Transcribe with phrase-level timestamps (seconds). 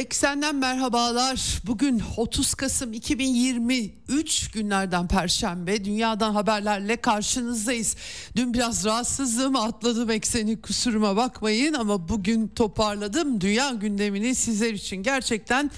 [0.00, 1.60] Eksenden merhabalar.
[1.66, 5.84] Bugün 30 Kasım 2023 günlerden Perşembe.
[5.84, 7.96] Dünyadan haberlerle karşınızdayız.
[8.36, 13.40] Dün biraz rahatsızlığım atladım ekseni kusuruma bakmayın ama bugün toparladım.
[13.40, 15.70] Dünya gündemini sizler için gerçekten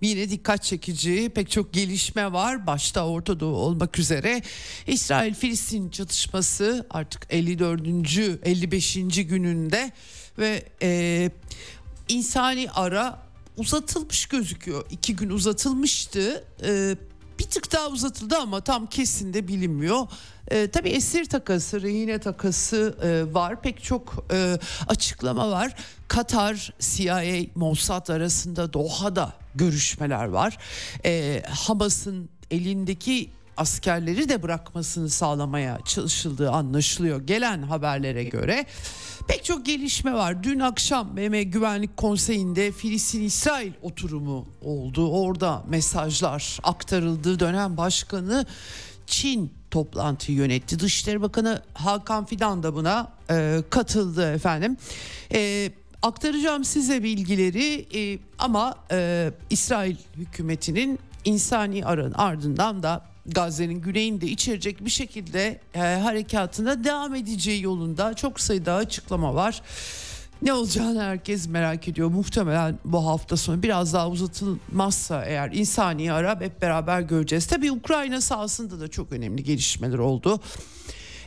[0.00, 2.66] yine dikkat çekici pek çok gelişme var.
[2.66, 4.42] Başta Orta Doğu olmak üzere
[4.86, 7.80] İsrail-Filistin çatışması artık 54.
[8.44, 8.94] 55.
[9.26, 9.92] gününde
[10.38, 11.30] ve e,
[12.08, 14.84] insani ara uzatılmış gözüküyor.
[14.90, 16.44] İki gün uzatılmıştı.
[16.64, 16.96] Ee,
[17.38, 20.06] bir tık daha uzatıldı ama tam kesin de bilinmiyor.
[20.50, 23.62] Ee, tabii esir takası, rehine takası e, var.
[23.62, 25.76] Pek çok e, açıklama var.
[26.08, 27.22] Katar, CIA,
[27.54, 30.58] Mossad arasında Doha'da görüşmeler var.
[31.04, 38.66] Ee, Hamas'ın elindeki askerleri de bırakmasını sağlamaya çalışıldığı anlaşılıyor gelen haberlere göre.
[39.28, 40.42] Pek çok gelişme var.
[40.42, 45.10] Dün akşam BM Güvenlik Konseyi'nde Filistin-İsrail oturumu oldu.
[45.10, 47.40] Orada mesajlar aktarıldı.
[47.40, 48.46] Dönem başkanı
[49.06, 50.78] Çin toplantıyı yönetti.
[50.78, 54.76] Dışişleri Bakanı Hakan Fidan da buna e, katıldı efendim.
[55.32, 55.70] E,
[56.02, 64.84] aktaracağım size bilgileri e, ama e, İsrail hükümetinin insani arın ardından da Gazze'nin güneyinde içerecek
[64.84, 69.62] bir şekilde e, harekatına devam edeceği yolunda çok sayıda açıklama var.
[70.42, 72.08] Ne olacağını herkes merak ediyor.
[72.08, 77.46] Muhtemelen bu hafta sonu biraz daha uzatılmazsa eğer insani ara hep beraber göreceğiz.
[77.46, 80.40] Tabii Ukrayna sahasında da çok önemli gelişmeler oldu.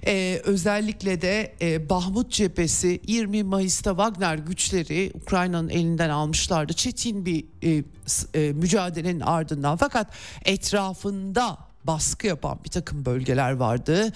[0.05, 6.73] Ee, özellikle de e, Bahmut cephesi 20 Mayıs'ta Wagner güçleri Ukrayna'nın elinden almışlardı.
[6.73, 7.83] Çetin bir e,
[8.33, 10.13] e, mücadelenin ardından fakat
[10.45, 11.57] etrafında
[11.87, 14.11] baskı yapan bir takım bölgeler vardı.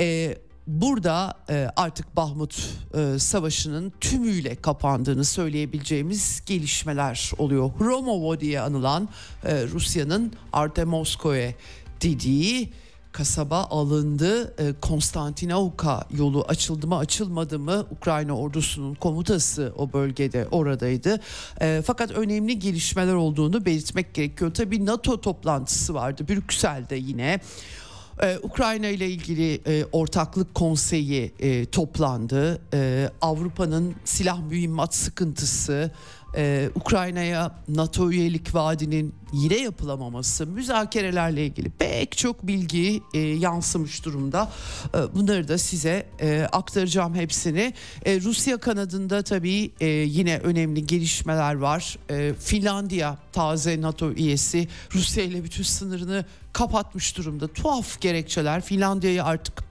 [0.00, 7.70] Ee, burada e, artık Bahmut e, Savaşı'nın tümüyle kapandığını söyleyebileceğimiz gelişmeler oluyor.
[7.80, 9.08] Romovo diye anılan
[9.44, 11.54] e, Rusya'nın Artemovskoye
[12.02, 12.72] dediği
[13.12, 14.54] kasaba alındı.
[14.58, 21.20] E, Konstantinavka yolu açıldı mı açılmadı mı Ukrayna ordusunun komutası o bölgede oradaydı.
[21.60, 24.54] E, fakat önemli gelişmeler olduğunu belirtmek gerekiyor.
[24.54, 27.40] Tabii NATO toplantısı vardı Brüksel'de yine.
[28.22, 32.60] Ee, Ukrayna ile ilgili e, ortaklık konseyi e, toplandı.
[32.74, 35.90] E, Avrupa'nın silah mühimmat sıkıntısı,
[36.36, 44.52] e, Ukrayna'ya NATO üyelik vaadinin yine yapılamaması, müzakerelerle ilgili pek çok bilgi e, yansımış durumda.
[44.94, 47.74] E, bunları da size e, aktaracağım hepsini.
[48.04, 51.98] E, Rusya kanadında tabii e, yine önemli gelişmeler var.
[52.10, 57.48] E, Finlandiya taze NATO üyesi Rusya ile bütün sınırını kapatmış durumda.
[57.48, 59.64] Tuhaf gerekçeler Finlandiya'yı artık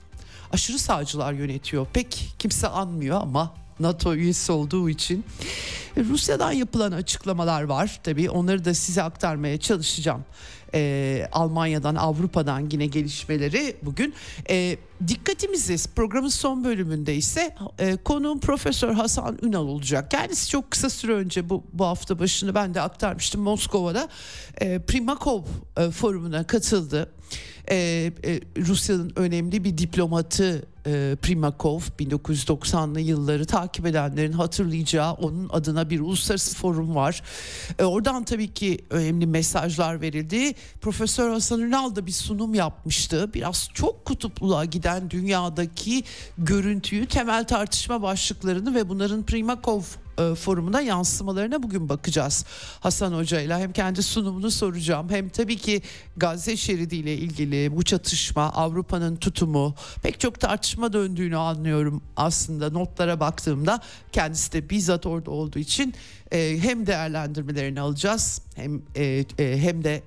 [0.52, 1.88] aşırı sağcılar yönetiyor.
[1.94, 5.26] Pek kimse anmıyor ama NATO üyesi olduğu için.
[5.98, 10.26] Rusya'dan yapılan açıklamalar var tabii onları da size aktarmaya çalışacağım.
[10.74, 14.14] Ee, Almanya'dan Avrupa'dan yine gelişmeleri bugün.
[14.50, 20.12] Ee, dikkatimizi programın son bölümünde ise e, konuğum Profesör Hasan Ünal olacak.
[20.12, 24.10] Kendisi çok kısa süre önce bu, bu hafta başını ben de aktarmıştım Moskova'da.
[24.62, 25.44] E, Primakov
[25.78, 27.12] e, forumuna katıldı.
[27.72, 35.90] E, e, Rusya'nın önemli bir diplomatı e, Primakov 1990'lı yılları takip edenlerin hatırlayacağı onun adına
[35.90, 37.24] bir uluslararası forum var.
[37.80, 40.54] E, oradan tabii ki önemli mesajlar verildi.
[40.82, 43.34] Profesör Hasan Ünal da bir sunum yapmıştı.
[43.34, 46.04] Biraz çok kutupluluğa giden dünyadaki
[46.38, 49.82] görüntüyü, temel tartışma başlıklarını ve bunların Primakov
[50.20, 52.46] e, forumuna yansımalarına bugün bakacağız.
[52.80, 55.82] Hasan Hoca ile hem kendi sunumunu soracağım hem tabii ki
[56.18, 63.20] Gazze şeridi ile ilgili bu çatışma, Avrupa'nın tutumu pek çok tartışma döndüğünü anlıyorum aslında notlara
[63.20, 63.82] baktığımda
[64.12, 65.94] kendisi de bizzat orada olduğu için
[66.32, 70.04] e, hem değerlendirmelerini alacağız hem e, hem de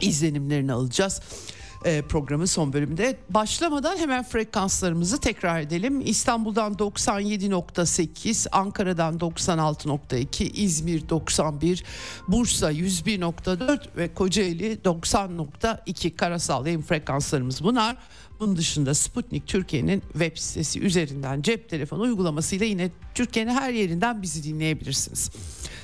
[0.00, 1.20] izlenimlerini alacağız
[1.84, 3.16] e, programın son bölümünde.
[3.30, 6.00] Başlamadan hemen frekanslarımızı tekrar edelim.
[6.04, 11.84] İstanbul'dan 97.8, Ankara'dan 96.2, İzmir 91,
[12.28, 17.96] Bursa 101.4 ve Kocaeli 90.2 karasal yayın frekanslarımız bunlar.
[18.44, 24.44] Bunun dışında Sputnik Türkiye'nin web sitesi üzerinden cep telefonu uygulamasıyla yine Türkiye'nin her yerinden bizi
[24.44, 25.30] dinleyebilirsiniz.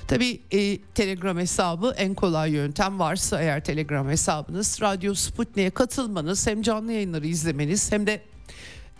[0.09, 6.63] Tabii e, Telegram hesabı en kolay yöntem varsa eğer Telegram hesabınız Radyo Sputnik'e katılmanız hem
[6.63, 8.23] canlı yayınları izlemeniz hem de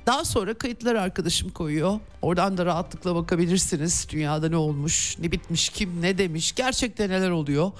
[0.07, 2.01] daha sonra kayıtlar arkadaşım koyuyor.
[2.23, 4.07] Oradan da rahatlıkla bakabilirsiniz.
[4.11, 7.73] Dünyada ne olmuş, ne bitmiş, kim ne demiş, gerçekten neler oluyor.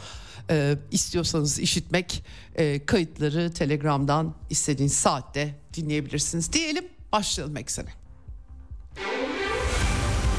[0.51, 2.25] Ee, istiyorsanız işitmek
[2.55, 6.53] e, kayıtları Telegram'dan istediğiniz saatte dinleyebilirsiniz.
[6.53, 7.89] Diyelim başlayalım eksene.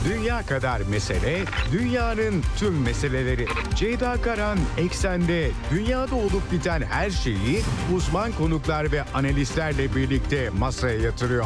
[0.05, 3.47] Dünya kadar mesele, dünyanın tüm meseleleri.
[3.75, 7.61] Ceyda Karan Eksen'de dünyada olup biten her şeyi
[7.95, 11.45] uzman konuklar ve analistlerle birlikte masaya yatırıyor.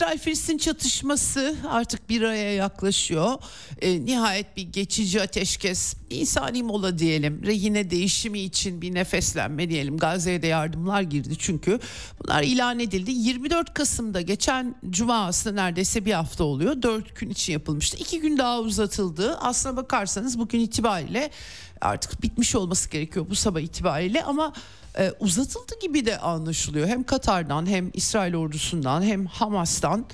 [0.00, 3.34] İsrail-Filistin çatışması artık bir aya yaklaşıyor.
[3.82, 9.96] E, nihayet bir geçici ateşkes, insani mola diyelim, rehine değişimi için bir nefeslenme diyelim.
[9.96, 11.78] Gazze'ye de yardımlar girdi çünkü
[12.18, 13.10] bunlar ilan edildi.
[13.10, 16.82] 24 Kasım'da geçen cuma aslında neredeyse bir hafta oluyor.
[16.82, 17.96] 4 gün için yapılmıştı.
[17.96, 19.36] 2 gün daha uzatıldı.
[19.36, 21.30] Aslına bakarsanız bugün itibariyle
[21.80, 24.52] artık bitmiş olması gerekiyor bu sabah itibariyle ama
[24.98, 26.88] e, uzatıldı gibi de anlaşılıyor.
[26.88, 30.06] Hem Katar'dan hem İsrail ordusundan hem Hamas'tan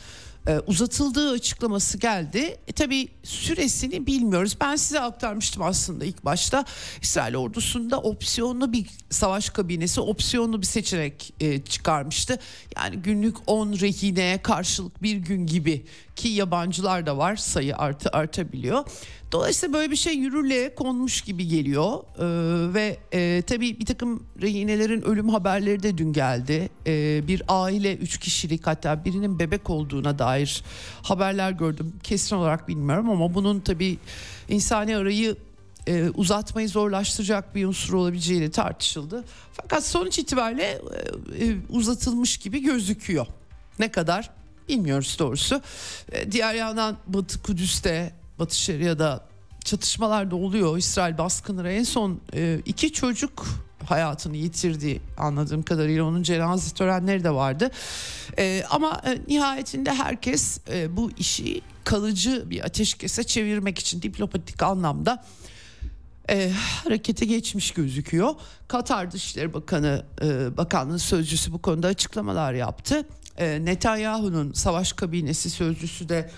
[0.49, 2.57] e, uzatıldığı açıklaması geldi.
[2.69, 4.57] E, tabii süresini bilmiyoruz.
[4.61, 6.65] Ben size aktarmıştım aslında ilk başta.
[7.03, 12.39] İsrail ordusunda opsiyonlu bir savaş kabinesi, opsiyonlu bir seçenek e, çıkarmıştı.
[12.77, 15.87] Yani günlük 10 rehineye karşılık bir gün gibi
[16.17, 18.85] ki yabancılar da var sayı artı artabiliyor.
[19.33, 25.03] Dolayısıyla böyle bir şey yürürlüğe konmuş gibi geliyor ee, ve e, tabii bir takım rehinelerin
[25.03, 26.71] ölüm haberleri de dün geldi.
[26.87, 30.65] Ee, bir aile üç kişilik hatta birinin bebek olduğuna dair
[31.03, 31.93] haberler gördüm.
[32.03, 33.99] Kesin olarak bilmiyorum ama bunun tabii
[34.49, 35.37] insani arayı
[35.87, 39.25] e, uzatmayı zorlaştıracak bir unsur olabileceği tartışıldı.
[39.53, 40.81] Fakat sonuç itibariyle
[41.39, 43.27] e, e, uzatılmış gibi gözüküyor.
[43.79, 44.31] Ne kadar
[44.69, 45.61] bilmiyoruz doğrusu.
[46.13, 49.27] E, diğer yandan Batı Kudüs'te Batı Şeria'da
[49.65, 50.79] çatışmalar da oluyor.
[50.79, 53.47] İsrail baskınları en son e, iki çocuk
[53.85, 57.71] hayatını yitirdi anladığım kadarıyla onun cenaze törenleri de vardı.
[58.39, 60.61] E, ama e, nihayetinde herkes
[60.91, 65.25] bu işi kalıcı bir ateşkese çevirmek için diplomatik anlamda
[66.31, 66.53] e,
[66.85, 68.35] harekete geçmiş gözüküyor.
[68.69, 73.07] Katar Dışişleri Bakanı e, Bakanlığı sözcüsü bu konuda açıklamalar yaptı.
[73.39, 76.31] E, Netanyahu'nun savaş kabinesi sözcüsü de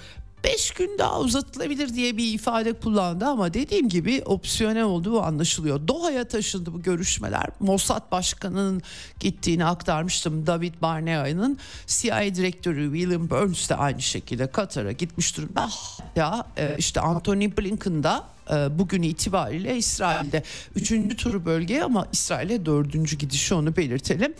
[0.45, 5.89] 5 gün daha uzatılabilir diye bir ifade kullandı ama dediğim gibi opsiyonel olduğu anlaşılıyor.
[5.89, 7.47] Doha'ya taşındı bu görüşmeler.
[7.61, 8.83] Mossad Başkanı'nın
[9.21, 10.47] gittiğini aktarmıştım.
[10.47, 15.69] David Barnea'nın CIA direktörü William Burns de aynı şekilde Katar'a gitmiş durumda.
[16.17, 20.43] Ya e, işte Anthony Blinken da e, bugün itibariyle İsrail'de
[20.77, 24.35] üçüncü turu bölgeye ama İsrail'e dördüncü gidişi onu belirtelim.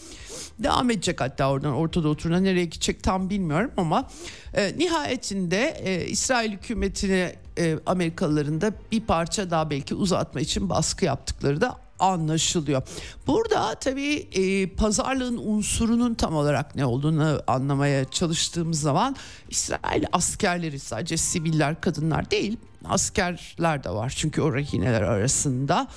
[0.59, 4.09] Devam edecek hatta oradan Orta Doğu turuna nereye gidecek tam bilmiyorum ama
[4.55, 11.05] e, nihayetinde e, İsrail hükümetine e, Amerikalıların da bir parça daha belki uzatma için baskı
[11.05, 12.83] yaptıkları da anlaşılıyor.
[13.27, 19.17] Burada tabii e, pazarlığın unsurunun tam olarak ne olduğunu anlamaya çalıştığımız zaman
[19.51, 25.89] İsrail askerleri sadece siviller kadınlar değil askerler de var çünkü o rehineler arasında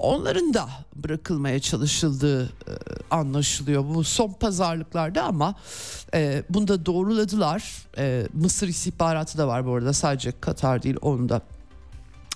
[0.00, 2.72] onların da bırakılmaya çalışıldığı e,
[3.10, 5.54] anlaşılıyor bu son pazarlıklarda ama
[6.14, 11.28] e, bunu da doğruladılar e, Mısır istihbaratı da var bu arada sadece Katar değil onu
[11.28, 11.42] da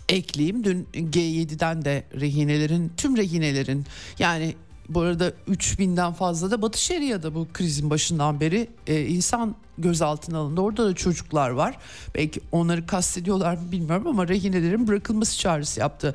[0.09, 0.65] ekleyeyim.
[0.65, 3.87] Dün G7'den de rehinelerin tüm rehinelerin
[4.19, 4.55] yani
[4.89, 10.61] bu arada 3000'den fazla da Batı Şeria'da bu krizin başından beri e, insan gözaltına alındı.
[10.61, 11.77] Orada da çocuklar var.
[12.15, 16.15] Belki onları kastediyorlar mı bilmiyorum ama rehinelerin bırakılması çağrısı yaptı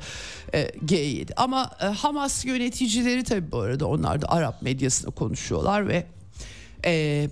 [0.54, 1.32] e, G7.
[1.36, 6.06] Ama e, Hamas yöneticileri tabii bu arada onlar da Arap medyasında konuşuyorlar ve
[6.84, 7.28] e,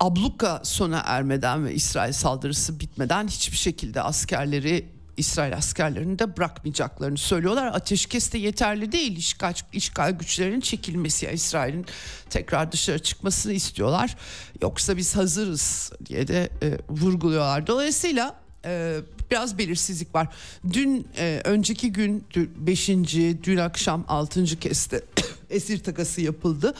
[0.00, 7.66] abluka sona ermeden ve İsrail saldırısı bitmeden hiçbir şekilde askerleri İsrail askerlerini de bırakmayacaklarını söylüyorlar.
[7.66, 9.16] Ateşkes de yeterli değil.
[9.16, 11.86] İşgal, işgal güçlerinin çekilmesi, yani İsrail'in
[12.30, 14.16] tekrar dışarı çıkmasını istiyorlar.
[14.62, 17.66] Yoksa biz hazırız diye de e, vurguluyorlar.
[17.66, 18.96] Dolayısıyla e,
[19.30, 20.28] biraz belirsizlik var.
[20.72, 22.88] Dün e, önceki gün 5.
[23.44, 24.44] dün akşam 6.
[24.44, 25.04] kez de
[25.50, 26.74] esir takası yapıldı.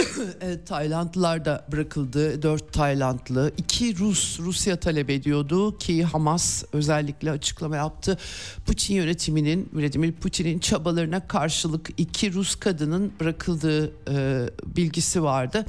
[0.40, 2.42] evet, Taylandlılar da bırakıldı.
[2.42, 3.52] Dört Taylandlı.
[3.56, 8.18] iki Rus, Rusya talep ediyordu ki Hamas özellikle açıklama yaptı.
[8.66, 15.66] Putin yönetiminin, Vladimir Putin'in çabalarına karşılık iki Rus kadının bırakıldığı e, bilgisi vardı.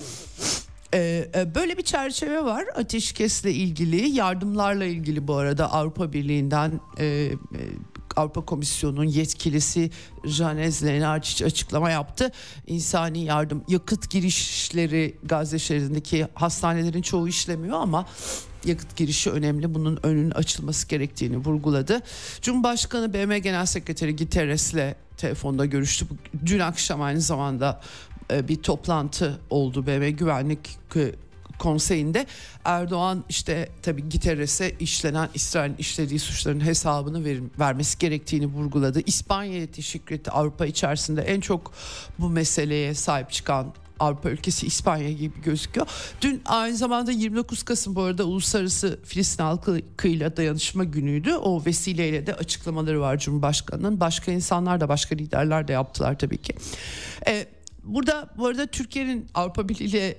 [0.94, 7.06] Ee, e, böyle bir çerçeve var ateşkesle ilgili yardımlarla ilgili bu arada Avrupa Birliği'nden e,
[7.06, 7.32] e,
[8.18, 9.92] Avrupa Komisyonu'nun yetkilisi
[10.26, 12.32] Janez Lenarcic açıklama yaptı.
[12.68, 18.06] İnsani yardım, yakıt girişleri Gazze şeridindeki hastanelerin çoğu işlemiyor ama
[18.66, 19.74] yakıt girişi önemli.
[19.74, 22.02] Bunun önünün açılması gerektiğini vurguladı.
[22.42, 26.06] Cumhurbaşkanı BM Genel Sekreteri Guterres'le telefonda görüştü.
[26.46, 27.82] Dün akşam aynı zamanda
[28.32, 30.78] e, bir toplantı oldu BM Güvenlik
[31.62, 32.26] konseyinde
[32.66, 39.02] Erdoğan işte tabii Giteres'e işlenen İsrail'in işlediği suçların hesabını ver, vermesi gerektiğini vurguladı.
[39.06, 40.32] İspanya'ya teşekkür etti.
[40.32, 41.74] Avrupa içerisinde en çok
[42.20, 45.88] bu meseleye sahip çıkan Avrupa ülkesi İspanya gibi gözüküyor.
[46.22, 51.34] Dün aynı zamanda 29 Kasım bu arada Uluslararası Filistin halkıyla dayanışma günüydü.
[51.34, 54.00] O vesileyle de açıklamaları var Cumhurbaşkanı'nın.
[54.00, 56.56] Başka insanlar da başka liderler de yaptılar tabii ki.
[57.28, 57.48] Ee,
[57.84, 60.18] Burada bu arada Türkiye'nin Avrupa Birliği ile e,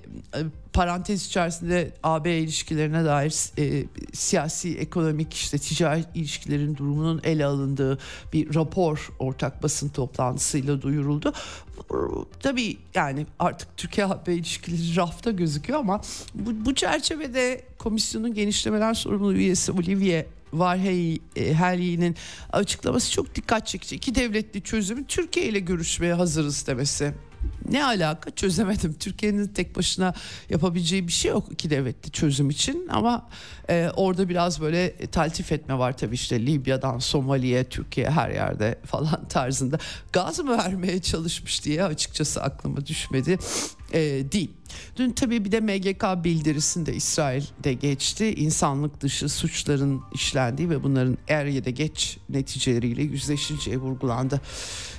[0.73, 7.99] parantez içerisinde AB ilişkilerine dair e, siyasi, ekonomik işte ticari ilişkilerin durumunun ele alındığı
[8.33, 11.33] bir rapor ortak basın toplantısıyla duyuruldu.
[12.39, 16.01] Tabii yani artık Türkiye-AB ilişkileri rafta gözüküyor ama
[16.35, 22.15] bu, bu çerçevede komisyonun genişlemeler sorumlu üyesi Olivier Varheyli'nin
[22.51, 23.95] açıklaması çok dikkat çekici.
[23.95, 27.13] İki devletli çözümü Türkiye ile görüşmeye hazırız demesi
[27.69, 28.93] ne alaka çözemedim.
[28.93, 30.13] Türkiye'nin tek başına
[30.49, 33.29] yapabileceği bir şey yok iki devletli çözüm için ama
[33.69, 39.25] e, orada biraz böyle taltif etme var tabii işte Libya'dan Somali'ye, Türkiye her yerde falan
[39.29, 39.77] tarzında
[40.13, 43.37] gaz mı vermeye çalışmış diye açıkçası aklıma düşmedi
[43.93, 44.51] e, değil.
[44.95, 48.33] Dün tabii bir de MGK bildirisinde İsrail'de geçti.
[48.33, 54.41] İnsanlık dışı suçların işlendiği ve bunların er ya da geç neticeleriyle yüzleşileceği vurgulandı.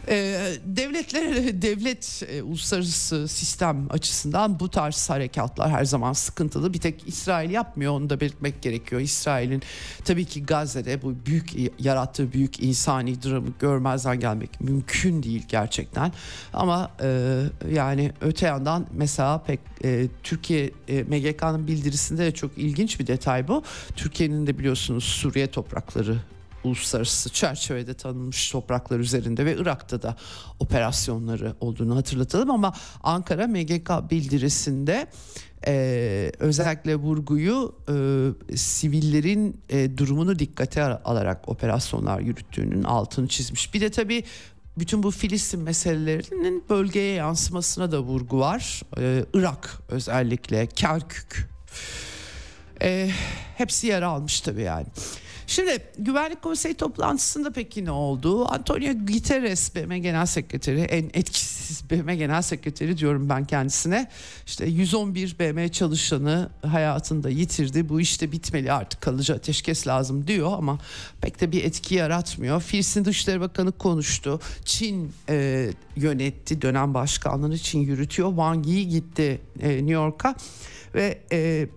[0.08, 6.74] Ee, devletler, devlet e, uluslararası sistem açısından bu tarz harekatlar her zaman sıkıntılı.
[6.74, 9.00] Bir tek İsrail yapmıyor onu da belirtmek gerekiyor.
[9.00, 9.62] İsrail'in
[10.04, 16.12] tabii ki Gazze'de bu büyük yarattığı büyük insani dramı görmezden gelmek mümkün değil gerçekten.
[16.52, 17.40] Ama e,
[17.72, 23.48] yani öte yandan mesela pek e, Türkiye e, MGK'nın bildirisinde de çok ilginç bir detay
[23.48, 23.62] bu.
[23.96, 26.16] Türkiye'nin de biliyorsunuz Suriye toprakları
[26.64, 30.16] uluslararası çerçevede tanınmış topraklar üzerinde ve Irak'ta da
[30.58, 35.06] operasyonları olduğunu hatırlatalım ama Ankara MGK bildirisinde
[35.66, 43.74] e, özellikle vurguyu e, sivillerin e, durumunu dikkate alarak operasyonlar yürüttüğünün altını çizmiş.
[43.74, 44.24] Bir de tabii
[44.78, 48.82] bütün bu Filistin meselelerinin bölgeye yansımasına da vurgu var.
[48.98, 51.48] Ee, Irak özellikle, Kerkük.
[52.82, 53.10] Ee,
[53.56, 54.86] hepsi yer almış tabii yani.
[55.46, 58.52] Şimdi Güvenlik Konseyi toplantısında peki ne oldu?
[58.52, 64.10] Antonio Guterres BM Genel Sekreteri en etkisiz BM Genel Sekreteri diyorum ben kendisine.
[64.46, 67.88] İşte 111 BM çalışanı hayatında yitirdi.
[67.88, 70.78] Bu işte bitmeli artık kalıcı ateşkes lazım diyor ama
[71.20, 72.62] pek de bir etki yaratmıyor.
[72.62, 74.40] Filistin Dışişleri Bakanı konuştu.
[74.64, 78.28] Çin e, yönetti dönem başkanlığını Çin yürütüyor.
[78.28, 80.34] Wang Yi gitti e, New York'a
[80.94, 81.68] ve e,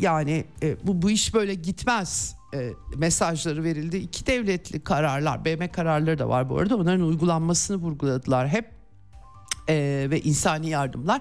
[0.00, 3.96] yani e, bu bu iş böyle gitmez e, mesajları verildi.
[3.96, 6.76] İki devletli kararlar, BM kararları da var bu arada.
[6.76, 8.74] Onların uygulanmasını vurguladılar hep
[9.68, 11.20] e, ve insani yardımlar.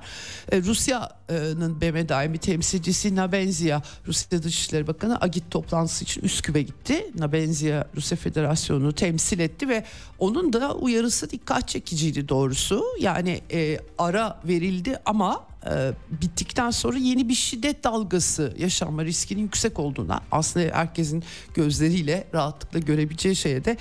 [0.52, 7.12] E, Rusya'nın BM daimi temsilcisi Nabenzia, Rusya Dışişleri Bakanı Agit toplantısı için Üsküp'e gitti.
[7.20, 9.84] Nabenzia Rusya Federasyonu'nu temsil etti ve
[10.20, 12.84] onun da uyarısı dikkat çekiciydi doğrusu.
[13.00, 15.92] Yani e, ara verildi ama e,
[16.22, 23.36] bittikten sonra yeni bir şiddet dalgası yaşanma riskinin yüksek olduğuna aslında herkesin gözleriyle rahatlıkla görebileceği
[23.36, 23.78] şeye de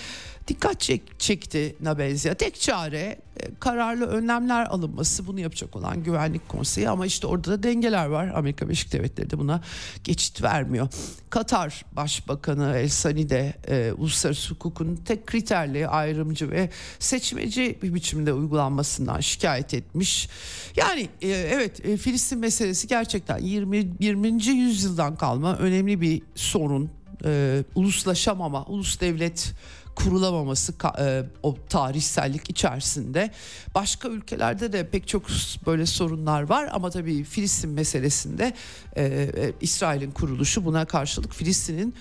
[0.48, 2.34] dikkat çek, çekti Nabenzia.
[2.34, 7.62] Tek çare e, kararlı önlemler alınması bunu yapacak olan güvenlik konseyi ama işte orada da
[7.62, 8.32] dengeler var.
[8.34, 9.60] Amerika Birleşik Devletleri de buna
[10.04, 10.88] geçit vermiyor.
[11.30, 18.32] Katar Başbakanı El Sani de e, uluslararası hukukun tek kriterli ayrımcı ve seçmeci bir biçimde
[18.32, 20.28] uygulanmasından şikayet etmiş.
[20.76, 24.46] Yani e, evet e, Filistin meselesi gerçekten 20 20.
[24.46, 26.90] yüzyıldan kalma önemli bir sorun.
[27.24, 29.54] E, uluslaşamama, ulus devlet
[29.94, 33.30] kurulamaması e, o tarihsellik içerisinde
[33.74, 35.22] başka ülkelerde de pek çok
[35.66, 38.52] böyle sorunlar var ama tabii Filistin meselesinde
[38.96, 41.94] e, e, İsrail'in kuruluşu buna karşılık Filistin'in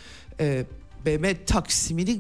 [1.06, 2.20] BM taksimini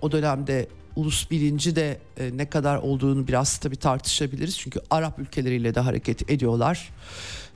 [0.00, 1.98] o dönemde ulus bilinci de
[2.34, 4.58] ne kadar olduğunu biraz tabii tartışabiliriz.
[4.58, 6.90] Çünkü Arap ülkeleriyle de hareket ediyorlar.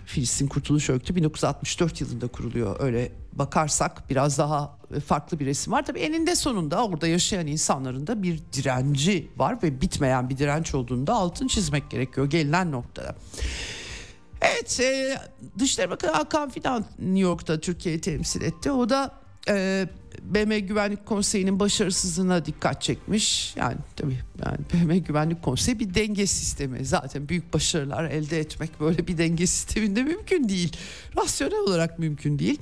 [0.06, 2.76] Filistin Kurtuluş Örgütü 1964 yılında kuruluyor.
[2.80, 5.86] Öyle bakarsak biraz daha farklı bir resim var.
[5.86, 11.06] Tabii eninde sonunda orada yaşayan insanların da bir direnci var ve bitmeyen bir direnç olduğunu
[11.06, 13.14] da altın çizmek gerekiyor gelinen noktada.
[14.40, 15.18] Evet e,
[15.58, 18.70] Dışişleri Bakanı Hakan Fidan New York'ta Türkiye'yi temsil etti.
[18.70, 19.86] O da e,
[20.22, 23.56] BM Güvenlik Konseyi'nin başarısızlığına dikkat çekmiş.
[23.56, 26.84] Yani tabii yani BM Güvenlik Konseyi bir denge sistemi.
[26.84, 30.76] Zaten büyük başarılar elde etmek böyle bir denge sisteminde mümkün değil.
[31.16, 32.60] Rasyonel olarak mümkün değil.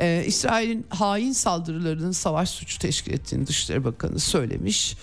[0.00, 4.96] Ee, İsrail'in hain saldırılarının savaş suçu teşkil ettiğini Dışişleri Bakanı söylemiş.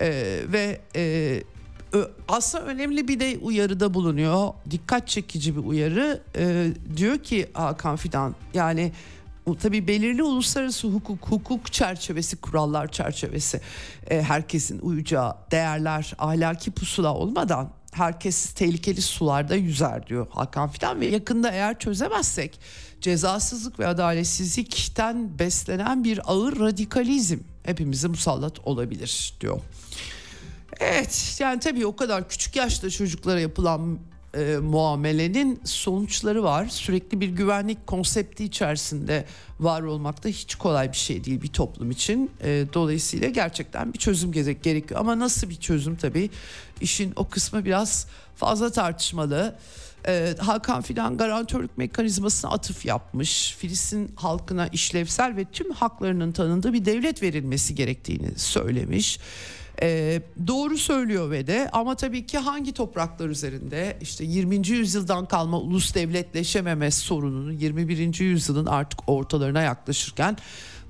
[0.00, 1.42] Ee, ve e,
[2.28, 4.48] aslında önemli bir de uyarıda bulunuyor.
[4.70, 6.22] Dikkat çekici bir uyarı.
[6.36, 8.92] Ee, diyor ki Hakan Fidan yani
[9.62, 13.60] tabii belirli uluslararası hukuk, hukuk çerçevesi, kurallar çerçevesi
[14.10, 21.06] e, herkesin uyacağı değerler, ahlaki pusula olmadan herkes tehlikeli sularda yüzer diyor Hakan Fidan ve
[21.06, 22.60] yakında eğer çözemezsek
[23.00, 29.60] cezasızlık ve adaletsizlikten beslenen bir ağır radikalizm hepimize musallat olabilir diyor.
[30.80, 33.98] Evet yani tabii o kadar küçük yaşta çocuklara yapılan
[34.36, 36.66] e, muamelenin sonuçları var.
[36.66, 39.24] Sürekli bir güvenlik konsepti içerisinde
[39.60, 42.30] var olmak da hiç kolay bir şey değil bir toplum için.
[42.42, 45.00] E, dolayısıyla gerçekten bir çözüm gerekiyor.
[45.00, 46.30] Ama nasıl bir çözüm tabii
[46.80, 49.58] işin o kısmı biraz fazla tartışmalı.
[50.08, 53.56] Ee, Hakan Fidan garantörlük mekanizmasına atıf yapmış.
[53.58, 59.18] Filistin halkına işlevsel ve tüm haklarının tanındığı bir devlet verilmesi gerektiğini söylemiş.
[59.82, 64.68] Ee, doğru söylüyor ve de ama tabii ki hangi topraklar üzerinde işte 20.
[64.68, 68.20] yüzyıldan kalma ulus devletleşememe sorununu 21.
[68.20, 70.36] yüzyılın artık ortalarına yaklaşırken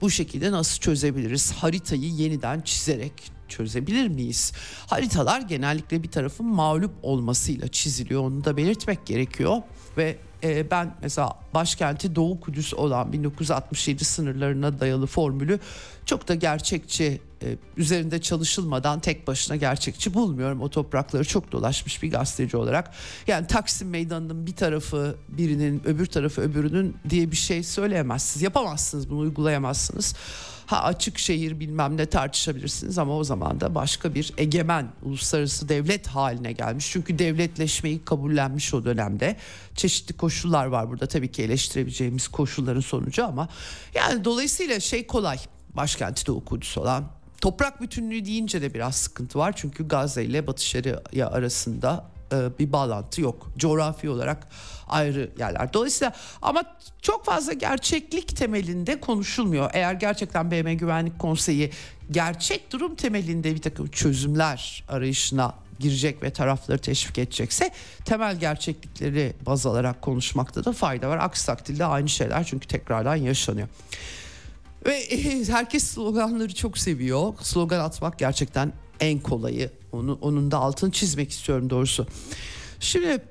[0.01, 1.53] bu şekilde nasıl çözebiliriz?
[1.53, 3.13] Haritayı yeniden çizerek
[3.49, 4.53] çözebilir miyiz?
[4.87, 8.23] Haritalar genellikle bir tarafın mağlup olmasıyla çiziliyor.
[8.23, 9.63] Onu da belirtmek gerekiyor
[9.97, 15.61] ve e, ben mesela başkenti Doğu Kudüs olan 1967 sınırlarına dayalı formülü
[16.07, 20.61] çok da gerçekçi e, üzerinde çalışılmadan tek başına gerçekçi bulmuyorum.
[20.61, 22.91] O toprakları çok dolaşmış bir gazeteci olarak.
[23.27, 28.43] Yani Taksim Meydanı'nın bir tarafı birinin öbür tarafı öbürünün diye bir şey söyleyemezsiniz.
[28.43, 30.15] Yapamazsınız bunu uygulayamazsınız.
[30.67, 36.07] Ha açık şehir bilmem ne tartışabilirsiniz ama o zaman da başka bir egemen uluslararası devlet
[36.07, 36.91] haline gelmiş.
[36.91, 39.37] Çünkü devletleşmeyi kabullenmiş o dönemde.
[39.75, 43.49] Çeşitli koşullar var burada tabii ki eleştirebileceğimiz koşulların sonucu ama
[43.95, 45.39] yani dolayısıyla şey kolay
[45.77, 47.05] başkenti de Kudüs olan
[47.41, 49.53] toprak bütünlüğü deyince de biraz sıkıntı var.
[49.57, 53.51] Çünkü Gazze ile Batı Şeria arasında e, bir bağlantı yok.
[53.59, 54.49] Coğrafi olarak
[54.95, 55.73] ayrı yerler.
[55.73, 56.63] Dolayısıyla ama
[57.03, 59.71] çok fazla gerçeklik temelinde konuşulmuyor.
[59.73, 61.71] Eğer gerçekten BM Güvenlik Konseyi
[62.11, 67.71] gerçek durum temelinde bir takım çözümler arayışına girecek ve tarafları teşvik edecekse
[68.05, 71.19] temel gerçeklikleri baz alarak konuşmakta da fayda var.
[71.19, 73.69] Aksi takdirde aynı şeyler çünkü tekrardan yaşanıyor.
[74.87, 75.01] Ve
[75.49, 77.35] herkes sloganları çok seviyor.
[77.41, 79.71] Slogan atmak gerçekten en kolayı.
[79.93, 82.07] Onu, onun da altını çizmek istiyorum doğrusu.
[82.81, 83.23] Şimdi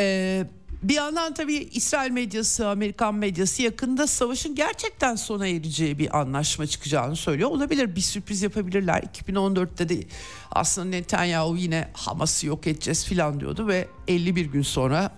[0.00, 0.46] e,
[0.82, 7.16] bir yandan tabii İsrail medyası, Amerikan medyası yakında savaşın gerçekten sona ereceği bir anlaşma çıkacağını
[7.16, 7.50] söylüyor.
[7.50, 9.02] Olabilir bir sürpriz yapabilirler.
[9.02, 10.02] 2014'te de
[10.50, 15.12] aslında Netanyahu yine Hamas'ı yok edeceğiz filan diyordu ve 51 gün sonra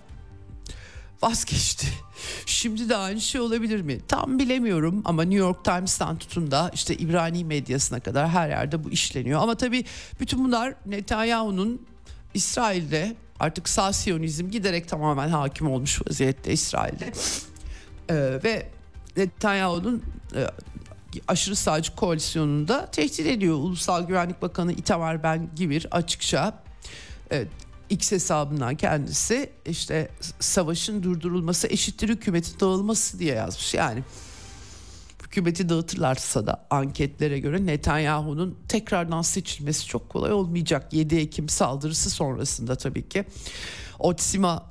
[1.21, 1.87] vazgeçti.
[2.45, 3.99] Şimdi de aynı şey olabilir mi?
[4.07, 8.91] Tam bilemiyorum ama New York Times'tan tutun da işte İbrani medyasına kadar her yerde bu
[8.91, 9.41] işleniyor.
[9.41, 9.85] Ama tabii
[10.19, 11.87] bütün bunlar Netanyahu'nun
[12.33, 17.11] İsrail'de artık sağ siyonizm giderek tamamen hakim olmuş vaziyette İsrail'de.
[18.09, 18.69] Ee, ve
[19.17, 20.03] Netanyahu'nun
[20.35, 20.47] e,
[21.27, 23.55] aşırı sağcı koalisyonunda tehdit ediyor.
[23.55, 26.63] Ulusal Güvenlik Bakanı Itamar Ben Givir açıkça
[27.31, 27.45] e,
[27.89, 33.73] X hesabından kendisi işte savaşın durdurulması eşittir hükümetin dağılması diye yazmış.
[33.73, 34.03] Yani
[35.33, 40.93] hükümeti dağıtırlarsa da anketlere göre Netanyahu'nun tekrardan seçilmesi çok kolay olmayacak.
[40.93, 43.25] 7 Ekim saldırısı sonrasında tabii ki.
[43.99, 44.69] Otsima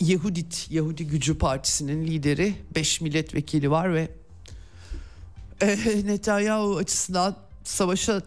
[0.00, 4.08] Yehudit, Yahudi Gücü Partisi'nin lideri 5 milletvekili var ve
[5.60, 8.22] e, Netanyahu açısından savaşa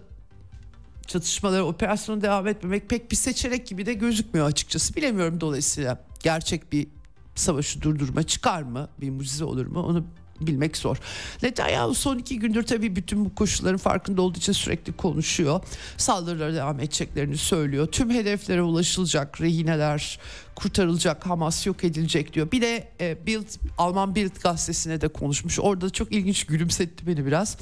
[1.08, 4.96] çatışmaları, operasyonu devam etmemek pek bir seçenek gibi de gözükmüyor açıkçası.
[4.96, 6.88] Bilemiyorum dolayısıyla gerçek bir
[7.36, 8.90] savaşı durdurma çıkar mı?
[9.02, 9.80] Bir mucize olur mu?
[9.80, 10.06] Onu
[10.42, 10.98] bilmek zor.
[11.44, 15.62] Netanyahu son iki gündür tabii bütün bu koşulların farkında olduğu için sürekli konuşuyor.
[15.98, 17.88] Saldırılara devam edeceklerini söylüyor.
[17.88, 20.20] Tüm hedeflere ulaşılacak, rehineler
[20.56, 22.52] kurtarılacak, Hamas yok edilecek diyor.
[22.52, 23.48] Bir de e, Bild,
[23.78, 25.60] Alman Bild gazetesine de konuşmuş.
[25.60, 27.58] Orada çok ilginç gülümsetti beni biraz.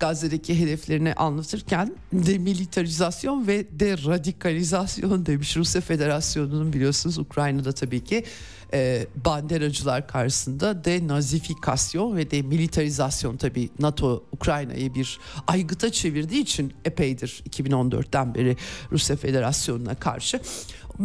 [0.00, 8.24] Gazze'deki hedeflerini anlatırken demilitarizasyon ve deradikalizasyon demiş Rusya Federasyonu'nun biliyorsunuz Ukrayna'da tabii ki
[8.74, 18.34] e, banderacılar karşısında denazifikasyon ve demilitarizasyon tabii NATO Ukrayna'yı bir aygıta çevirdiği için epeydir 2014'ten
[18.34, 18.56] beri
[18.92, 20.40] Rusya Federasyonu'na karşı.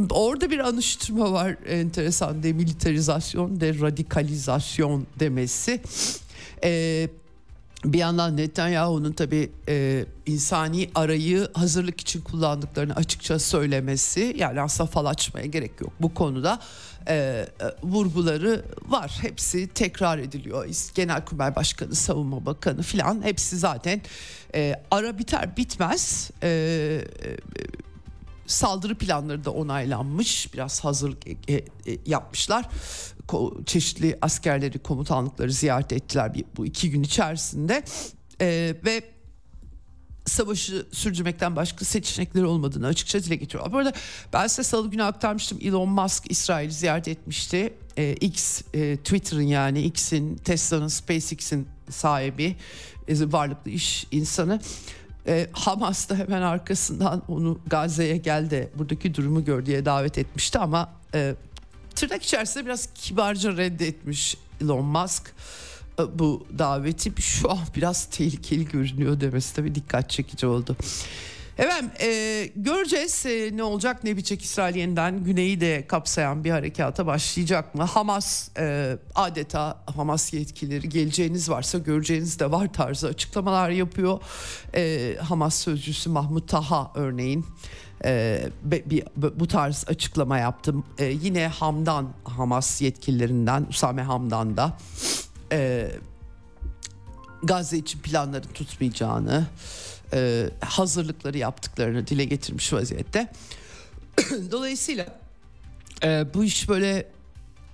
[0.09, 5.81] Orada bir anıştırma var enteresan demilitarizasyon, deradikalizasyon demesi.
[6.63, 7.09] Ee,
[7.85, 15.05] bir yandan Netanyahu'nun tabi e, insani arayı hazırlık için kullandıklarını açıkça söylemesi yani aslında fal
[15.05, 16.59] açmaya gerek yok bu konuda
[17.11, 17.47] e, e,
[17.83, 19.17] vurguları var.
[19.21, 20.91] Hepsi tekrar ediliyor.
[20.95, 24.01] Genelkurmay Başkanı Savunma Bakanı filan hepsi zaten
[24.55, 27.37] e, ara biter bitmez e, e,
[28.47, 31.63] saldırı planları da onaylanmış biraz hazırlık e, e,
[32.05, 32.65] yapmışlar.
[33.65, 37.83] Çeşitli askerleri komutanlıkları ziyaret ettiler bu iki gün içerisinde.
[38.41, 39.03] Ee, ve
[40.31, 43.73] savaşı sürdürmekten başka seçenekleri olmadığını açıkça dile getiriyorlar.
[43.73, 43.93] Bu arada
[44.33, 47.73] ben size salı günü aktarmıştım Elon Musk İsrail'i ziyaret etmişti.
[47.97, 52.55] Ee, X e, Twitter'ın yani X'in Tesla'nın SpaceX'in sahibi
[53.07, 54.61] e, varlıklı iş insanı.
[55.27, 60.59] E, Hamas da hemen arkasından onu Gazze'ye gel de buradaki durumu gör diye davet etmişti
[60.59, 61.35] ama e,
[61.95, 65.70] tırnak içerisinde biraz kibarca reddetmiş Elon Musk e,
[66.13, 70.77] bu daveti şu an biraz tehlikeli görünüyor demesi tabii dikkat çekici oldu.
[71.57, 77.05] Efendim e, göreceğiz e, ne olacak ne bitecek İsrail yeniden güneyi de kapsayan bir harekata
[77.05, 77.83] başlayacak mı?
[77.83, 84.19] Hamas e, adeta Hamas yetkilileri geleceğiniz varsa göreceğiniz de var tarzı açıklamalar yapıyor.
[84.75, 87.45] E, Hamas sözcüsü Mahmut Taha örneğin
[88.05, 89.03] e, bir,
[89.39, 90.83] bu tarz açıklama yaptım.
[90.97, 94.77] E, yine Hamdan Hamas yetkililerinden Usame Hamdan da
[95.51, 95.91] e,
[97.43, 99.45] Gazze için planların tutmayacağını,
[100.13, 103.27] e, hazırlıkları yaptıklarını dile getirmiş vaziyette.
[104.51, 105.19] Dolayısıyla
[106.03, 107.07] e, bu iş böyle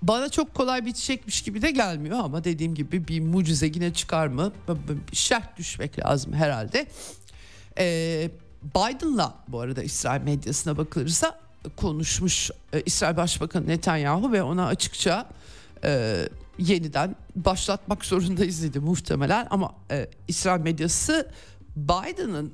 [0.02, 4.54] bana çok kolay bitecekmiş gibi de gelmiyor ama dediğim gibi bir mucize yine çıkar mı?
[5.14, 6.88] Şart düşmek lazım herhalde.
[7.80, 8.32] Eee
[8.64, 11.40] Biden'la bu arada İsrail medyasına bakılırsa
[11.76, 15.30] konuşmuş e, İsrail Başbakanı Netanyahu ve ona açıkça
[15.84, 16.24] e,
[16.60, 21.32] yeniden başlatmak zorundayız dedi muhtemelen ama e, İsrail medyası
[21.76, 22.54] Biden'ın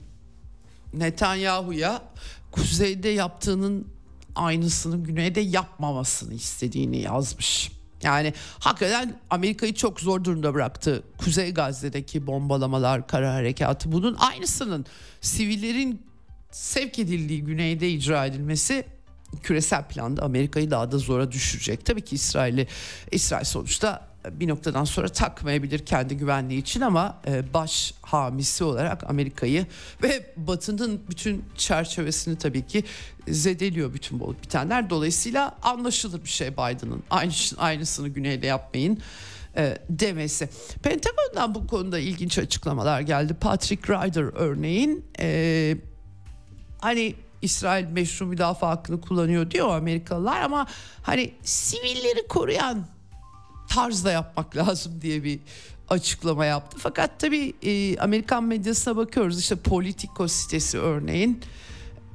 [0.94, 2.02] Netanyahu'ya
[2.52, 3.88] kuzeyde yaptığının
[4.36, 7.72] aynısını güneyde yapmamasını istediğini yazmış.
[8.04, 11.04] Yani hakikaten Amerika'yı çok zor durumda bıraktı.
[11.18, 14.86] Kuzey Gazze'deki bombalamalar, kara harekatı bunun aynısının
[15.22, 16.02] sivillerin
[16.52, 18.86] sevk edildiği güneyde icra edilmesi
[19.43, 21.86] küresel planda Amerika'yı daha da zora düşürecek.
[21.86, 22.67] Tabii ki İsrail'i
[23.12, 29.65] İsrail sonuçta bir noktadan sonra takmayabilir kendi güvenliği için ama e, baş hamisi olarak Amerika'yı
[30.04, 32.84] ve Batı'nın bütün çerçevesini tabii ki
[33.28, 34.89] zedeliyor bütün bu bitenler.
[34.89, 39.00] Dolayısıyla anlaşılır bir şey Biden'ın aynı, aynısını güneyde yapmayın
[39.58, 40.50] e, demesi.
[40.84, 43.34] Pentagon'dan bu konuda ilginç açıklamalar geldi.
[43.34, 45.78] Patrick Ryder örneğin e,
[46.80, 50.67] hani İsrail meşru müdafaa hakkını kullanıyor diyor Amerikalılar ama
[51.03, 52.86] hani sivilleri koruyan
[53.69, 55.39] tarzda yapmak lazım diye bir
[55.89, 56.77] açıklama yaptı.
[56.79, 61.41] Fakat tabii e, Amerikan medyasına bakıyoruz işte Politico sitesi örneğin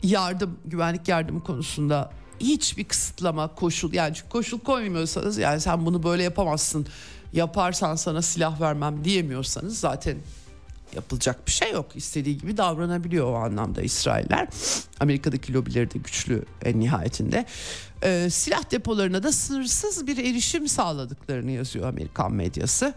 [0.03, 2.11] yardım güvenlik yardımı konusunda
[2.41, 6.87] hiçbir kısıtlama koşul yani koşul koymuyorsanız yani sen bunu böyle yapamazsın
[7.33, 10.17] yaparsan sana silah vermem diyemiyorsanız zaten
[10.95, 11.87] yapılacak bir şey yok.
[11.95, 14.49] İstediği gibi davranabiliyor o anlamda İsrailler.
[15.01, 17.47] Amerika'daki lobileri de güçlü en nihayetinde.
[18.03, 22.95] Ee, silah depolarına da sınırsız bir erişim sağladıklarını yazıyor Amerikan medyası.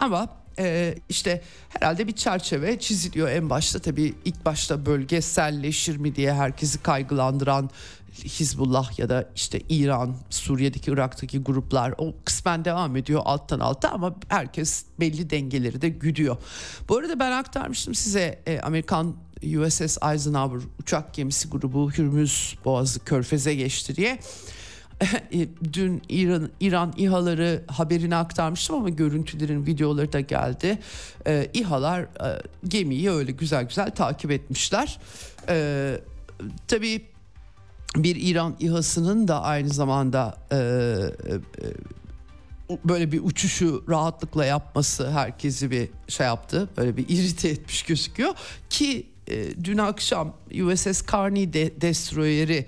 [0.00, 6.34] Ama e, işte herhalde bir çerçeve çiziliyor en başta tabii ilk başta bölgeselleşir mi diye
[6.34, 7.70] herkesi kaygılandıran
[8.24, 14.14] Hizbullah ya da işte İran, Suriye'deki, Irak'taki gruplar o kısmen devam ediyor alttan alta ama
[14.28, 16.36] herkes belli dengeleri de güdüyor.
[16.88, 23.54] Bu arada ben aktarmıştım size e, Amerikan USS Eisenhower uçak gemisi grubu Hürmüz Boğazı Körfez'e
[23.54, 24.18] geçti diye.
[25.32, 30.78] E, dün İran İran İHA'ları haberini aktarmıştım ama görüntülerin videoları da geldi.
[31.26, 34.98] Ee, İHA'lar e, gemiyi öyle güzel güzel takip etmişler.
[35.48, 36.00] Ee,
[36.68, 37.06] tabii
[37.96, 41.38] bir İran İHA'sının da aynı zamanda e, e,
[42.84, 46.68] böyle bir uçuşu rahatlıkla yapması herkesi bir şey yaptı.
[46.76, 48.34] Böyle bir irite etmiş gözüküyor
[48.70, 52.66] ki e, dün akşam USS Carney de, destroyeri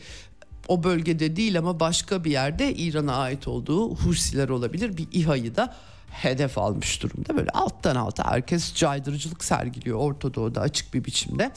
[0.68, 5.76] o bölgede değil ama başka bir yerde İran'a ait olduğu Husiler olabilir bir İHA'yı da
[6.10, 7.36] hedef almış durumda.
[7.36, 11.50] Böyle alttan alta herkes caydırıcılık sergiliyor Orta Doğu'da açık bir biçimde.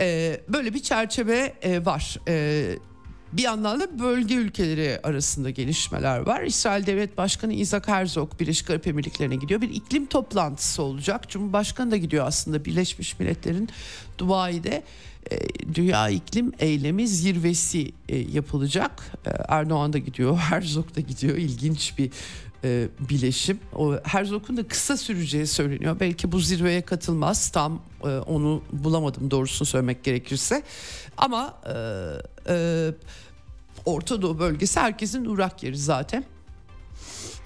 [0.00, 2.18] Ee, böyle bir çerçeve e, var.
[2.28, 2.76] Ee,
[3.32, 6.42] bir yandan da bölge ülkeleri arasında gelişmeler var.
[6.42, 9.60] İsrail Devlet Başkanı Isaac Herzog Birleşik Arap Emirlikleri'ne gidiyor.
[9.60, 11.28] Bir iklim toplantısı olacak.
[11.28, 13.68] Cumhurbaşkanı da gidiyor aslında Birleşmiş Milletler'in
[14.18, 14.82] Dubai'de
[15.30, 15.38] e,
[15.74, 19.12] Dünya İklim Eylemi Zirvesi e, yapılacak.
[19.26, 21.36] E, Erdoğan da gidiyor, Herzog da gidiyor.
[21.36, 22.10] İlginç bir
[22.64, 23.60] e, bileşim.
[23.74, 25.96] O Herzog'un da kısa süreceği söyleniyor.
[26.00, 27.48] Belki bu zirveye katılmaz.
[27.48, 30.62] Tam e, onu bulamadım doğrusunu söylemek gerekirse.
[31.16, 31.74] Ama e,
[32.48, 32.90] e,
[33.84, 36.24] Orta Doğu bölgesi herkesin uğrak yeri zaten.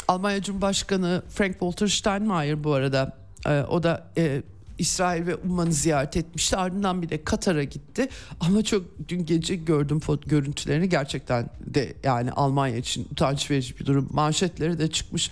[0.09, 4.43] Almanya Cumhurbaşkanı Frank Walter Steinmeier bu arada e, o da e,
[4.79, 6.57] İsrail ve Umman'ı ziyaret etmişti.
[6.57, 8.09] Ardından bir de Katar'a gitti.
[8.41, 13.87] Ama çok dün gece gördüm foto görüntülerini gerçekten de yani Almanya için utanç verici bir
[13.87, 14.09] durum.
[14.13, 15.31] Manşetleri de çıkmış.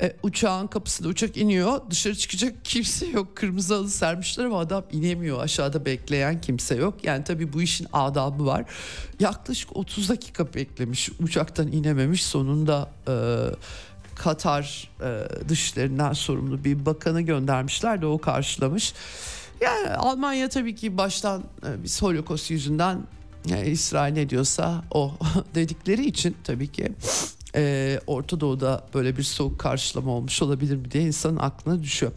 [0.00, 1.80] E, uçağın kapısında uçak iniyor.
[1.90, 3.36] Dışarı çıkacak kimse yok.
[3.36, 5.40] Kırmızı halı sermişler ama adam inemiyor.
[5.40, 7.04] Aşağıda bekleyen kimse yok.
[7.04, 8.64] Yani tabii bu işin adabı var.
[9.20, 11.10] Yaklaşık 30 dakika beklemiş.
[11.20, 12.24] Uçaktan inememiş.
[12.24, 13.14] Sonunda e,
[14.16, 18.94] Katar e, dışlarından sorumlu bir bakanı göndermişler de o karşılamış.
[19.60, 23.02] Yani Almanya tabii ki baştan e, bir Holocaust yüzünden
[23.46, 25.12] yani İsrail ne diyorsa o
[25.54, 26.92] dedikleri için tabii ki
[27.56, 32.12] e, Orta Doğu'da böyle bir soğuk karşılama olmuş olabilir mi diye insanın aklına düşüyor.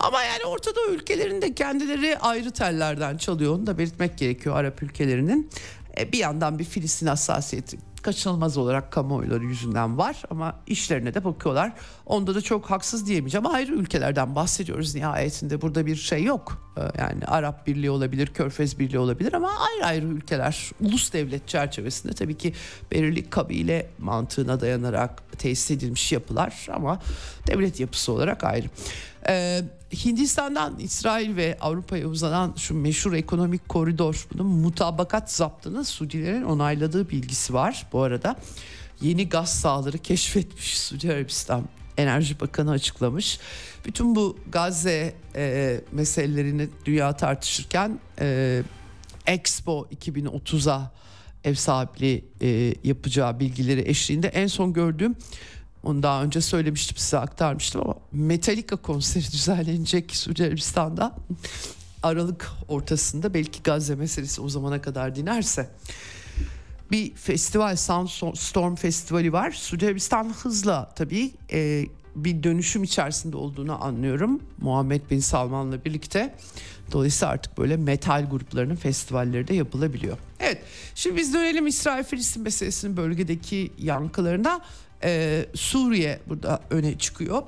[0.00, 5.50] Ama yani Orta Doğu ülkelerinde kendileri ayrı tellerden çalıyor onu da belirtmek gerekiyor Arap ülkelerinin.
[5.98, 11.72] E, bir yandan bir Filistin hassasiyeti kaçınılmaz olarak kamuoyları yüzünden var ama işlerine de bakıyorlar.
[12.06, 13.46] Onda da çok haksız diyemeyeceğim.
[13.46, 15.62] Ayrı ülkelerden bahsediyoruz nihayetinde.
[15.62, 16.72] Burada bir şey yok.
[16.76, 22.12] Ee, yani Arap Birliği olabilir, Körfez Birliği olabilir ama ayrı ayrı ülkeler ulus devlet çerçevesinde
[22.12, 22.52] tabii ki
[22.90, 27.00] belirli kabile mantığına dayanarak tesis edilmiş yapılar ama
[27.46, 28.66] devlet yapısı olarak ayrı.
[29.28, 29.62] Ee,
[29.92, 37.54] Hindistan'dan İsrail ve Avrupa'ya uzanan şu meşhur ekonomik koridor bunun mutabakat zaptını Suudilerin onayladığı bilgisi
[37.54, 38.36] var bu arada.
[39.00, 41.62] Yeni gaz sahaları keşfetmiş Suudi Arabistan
[41.96, 43.38] Enerji Bakanı açıklamış.
[43.86, 48.62] Bütün bu Gazze e, meselelerini dünya tartışırken e,
[49.26, 50.92] Expo 2030'a
[51.44, 55.16] ev sahipliği e, yapacağı bilgileri eşliğinde en son gördüğüm
[55.82, 61.14] onu daha önce söylemiştim size aktarmıştım ama Metallica konseri düzenlenecek Suudi Arabistan'da.
[62.02, 65.70] Aralık ortasında belki Gazze meselesi o zamana kadar dinerse
[66.90, 69.50] bir festival Soundstorm Festivali var.
[69.50, 74.40] Suudi Arabistan hızla tabii e, bir dönüşüm içerisinde olduğunu anlıyorum.
[74.58, 76.34] Muhammed Bin Salman'la birlikte.
[76.92, 80.18] Dolayısıyla artık böyle metal gruplarının festivalleri de yapılabiliyor.
[80.40, 80.62] Evet
[80.94, 84.60] şimdi biz dönelim İsrail-Filistin meselesinin bölgedeki yankılarına.
[85.04, 87.42] Ee, Suriye burada öne çıkıyor.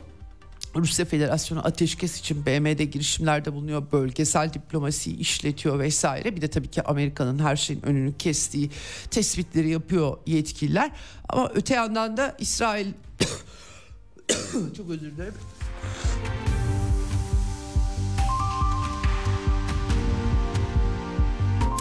[0.76, 6.36] Rusya Federasyonu ateşkes için BM'de girişimlerde bulunuyor, bölgesel diplomasiyi işletiyor vesaire.
[6.36, 8.70] Bir de tabii ki Amerika'nın her şeyin önünü kestiği
[9.10, 10.90] tespitleri yapıyor yetkililer.
[11.28, 12.86] Ama öte yandan da İsrail
[14.76, 15.34] çok özür dilerim.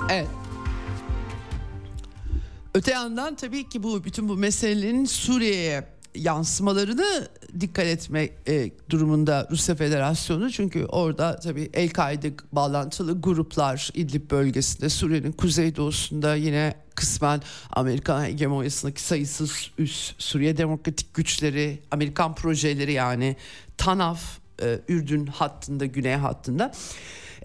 [0.10, 0.28] Evet.
[2.76, 5.84] Öte yandan tabii ki bu bütün bu meselenin Suriye'ye
[6.16, 7.28] yansımalarını
[7.60, 10.52] dikkat etme e, durumunda Rusya Federasyonu.
[10.52, 19.72] Çünkü orada tabii El-Kaide bağlantılı gruplar İdlib bölgesinde Suriye'nin kuzeydoğusunda yine kısmen Amerikan hegemonyasındaki sayısız
[19.78, 23.36] üst Suriye Demokratik Güçleri Amerikan projeleri yani
[23.78, 26.72] TANAF e, Ürdün hattında güney hattında.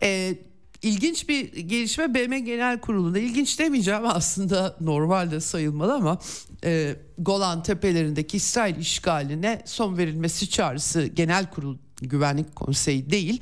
[0.03, 0.35] E,
[0.83, 6.19] İlginç bir gelişme BM Genel Kurulu'nda ilginç demeyeceğim aslında normalde sayılmalı ama
[6.65, 13.41] e, Golan Tepelerindeki İsrail işgaline son verilmesi çağrısı Genel Kurul Güvenlik Konseyi değil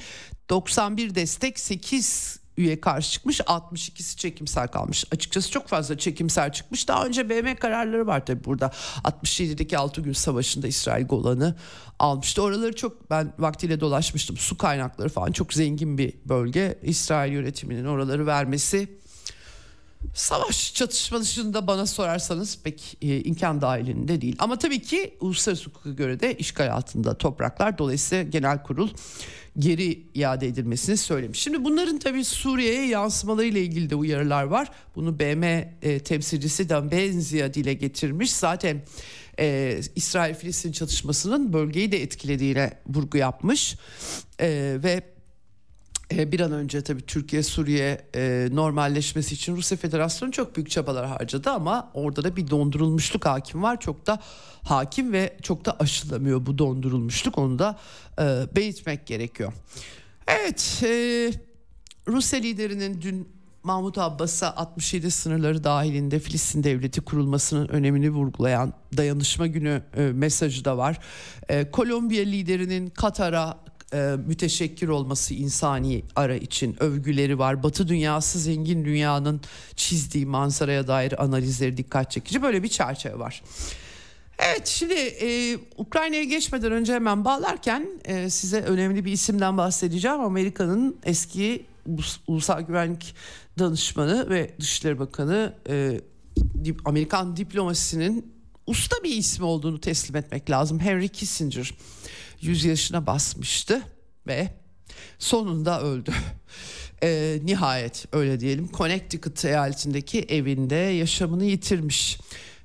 [0.51, 5.05] 91 destek 8 üye karşı çıkmış 62'si çekimsel kalmış.
[5.13, 6.89] Açıkçası çok fazla çekimsel çıkmış.
[6.89, 8.73] Daha önce BM kararları var tabii burada.
[9.05, 11.57] 67'deki 6 gün savaşında İsrail Golan'ı
[11.99, 12.43] almıştı.
[12.43, 14.37] Oraları çok ben vaktiyle dolaşmıştım.
[14.37, 16.79] Su kaynakları falan çok zengin bir bölge.
[16.83, 18.89] İsrail yönetiminin oraları vermesi
[20.15, 24.37] savaş çatışma dışında bana sorarsanız pek e, imkan dahilinde değil.
[24.39, 27.79] Ama tabii ki uluslararası hukuka göre de işgal altında topraklar.
[27.79, 28.91] Dolayısıyla genel kurul
[29.59, 31.41] geri iade edilmesini söylemiş.
[31.41, 34.71] Şimdi bunların tabii Suriye'ye yansımaları ile ilgili de uyarılar var.
[34.95, 38.33] Bunu BM e, temsilcisi Dan Benzia dile getirmiş.
[38.33, 38.83] Zaten
[39.39, 43.77] e, İsrail-Filistin çatışmasının bölgeyi de etkilediğine vurgu yapmış.
[44.41, 45.16] E, ve
[46.11, 51.51] bir an önce tabii Türkiye Suriye e, normalleşmesi için Rusya Federasyonu çok büyük çabalar harcadı
[51.51, 53.81] ama orada da bir dondurulmuşluk hakim var.
[53.81, 54.19] Çok da
[54.63, 57.39] hakim ve çok da aşılamıyor bu dondurulmuşluk.
[57.39, 57.79] Onu da
[58.19, 58.23] e,
[58.57, 59.53] belirtmek gerekiyor.
[60.27, 61.33] Evet e,
[62.09, 69.83] Rusya liderinin dün Mahmut Abbas'a 67 sınırları dahilinde Filistin devleti kurulmasının önemini vurgulayan dayanışma günü
[69.97, 70.99] e, mesajı da var.
[71.49, 73.59] E, Kolombiya liderinin Katar'a
[73.93, 77.63] e, müteşekkir olması insani ara için övgüleri var.
[77.63, 79.41] Batı dünyası zengin dünyanın
[79.77, 83.43] çizdiği manzaraya dair analizleri dikkat çekici böyle bir çerçeve var.
[84.39, 90.21] Evet şimdi e, Ukrayna'ya geçmeden önce hemen bağlarken e, size önemli bir isimden bahsedeceğim.
[90.21, 91.67] Amerika'nın eski
[92.27, 93.15] Ulusal Güvenlik
[93.59, 96.01] Danışmanı ve Dışişleri Bakanı e,
[96.85, 98.33] Amerikan diplomasisinin
[98.67, 100.81] usta bir ismi olduğunu teslim etmek lazım.
[100.81, 101.75] Henry Kissinger
[102.41, 103.83] 100 yaşına basmıştı
[104.27, 104.49] ve
[105.19, 106.13] sonunda öldü.
[107.03, 112.19] E, nihayet öyle diyelim Connecticut eyaletindeki evinde yaşamını yitirmiş.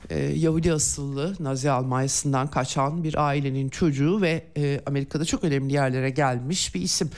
[0.10, 6.10] E, Yahudi asıllı Nazi Almanya'sından kaçan bir ailenin çocuğu ve e, Amerika'da çok önemli yerlere
[6.10, 7.10] gelmiş bir isim.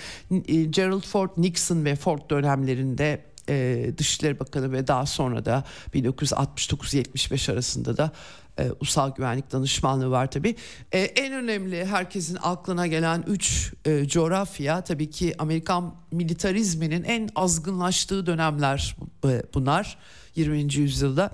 [0.48, 5.64] E, Gerald Ford Nixon ve Ford dönemlerinde e, Dışişleri Bakanı ve daha sonra da
[5.94, 8.12] 1969-75 arasında da
[8.58, 10.56] e, Ulusal Güvenlik Danışmanlığı var tabi.
[10.92, 18.26] E, en önemli herkesin aklına gelen üç e, coğrafya tabii ki Amerikan militarizminin en azgınlaştığı
[18.26, 19.98] dönemler e, bunlar
[20.36, 20.74] 20.
[20.74, 21.32] yüzyılda.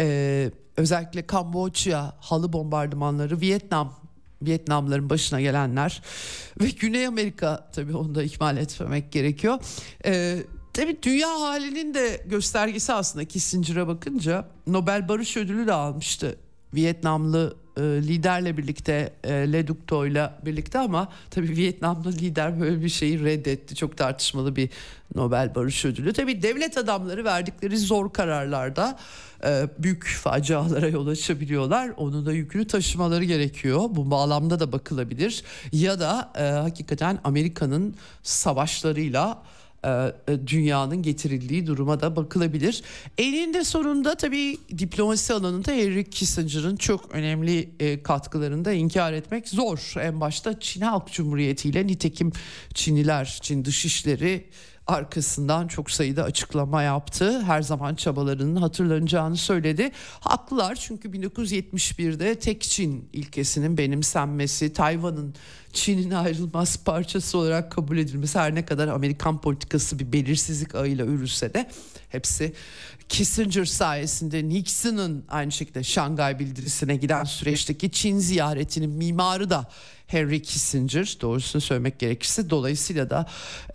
[0.00, 4.04] E, özellikle Kamboçya halı bombardımanları, Vietnam
[4.42, 6.02] Vietnamların başına gelenler
[6.60, 9.58] ve Güney Amerika tabii onu da ihmal etmemek gerekiyor.
[10.06, 10.38] Ee,
[10.72, 16.36] tabii dünya halinin de göstergesi aslında Kissinger'a bakınca Nobel Barış Ödülü de almıştı
[16.74, 22.88] Vietnamlı e, liderle birlikte e, Le Duc ile birlikte ama tabii Vietnamlı lider böyle bir
[22.88, 23.74] şeyi reddetti.
[23.74, 24.70] Çok tartışmalı bir
[25.14, 26.12] Nobel Barış Ödülü.
[26.12, 28.98] Tabii devlet adamları verdikleri zor kararlarda
[29.44, 31.90] e, büyük facialara yol açabiliyorlar.
[31.96, 33.80] Onun da yükünü taşımaları gerekiyor.
[33.90, 35.44] Bu bağlamda da bakılabilir.
[35.72, 39.42] Ya da e, hakikaten Amerika'nın savaşlarıyla
[40.46, 42.82] dünyanın getirildiği duruma da bakılabilir.
[43.18, 49.94] Elinde sonunda tabii diplomasi alanında Henry Kissinger'ın çok önemli e, katkılarını da inkar etmek zor.
[50.00, 52.32] En başta Çin Halk Cumhuriyeti ile nitekim
[52.74, 54.44] Çinliler, Çin Dışişleri
[54.86, 57.42] arkasından çok sayıda açıklama yaptı.
[57.42, 59.90] Her zaman çabalarının hatırlanacağını söyledi.
[60.20, 65.34] Haklılar çünkü 1971'de tek Çin ilkesinin benimsenmesi, Tayvan'ın
[65.72, 71.54] Çin'in ayrılmaz parçası olarak kabul edilmesi her ne kadar Amerikan politikası bir belirsizlik ağıyla ürülse
[71.54, 71.70] de
[72.08, 72.52] hepsi
[73.08, 79.68] Kissinger sayesinde Nixon'ın aynı şekilde Şangay bildirisine giden süreçteki Çin ziyaretinin mimarı da
[80.06, 83.26] Henry Kissinger doğrusunu söylemek gerekirse dolayısıyla da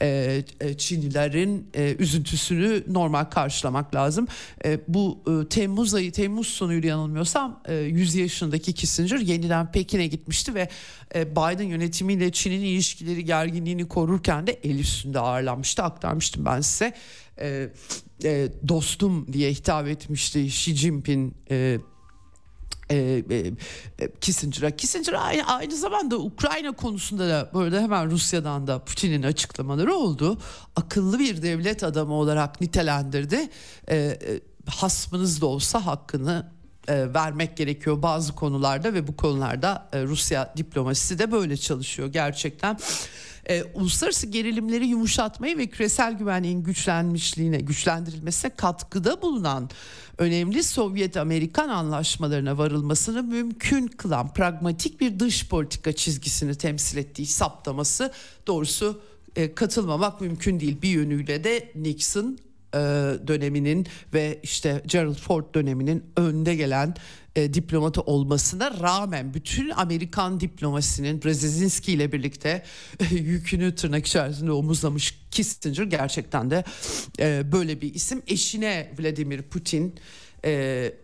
[0.02, 4.28] e, e, Çinlilerin e, üzüntüsünü normal karşılamak lazım.
[4.65, 10.56] E, bu e, Temmuz ayı Temmuz sonuydu yanılmıyorsam e, 100 yaşındaki Kissinger yeniden Pekin'e gitmişti
[10.56, 10.70] ve
[11.15, 16.94] e, Biden yönetimiyle Çin'in ilişkileri gerginliğini korurken de el üstünde ağırlanmıştı aktarmıştım ben size.
[17.42, 17.70] E,
[18.24, 21.80] e, dostum diye hitap etmişti Xi Jinping e,
[22.89, 22.95] e,
[23.30, 23.54] e,
[23.99, 24.71] e, Kissinger'a.
[24.71, 30.41] Kissinger aynı, aynı zamanda Ukrayna konusunda da böyle hemen Rusya'dan da Putin'in açıklamaları oldu.
[30.75, 33.49] Akıllı bir devlet adamı olarak nitelendirdi.
[33.88, 34.19] E, e,
[34.65, 36.52] hasmınız da olsa hakkını
[36.88, 42.78] e, vermek gerekiyor bazı konularda ve bu konularda e, Rusya diplomasisi de böyle çalışıyor gerçekten
[43.49, 49.69] e, uluslararası gerilimleri yumuşatmayı ve küresel güvenliğin güçlenmişliğine, güçlendirilmesine katkıda bulunan
[50.17, 58.12] önemli Sovyet-Amerikan anlaşmalarına varılmasını mümkün kılan pragmatik bir dış politika çizgisini temsil ettiği saptaması
[58.47, 59.01] doğrusu
[59.35, 60.81] e, katılmamak mümkün değil.
[60.81, 62.38] Bir yönüyle de Nixon
[62.73, 62.77] e,
[63.27, 66.95] döneminin ve işte Gerald Ford döneminin önde gelen
[67.36, 72.63] e, diplomatı olmasına rağmen bütün Amerikan diplomasinin Brzezinski ile birlikte
[72.99, 76.63] e, yükünü tırnak içerisinde omuzlamış Kissinger gerçekten de
[77.51, 78.21] böyle bir isim.
[78.27, 79.95] Eşine Vladimir Putin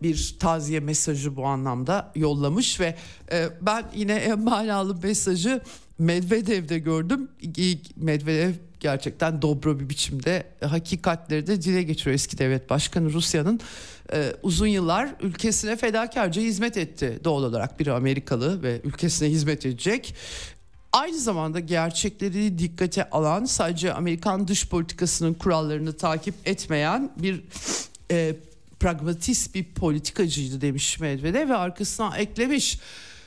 [0.01, 2.95] bir taziye mesajı bu anlamda yollamış ve
[3.61, 5.61] ben yine en manalı mesajı
[5.97, 7.29] Medvedev'de gördüm.
[7.95, 13.59] Medvedev gerçekten dobro bir biçimde hakikatleri de dile getiriyor eski devlet başkanı Rusya'nın
[14.13, 20.15] e, uzun yıllar ülkesine fedakarca hizmet etti doğal olarak bir Amerikalı ve ülkesine hizmet edecek.
[20.91, 27.43] Aynı zamanda gerçekleri dikkate alan sadece Amerikan dış politikasının kurallarını takip etmeyen bir
[28.11, 28.35] e,
[28.79, 32.79] pragmatist bir politikacıydı demiş Medvedev ve arkasına eklemiş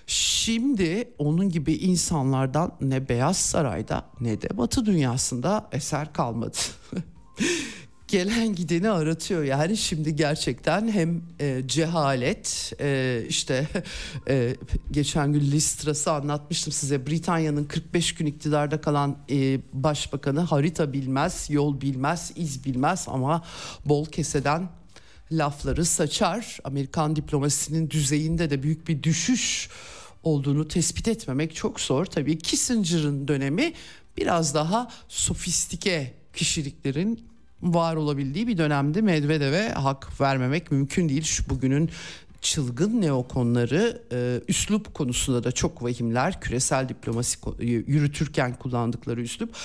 [0.09, 6.57] Şimdi onun gibi insanlardan ne Beyaz Saray'da ne de Batı dünyasında eser kalmadı.
[8.09, 9.45] gelen gideni aratıyor.
[9.45, 13.69] Yani şimdi gerçekten hem e, cehalet e, işte
[14.29, 14.57] e,
[14.91, 17.07] geçen gün Listras'ı anlatmıştım size.
[17.07, 23.45] Britanya'nın 45 gün iktidarda kalan e, başbakanı harita bilmez, yol bilmez, iz bilmez ama
[23.85, 24.69] bol keseden
[25.33, 26.59] lafları saçar.
[26.65, 29.69] Amerikan diplomasisinin düzeyinde de büyük bir düşüş
[30.33, 32.07] olduğunu tespit etmemek çok zor.
[32.07, 33.73] Tabii Kissinger'ın dönemi
[34.17, 37.29] biraz daha sofistike kişiliklerin
[37.63, 41.23] var olabildiği bir dönemde Medvedev'e hak vermemek mümkün değil.
[41.23, 41.91] Şu bugünün
[42.41, 46.41] çılgın neokonları e, üslup konusunda da çok vahimler.
[46.41, 49.57] Küresel diplomasi yürütürken kullandıkları üslup.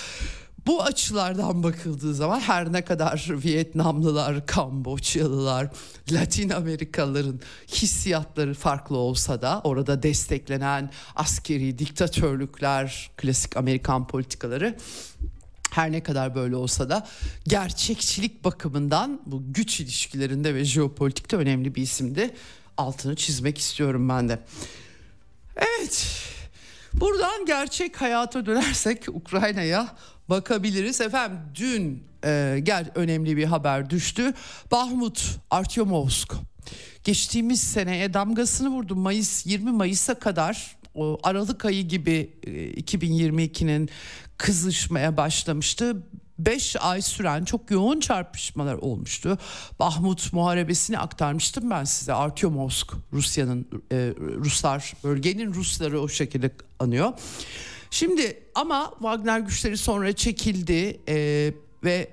[0.68, 5.70] Bu açılardan bakıldığı zaman her ne kadar Vietnamlılar, Kamboçyalılar,
[6.12, 14.78] Latin Amerikalıların hissiyatları farklı olsa da orada desteklenen askeri diktatörlükler, klasik Amerikan politikaları
[15.72, 17.08] her ne kadar böyle olsa da
[17.48, 22.36] gerçekçilik bakımından bu güç ilişkilerinde ve jeopolitikte önemli bir isimdi.
[22.78, 24.40] Altını çizmek istiyorum ben de.
[25.56, 26.33] Evet.
[26.94, 29.88] Buradan gerçek hayata dönersek Ukrayna'ya
[30.30, 31.02] bakabiliriz.
[31.02, 34.34] Efendim dün e, gel önemli bir haber düştü.
[34.72, 36.34] Bahmut, Artyomovsk.
[37.04, 38.96] Geçtiğimiz seneye damgasını vurdu.
[38.96, 42.34] Mayıs 20 Mayıs'a kadar o Aralık ayı gibi
[42.78, 43.90] 2022'nin e,
[44.38, 46.04] kızışmaya başlamıştı.
[46.40, 49.38] 5 ay süren çok yoğun çarpışmalar olmuştu.
[49.80, 52.14] Bahmut muharebesini aktarmıştım ben size.
[52.14, 57.14] Artyomovsk Rusya'nın e, Ruslar bölgenin Rusları o şekilde anıyor.
[57.92, 61.54] Şimdi ama Wagner güçleri sonra çekildi e,
[61.84, 62.10] ve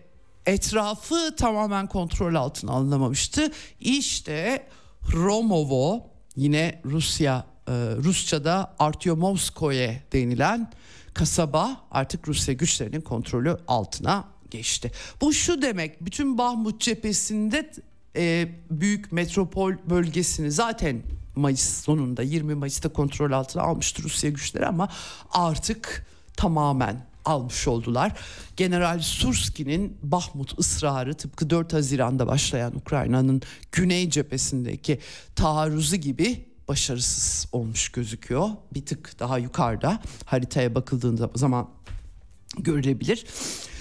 [0.47, 3.53] etrafı tamamen kontrol altına alınamamıştı.
[3.81, 4.67] İşte
[5.13, 6.07] Romovo
[6.37, 10.71] yine Rusya e, Rusça'da Artyomovskoye denilen
[11.15, 14.93] kasaba artık Rusya güçlerinin kontrolü altına geçti.
[15.21, 17.71] Bu şu demek bütün Bahmut cephesinde
[18.17, 21.03] e, büyük metropol bölgesini zaten
[21.37, 24.89] Mayıs sonunda 20 Mayıs'ta kontrol altına almıştı Rusya güçleri ama
[25.31, 26.07] artık
[26.37, 28.13] tamamen almış oldular.
[28.57, 33.43] General Surski'nin Bahmut ısrarı tıpkı 4 Haziran'da başlayan Ukrayna'nın
[33.73, 34.99] güney cephesindeki
[35.37, 38.49] taarruzu gibi başarısız olmuş gözüküyor.
[38.75, 41.71] Bir tık daha yukarıda haritaya bakıldığında zaman
[42.59, 43.27] görülebilir.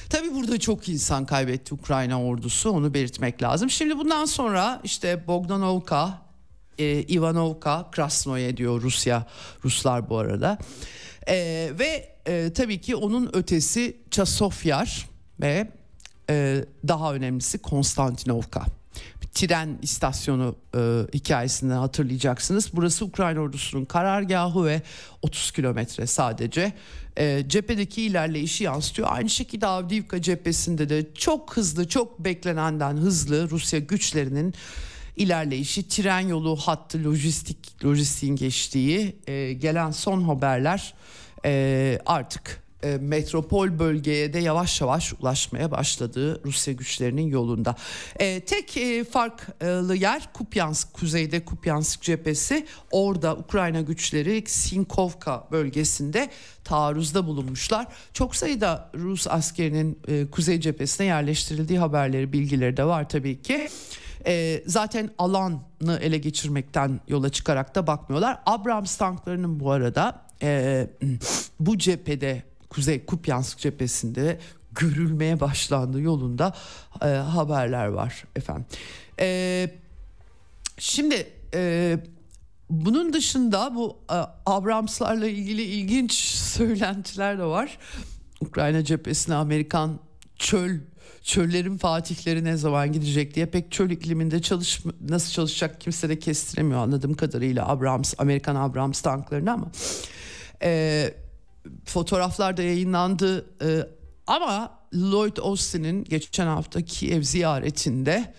[0.10, 3.70] Tabii burada çok insan kaybetti Ukrayna ordusu onu belirtmek lazım.
[3.70, 6.22] Şimdi bundan sonra işte Bogdanovka,
[6.80, 9.26] e, Ivanovka, Krasnoye diyor Rusya,
[9.64, 10.58] Ruslar bu arada.
[11.28, 11.36] E,
[11.80, 15.10] ve e, tabii ki onun ötesi Çasofyar
[15.42, 15.72] ve
[16.30, 18.79] e, daha önemlisi Konstantinovka
[19.34, 20.80] tren istasyonu e,
[21.14, 22.70] hikayesini hatırlayacaksınız.
[22.74, 24.82] Burası Ukrayna ordusunun karargahı ve
[25.22, 26.74] 30 kilometre sadece.
[27.18, 29.08] E, cephedeki ilerleyişi yansıtıyor.
[29.12, 34.54] Aynı şekilde Avdiivka cephesinde de çok hızlı, çok beklenenden hızlı Rusya güçlerinin
[35.16, 40.94] ilerleyişi, tren yolu hattı, lojistik lojistiğin geçtiği e, gelen son haberler
[41.46, 47.76] e, artık e, metropol bölgeye de yavaş yavaş ulaşmaya başladığı Rusya güçlerinin yolunda.
[48.20, 52.66] E, tek e, farklı yer Kupyansk, kuzeyde Kupyansk cephesi.
[52.92, 56.30] Orada Ukrayna güçleri Sinkovka bölgesinde
[56.64, 57.88] taarruzda bulunmuşlar.
[58.14, 63.70] Çok sayıda Rus askerinin e, kuzey cephesine yerleştirildiği haberleri, bilgileri de var tabii ki.
[64.26, 68.40] E, zaten alanı ele geçirmekten yola çıkarak da bakmıyorlar.
[68.46, 70.88] Abrams tanklarının bu arada e,
[71.60, 74.40] bu cephede Kuzey Kupyansk cephesinde
[74.72, 76.56] görülmeye başlandığı yolunda
[77.02, 78.66] e, haberler var efendim.
[79.20, 79.70] E,
[80.78, 81.98] şimdi e,
[82.70, 87.78] bunun dışında bu e, Abramslarla ilgili ilginç söylentiler de var.
[88.42, 90.00] Ukrayna cephesine Amerikan
[90.36, 90.80] çöl
[91.22, 96.80] çöllerin fatihleri ne zaman gidecek diye pek çöl ikliminde çalış nasıl çalışacak kimse de kestiremiyor
[96.80, 99.72] anladığım kadarıyla Abrams Amerikan Abrams tanklarını ama
[100.64, 101.14] e,
[101.86, 103.88] fotoğraflar da yayınlandı e,
[104.28, 108.34] ama Lloyd Austin'in geçen hafta Kiev ziyaretinde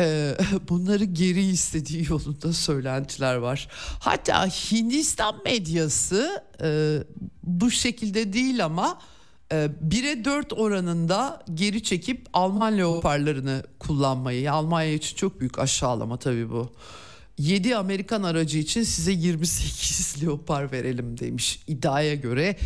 [0.00, 0.34] e,
[0.68, 3.68] bunları geri istediği yolunda söylentiler var.
[4.00, 6.98] Hatta Hindistan medyası e,
[7.42, 8.98] bu şekilde değil ama
[9.52, 16.50] e, 1'e 4 oranında geri çekip Alman leoparlarını kullanmayı Almanya için çok büyük aşağılama tabii
[16.50, 16.72] bu
[17.38, 22.56] 7 Amerikan aracı için size 28 Leopard verelim demiş iddiaya göre.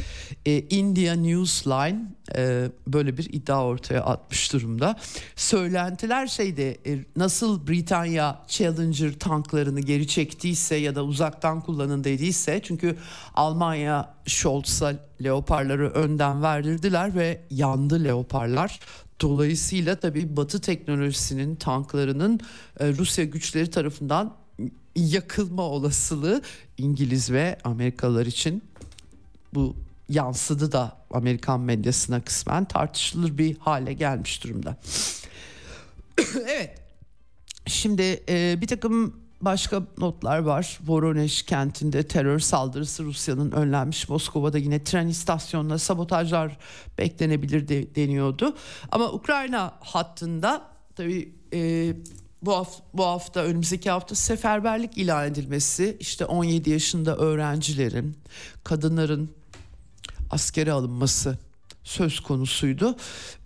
[0.47, 2.01] E, India Newsline
[2.37, 4.97] e, böyle bir iddia ortaya atmış durumda.
[5.37, 12.97] Söylentiler şeyde e, nasıl Britanya Challenger tanklarını geri çektiyse ya da uzaktan kullanın dediyse çünkü
[13.35, 18.81] Almanya Scholz'a Leopardları önden verdirdiler ve yandı Leopardlar.
[19.20, 22.41] Dolayısıyla tabii Batı teknolojisinin tanklarının
[22.81, 24.41] e, Rusya güçleri tarafından
[24.97, 26.43] yakılma olasılığı
[26.78, 28.62] İngiliz ve Amerikalılar için
[29.55, 29.76] bu
[30.09, 34.76] yansıdı da Amerikan medyasına kısmen tartışılır bir hale gelmiş durumda.
[36.34, 36.78] evet.
[37.66, 40.78] Şimdi e, bir takım başka notlar var.
[40.86, 44.09] Voronezh kentinde terör saldırısı Rusya'nın önlenmiş.
[44.09, 46.59] Moskova'da yine tren istasyonuna sabotajlar
[46.99, 48.57] beklenebilir de, deniyordu.
[48.93, 50.62] Ama Ukrayna hattında
[50.97, 51.93] tabii e,
[52.43, 58.16] bu hafta, bu hafta önümüzdeki hafta seferberlik ilan edilmesi işte 17 yaşında öğrencilerin,
[58.64, 59.30] kadınların
[60.30, 61.38] askere alınması
[61.84, 62.97] söz konusuydu.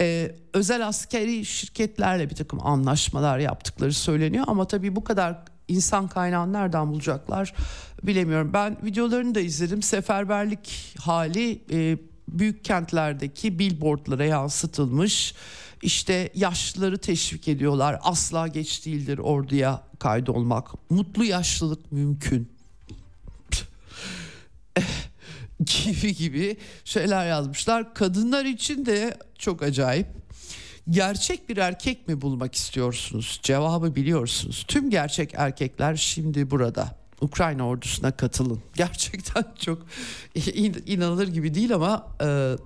[0.01, 5.39] Ee, özel askeri şirketlerle bir takım anlaşmalar yaptıkları söyleniyor ama tabii bu kadar
[5.69, 7.55] insan kaynağını nereden bulacaklar
[8.03, 8.51] bilemiyorum.
[8.53, 9.83] Ben videolarını da izledim.
[9.83, 15.35] Seferberlik hali e, büyük kentlerdeki billboardlara yansıtılmış.
[15.83, 17.99] İşte yaşlıları teşvik ediyorlar.
[18.03, 20.91] Asla geç değildir orduya kaydolmak.
[20.91, 22.57] Mutlu yaşlılık mümkün.
[25.59, 27.95] gibi gibi şeyler yazmışlar.
[27.95, 30.07] Kadınlar için de çok acayip.
[30.91, 33.41] Gerçek bir erkek mi bulmak istiyorsunuz?
[33.43, 34.65] Cevabı biliyorsunuz.
[34.69, 36.99] Tüm gerçek erkekler şimdi burada.
[37.21, 38.61] Ukrayna ordusuna katılın.
[38.75, 39.87] Gerçekten çok
[40.87, 42.57] inanılır gibi değil ama e,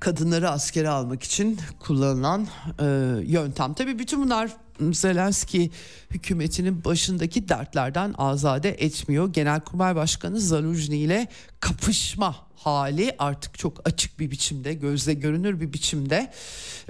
[0.00, 2.48] kadınları askere almak için kullanılan
[2.80, 2.86] e,
[3.26, 3.74] yöntem.
[3.74, 4.50] Tabii bütün bunlar
[4.92, 5.70] Zelenski
[6.10, 9.32] hükümetinin başındaki dertlerden azade etmiyor.
[9.32, 11.28] Genelkurmay Başkanı Zaluzhny ile
[11.60, 16.32] kapışma hali artık çok açık bir biçimde, gözle görünür bir biçimde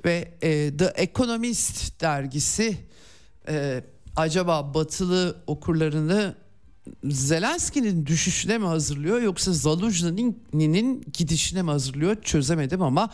[0.04, 2.76] ve e, The Economist dergisi
[3.48, 3.84] e,
[4.16, 6.34] acaba batılı okurlarını
[7.04, 13.10] Zelenski'nin düşüşüne mi hazırlıyor yoksa Zaluzhny'nin gidişine mi hazırlıyor çözemedim ama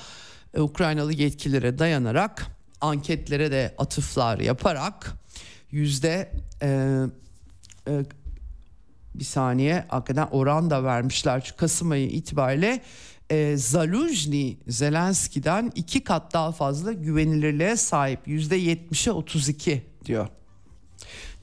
[0.54, 2.46] e, Ukraynalı yetkililere dayanarak
[2.80, 5.12] anketlere de atıflar yaparak
[5.70, 7.00] yüzde e,
[7.88, 8.04] e,
[9.14, 12.82] bir saniye hakikaten oran da vermişler Kasım ayı itibariyle
[13.30, 20.28] e, Zaluzhny Zelenski'den iki kat daha fazla güvenilirliğe sahip yüzde yetmişe 32 diyor.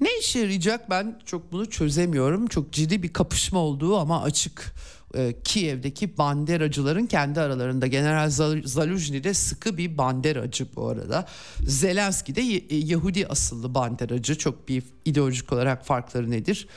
[0.04, 2.48] Ne işe yarayacak ben çok bunu çözemiyorum.
[2.48, 4.74] Çok ciddi bir kapışma olduğu ama açık.
[5.16, 8.30] Ee, Kiev'deki banderacıların kendi aralarında General
[8.66, 11.26] Zaluzhny de sıkı bir banderacı bu arada.
[11.60, 14.38] Zelenski de e, Yahudi asıllı banderacı.
[14.38, 16.68] Çok bir ideolojik olarak farkları nedir?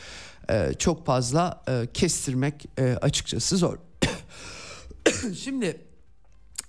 [0.51, 3.79] Ee, çok fazla e, kestirmek e, açıkçası zor.
[5.43, 5.81] Şimdi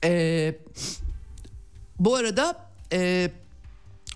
[0.04, 0.56] e,
[2.00, 3.32] bu arada e,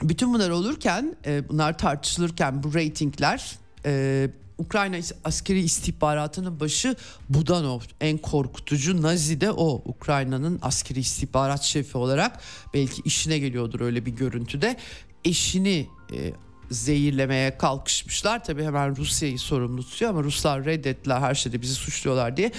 [0.02, 6.96] bütün bunlar olurken e, bunlar tartışılırken bu reytingler e, Ukrayna askeri istihbaratının başı
[7.30, 7.80] Budanov.
[8.02, 9.82] En korkutucu Nazi de o.
[9.86, 12.40] Ukrayna'nın askeri istihbarat şefi olarak
[12.74, 14.78] belki işine geliyordur öyle bir görüntüde.
[15.26, 16.34] Eşini e,
[16.72, 18.44] zehirlemeye kalkışmışlar.
[18.44, 22.52] Tabi hemen Rusya'yı sorumlu tutuyor ama Ruslar reddettiler her şeyde bizi suçluyorlar diye.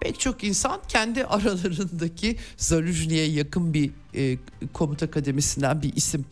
[0.00, 4.38] Pek çok insan kendi aralarındaki Zarujni'ye yakın bir e,
[4.72, 6.24] komuta kademesinden bir isim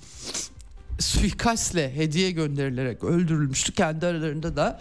[0.98, 3.72] suikastle hediye gönderilerek öldürülmüştü.
[3.72, 4.80] Kendi aralarında da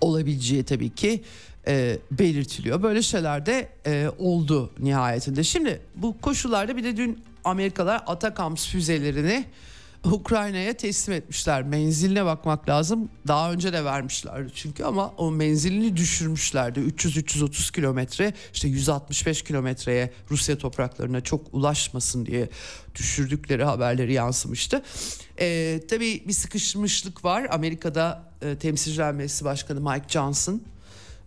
[0.00, 1.22] olabileceği tabii ki
[1.66, 2.82] e, belirtiliyor.
[2.82, 5.44] Böyle şeyler de e, oldu nihayetinde.
[5.44, 9.44] Şimdi bu koşullarda bir de dün Amerikalılar Atakams füzelerini
[10.04, 11.62] Ukrayna'ya teslim etmişler.
[11.62, 13.08] Menziline bakmak lazım.
[13.28, 16.80] Daha önce de vermişlerdi çünkü ama o menzilini düşürmüşlerdi.
[16.80, 22.48] 300-330 kilometre işte 165 kilometreye Rusya topraklarına çok ulaşmasın diye
[22.94, 24.82] düşürdükleri haberleri yansımıştı.
[25.40, 27.46] Ee, tabii bir sıkışmışlık var.
[27.50, 30.62] Amerika'da e, Temsilciler Meclisi Başkanı Mike Johnson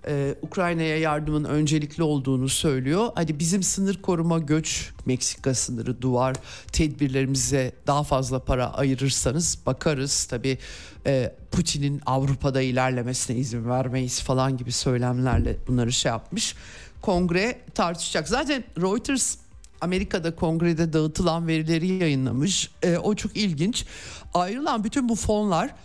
[0.07, 3.09] e, Ukrayna'ya yardımın öncelikli olduğunu söylüyor.
[3.15, 6.35] Hadi bizim sınır koruma göç Meksika sınırı duvar
[6.71, 10.25] tedbirlerimize daha fazla para ayırırsanız bakarız.
[10.25, 10.57] Tabi
[11.05, 16.55] e, Putin'in Avrupa'da ilerlemesine izin vermeyiz falan gibi söylemlerle bunları şey yapmış.
[17.01, 18.27] Kongre tartışacak.
[18.27, 19.37] Zaten Reuters
[19.81, 22.71] Amerika'da kongrede dağıtılan verileri yayınlamış.
[22.83, 23.85] E, o çok ilginç.
[24.33, 25.75] Ayrılan bütün bu fonlar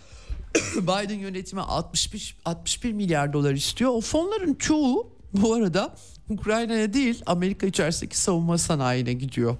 [0.75, 3.91] Biden yönetimi 61 61 milyar dolar istiyor.
[3.91, 5.95] O fonların çoğu bu arada
[6.29, 9.57] Ukrayna'ya değil Amerika içerisindeki savunma sanayine gidiyor.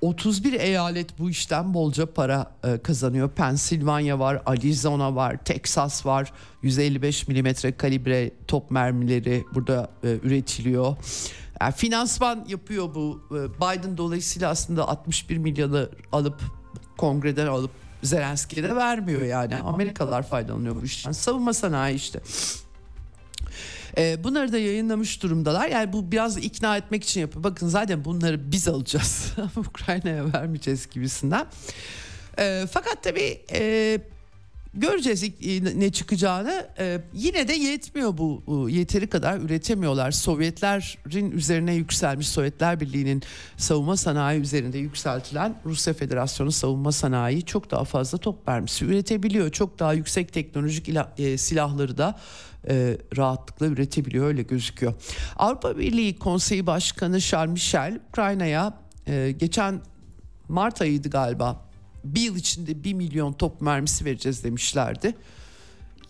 [0.00, 3.30] 31 eyalet bu işten bolca para e, kazanıyor.
[3.30, 6.32] Pensilvanya var, Arizona var, Texas var.
[6.62, 10.96] 155 milimetre kalibre top mermileri burada e, üretiliyor.
[11.60, 16.40] Yani finansman yapıyor bu e, Biden dolayısıyla aslında 61 milyonu alıp
[16.96, 17.70] kongreden alıp
[18.06, 19.56] Zelenski'ye de vermiyor yani.
[19.56, 21.12] Amerikalılar faydalanıyor bu işten.
[21.12, 22.20] Savunma sanayi işte.
[23.98, 25.68] E, bunları da yayınlamış durumdalar.
[25.68, 27.44] Yani bu biraz ikna etmek için yapıyor.
[27.44, 29.32] Bakın zaten bunları biz alacağız.
[29.56, 31.46] Ukrayna'ya vermeyeceğiz gibisinden.
[32.38, 34.00] E, fakat tabii e,
[34.76, 35.24] göreceğiz
[35.76, 36.66] ne çıkacağını.
[36.78, 40.10] Ee, yine de yetmiyor bu yeteri kadar üretemiyorlar.
[40.10, 43.22] Sovyetlerin üzerine yükselmiş Sovyetler Birliği'nin
[43.56, 49.50] savunma sanayi üzerinde yükseltilen Rusya Federasyonu savunma sanayi çok daha fazla top mermisi üretebiliyor.
[49.50, 52.18] Çok daha yüksek teknolojik ila, silahları da
[52.68, 54.94] e, rahatlıkla üretebiliyor öyle gözüküyor.
[55.36, 59.80] Avrupa Birliği Konseyi Başkanı Charles Michel Ukrayna'ya e, geçen
[60.48, 61.65] Mart ayıydı galiba
[62.14, 65.14] bir yıl içinde bir milyon top mermisi vereceğiz demişlerdi.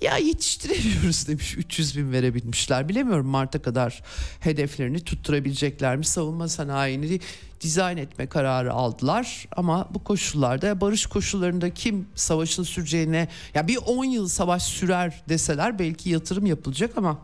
[0.01, 2.89] Ya yetiştiremiyoruz demiş 300 bin verebilmişler.
[2.89, 4.03] Bilemiyorum Mart'a kadar
[4.41, 6.05] hedeflerini tutturabilecekler mi?
[6.05, 7.21] Savunma sanayini
[7.61, 9.49] dizayn etme kararı aldılar.
[9.57, 15.79] Ama bu koşullarda barış koşullarında kim savaşın süreceğine ya bir 10 yıl savaş sürer deseler
[15.79, 17.19] belki yatırım yapılacak ama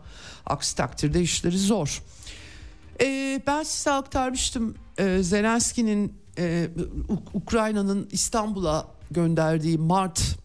[0.45, 2.03] aksi takdirde işleri zor.
[3.01, 6.69] Ee, ben size aktarmıştım ee, Zelenski'nin e,
[7.33, 10.35] Ukrayna'nın İstanbul'a gönderdiği Mart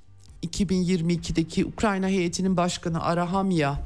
[0.42, 3.80] 2022'deki Ukrayna heyetinin başkanı Arahamya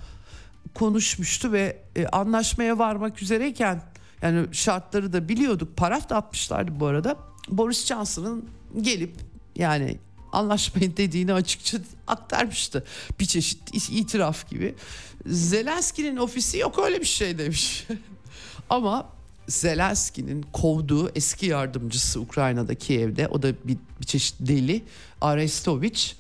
[0.75, 3.83] konuşmuştu ve e, anlaşmaya varmak üzereyken
[4.23, 5.77] yani şartları da biliyorduk.
[5.77, 7.17] Paraf da atmışlardı bu arada.
[7.49, 8.45] Boris Johnson'ın
[8.81, 9.17] gelip
[9.57, 9.99] yani
[10.33, 12.85] anlaşmayın dediğini açıkça aktarmıştı.
[13.21, 14.75] Bir çeşit itiraf gibi.
[15.27, 17.87] Zelenski'nin ofisi yok öyle bir şey demiş.
[18.71, 19.09] Ama
[19.49, 24.85] Zelenski'nin kovduğu eski yardımcısı Ukrayna'daki evde o da bir, bir çeşit deli
[25.21, 26.17] Arestoviç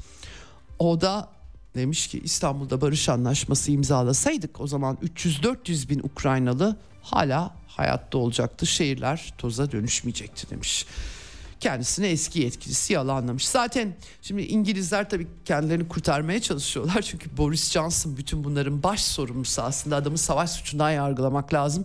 [0.78, 1.28] o da
[1.74, 9.34] demiş ki İstanbul'da barış anlaşması imzalasaydık o zaman 300-400 bin Ukraynalı hala hayatta olacaktı şehirler
[9.38, 10.86] toza dönüşmeyecekti demiş.
[11.60, 13.48] Kendisine eski yetkilisi yalanlamış.
[13.48, 17.02] Zaten şimdi İngilizler tabii kendilerini kurtarmaya çalışıyorlar.
[17.10, 21.84] Çünkü Boris Johnson bütün bunların baş sorumlusu aslında adamı savaş suçundan yargılamak lazım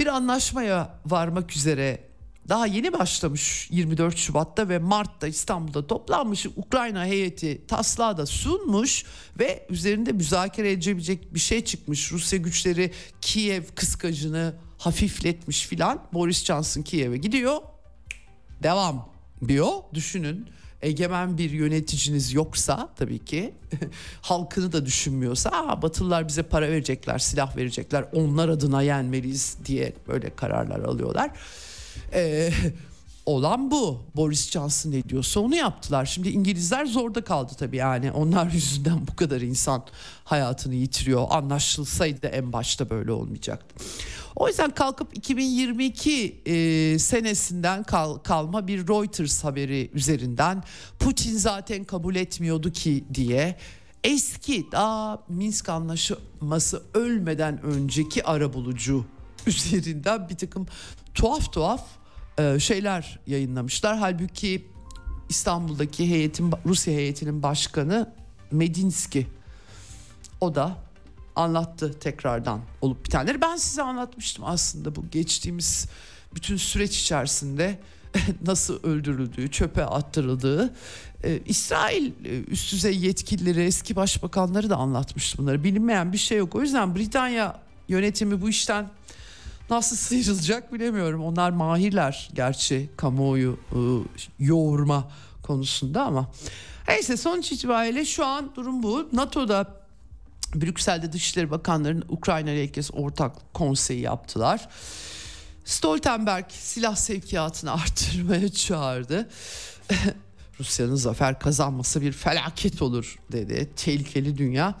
[0.00, 2.10] bir anlaşmaya varmak üzere
[2.48, 9.04] daha yeni başlamış 24 Şubat'ta ve Mart'ta İstanbul'da toplanmış Ukrayna heyeti taslağı da sunmuş
[9.38, 12.12] ve üzerinde müzakere edebilecek bir şey çıkmış.
[12.12, 16.02] Rusya güçleri Kiev kıskacını hafifletmiş filan.
[16.12, 17.56] Boris Johnson Kiev'e gidiyor.
[18.62, 19.12] Devam
[19.48, 19.72] diyor.
[19.94, 20.48] Düşünün
[20.82, 23.54] egemen bir yöneticiniz yoksa tabii ki
[24.22, 30.30] halkını da düşünmüyorsa Aa, Batılılar bize para verecekler, silah verecekler, onlar adına yenmeliyiz diye böyle
[30.36, 31.30] kararlar alıyorlar.
[32.12, 32.50] Ee,
[33.30, 34.02] olan bu.
[34.16, 36.06] Boris Johnson ne diyorsa onu yaptılar.
[36.06, 38.12] Şimdi İngilizler zorda kaldı tabii yani.
[38.12, 39.84] Onlar yüzünden bu kadar insan
[40.24, 41.26] hayatını yitiriyor.
[41.30, 43.84] Anlaşılsaydı en başta böyle olmayacaktı.
[44.36, 50.62] O yüzden kalkıp 2022 e, senesinden kal, kalma bir Reuters haberi üzerinden
[50.98, 53.58] Putin zaten kabul etmiyordu ki diye
[54.04, 59.04] eski daha Minsk anlaşması ölmeden önceki arabulucu
[59.46, 60.66] üzerinden bir takım
[61.14, 61.99] tuhaf tuhaf
[62.60, 63.98] şeyler yayınlamışlar.
[63.98, 64.66] Halbuki
[65.28, 68.12] İstanbul'daki heyetin Rusya heyetinin başkanı
[68.50, 69.26] Medinski
[70.40, 70.76] o da
[71.36, 73.40] anlattı tekrardan olup bitenleri.
[73.40, 75.88] Ben size anlatmıştım aslında bu geçtiğimiz
[76.34, 77.78] bütün süreç içerisinde
[78.46, 80.74] nasıl öldürüldüğü, çöpe attırıldığı.
[81.24, 85.64] Ee, İsrail e, üst düzey yetkilileri, eski başbakanları da anlatmıştı bunları.
[85.64, 86.54] Bilinmeyen bir şey yok.
[86.54, 88.90] O yüzden Britanya yönetimi bu işten
[89.70, 91.24] nasıl sıyrılacak bilemiyorum.
[91.24, 93.78] Onlar mahirler gerçi kamuoyu e,
[94.38, 95.08] yoğurma
[95.42, 96.30] konusunda ama.
[96.88, 99.08] Neyse sonuç itibariyle şu an durum bu.
[99.12, 99.80] NATO'da
[100.54, 104.68] Brüksel'de Dışişleri Bakanları'nın Ukrayna ile kez ortak konseyi yaptılar.
[105.64, 109.28] Stoltenberg silah sevkiyatını arttırmaya çağırdı.
[110.60, 113.70] Rusya'nın zafer kazanması bir felaket olur dedi.
[113.76, 114.74] Tehlikeli dünya.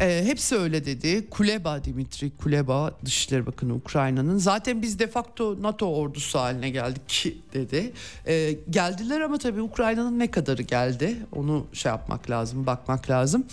[0.00, 1.30] E, hepsi öyle dedi.
[1.30, 7.92] Kuleba Dimitri Kuleba Dışişleri Bakanı Ukrayna'nın zaten biz de facto NATO ordusu haline geldik dedi.
[8.26, 13.44] E, geldiler ama tabii Ukrayna'nın ne kadarı geldi onu şey yapmak lazım bakmak lazım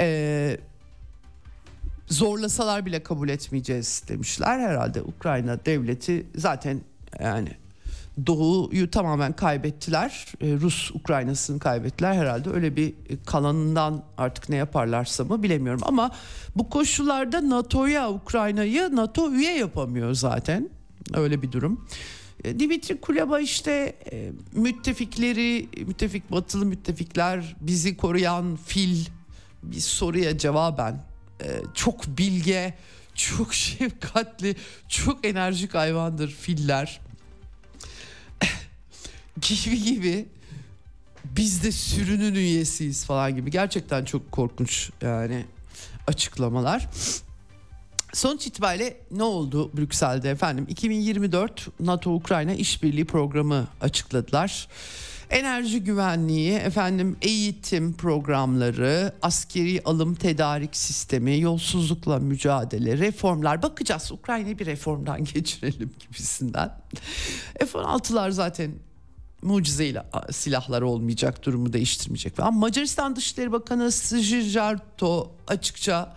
[0.00, 0.56] e,
[2.08, 4.58] zorlasalar bile kabul etmeyeceğiz demişler.
[4.58, 6.80] Herhalde Ukrayna devleti zaten
[7.20, 7.48] yani
[8.26, 10.26] Doğu'yu tamamen kaybettiler.
[10.40, 12.50] E, Rus Ukrayna'sını kaybettiler herhalde.
[12.50, 12.94] Öyle bir
[13.26, 15.80] kalanından artık ne yaparlarsa mı bilemiyorum.
[15.84, 16.10] Ama
[16.56, 20.70] bu koşullarda NATO'ya Ukrayna'yı NATO üye yapamıyor zaten.
[21.14, 21.86] Öyle bir durum.
[22.44, 29.06] E, Dimitri Kuleba işte e, müttefikleri, müttefik batılı müttefikler bizi koruyan fil
[29.62, 31.00] bir soruya cevaben
[31.74, 32.74] çok bilge,
[33.14, 34.56] çok şefkatli,
[34.88, 37.00] çok enerjik hayvandır filler.
[39.40, 40.28] Gibi gibi
[41.24, 43.50] biz de sürünün üyesiyiz falan gibi.
[43.50, 45.44] Gerçekten çok korkunç yani
[46.06, 46.88] açıklamalar.
[48.12, 50.66] Sonuç itibariyle ne oldu Brüksel'de efendim?
[50.68, 54.68] 2024 NATO-Ukrayna işbirliği programı açıkladılar.
[55.30, 63.62] Enerji güvenliği, efendim eğitim programları, askeri alım tedarik sistemi, yolsuzlukla mücadele, reformlar.
[63.62, 66.72] Bakacağız Ukrayna'yı bir reformdan geçirelim gibisinden.
[67.58, 68.70] F-16'lar zaten
[69.42, 72.40] mucizeyle silahlar olmayacak durumu değiştirmeyecek.
[72.40, 76.16] Ama Macaristan Dışişleri Bakanı Sjijarto açıkça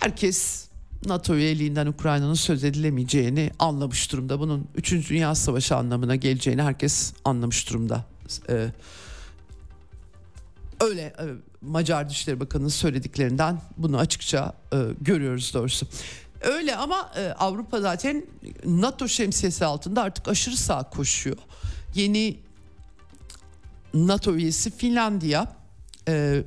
[0.00, 0.68] herkes
[1.06, 4.40] NATO üyeliğinden Ukrayna'nın söz edilemeyeceğini anlamış durumda.
[4.40, 5.10] Bunun 3.
[5.10, 8.04] Dünya Savaşı anlamına geleceğini herkes anlamış durumda.
[8.48, 8.66] Ee,
[10.80, 11.24] öyle e,
[11.60, 15.86] Macar Dışişleri Bakanı'nın söylediklerinden bunu açıkça e, görüyoruz doğrusu.
[16.40, 18.26] Öyle ama e, Avrupa zaten
[18.64, 21.36] NATO şemsiyesi altında artık aşırı sağ koşuyor.
[21.94, 22.38] Yeni
[23.94, 25.56] NATO üyesi Finlandiya
[26.08, 26.44] e,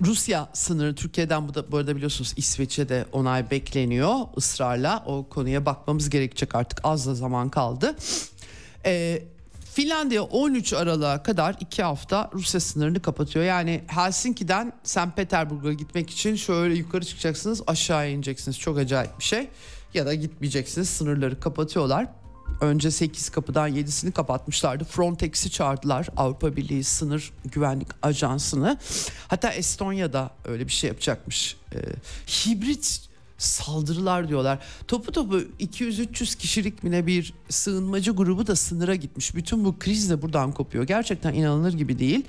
[0.00, 5.04] Rusya sınırı Türkiye'den bu da bu arada biliyorsunuz İsveç'e de onay bekleniyor ısrarla.
[5.06, 7.96] O konuya bakmamız gerekecek artık az da zaman kaldı.
[8.86, 9.22] Ee,
[9.74, 13.44] Finlandiya 13 Aralık'a kadar 2 hafta Rusya sınırını kapatıyor.
[13.44, 15.16] Yani Helsinki'den St.
[15.16, 18.58] Petersburg'a gitmek için şöyle yukarı çıkacaksınız aşağı ineceksiniz.
[18.58, 19.48] Çok acayip bir şey.
[19.94, 22.06] Ya da gitmeyeceksiniz sınırları kapatıyorlar.
[22.60, 24.84] Önce 8 kapıdan 7'sini kapatmışlardı.
[24.84, 26.08] Frontex'i çağırdılar.
[26.16, 28.78] Avrupa Birliği Sınır Güvenlik Ajansı'nı.
[29.28, 31.56] Hatta Estonya'da öyle bir şey yapacakmış.
[31.74, 31.78] Ee,
[32.28, 33.00] hibrit
[33.38, 34.58] saldırılar diyorlar.
[34.88, 39.34] Topu topu 200-300 kişilik mi bir sığınmacı grubu da sınıra gitmiş.
[39.34, 40.84] Bütün bu kriz de buradan kopuyor.
[40.84, 42.24] Gerçekten inanılır gibi değil.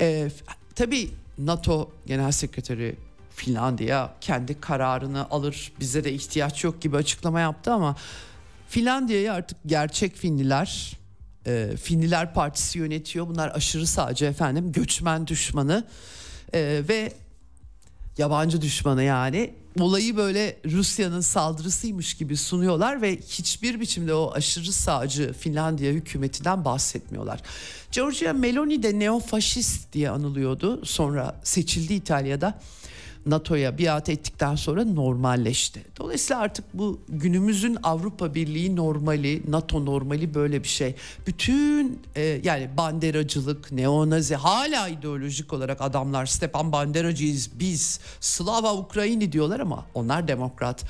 [0.00, 0.30] Ee,
[0.74, 2.96] tabii NATO Genel Sekreteri
[3.34, 7.96] Finlandiya kendi kararını alır bize de ihtiyaç yok gibi açıklama yaptı ama
[8.70, 10.98] Finlandiya'yı artık gerçek Finliler,
[11.46, 13.28] e, Finliler Partisi yönetiyor.
[13.28, 15.84] Bunlar aşırı sağcı efendim, göçmen düşmanı
[16.54, 17.12] e, ve
[18.18, 19.54] yabancı düşmanı yani.
[19.80, 27.40] Olayı böyle Rusya'nın saldırısıymış gibi sunuyorlar ve hiçbir biçimde o aşırı sağcı Finlandiya hükümetinden bahsetmiyorlar.
[27.92, 30.86] Giorgia Meloni de neofaşist diye anılıyordu.
[30.86, 32.60] Sonra seçildi İtalya'da.
[33.26, 35.84] NATO'ya biat ettikten sonra normalleşti.
[35.98, 40.94] Dolayısıyla artık bu günümüzün Avrupa Birliği normali, NATO normali böyle bir şey.
[41.26, 49.60] Bütün e, yani banderacılık, neonazi hala ideolojik olarak adamlar Stepan Banderacıyız biz, Slava Ukrayni diyorlar
[49.60, 50.84] ama onlar demokrat.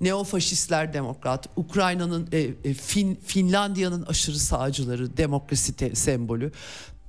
[0.00, 6.52] Neofaşistler demokrat, Ukrayna'nın e, e, fin, Finlandiya'nın aşırı sağcıları demokrasi te, sembolü.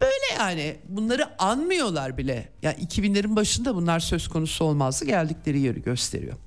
[0.02, 2.50] Böyle yani bunları anmıyorlar bile.
[2.62, 5.06] Yani 2000'lerin başında bunlar söz konusu olmazdı.
[5.06, 6.38] Geldikleri yeri gösteriyor.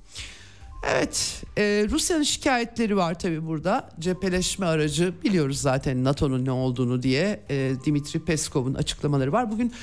[0.89, 3.89] Evet, e, Rusya'nın şikayetleri var tabii burada.
[3.99, 9.51] Cepheleşme aracı biliyoruz zaten NATO'nun ne olduğunu diye e, Dimitri Peskov'un açıklamaları var.
[9.51, 9.73] Bugün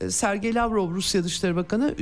[0.00, 1.94] e, Sergey Lavrov Rusya Dışişleri Bakanı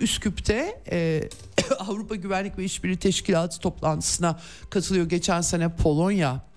[0.00, 1.28] Üsküp'te e,
[1.78, 5.08] Avrupa Güvenlik ve İşbirliği Teşkilatı toplantısına katılıyor.
[5.08, 6.49] Geçen sene Polonya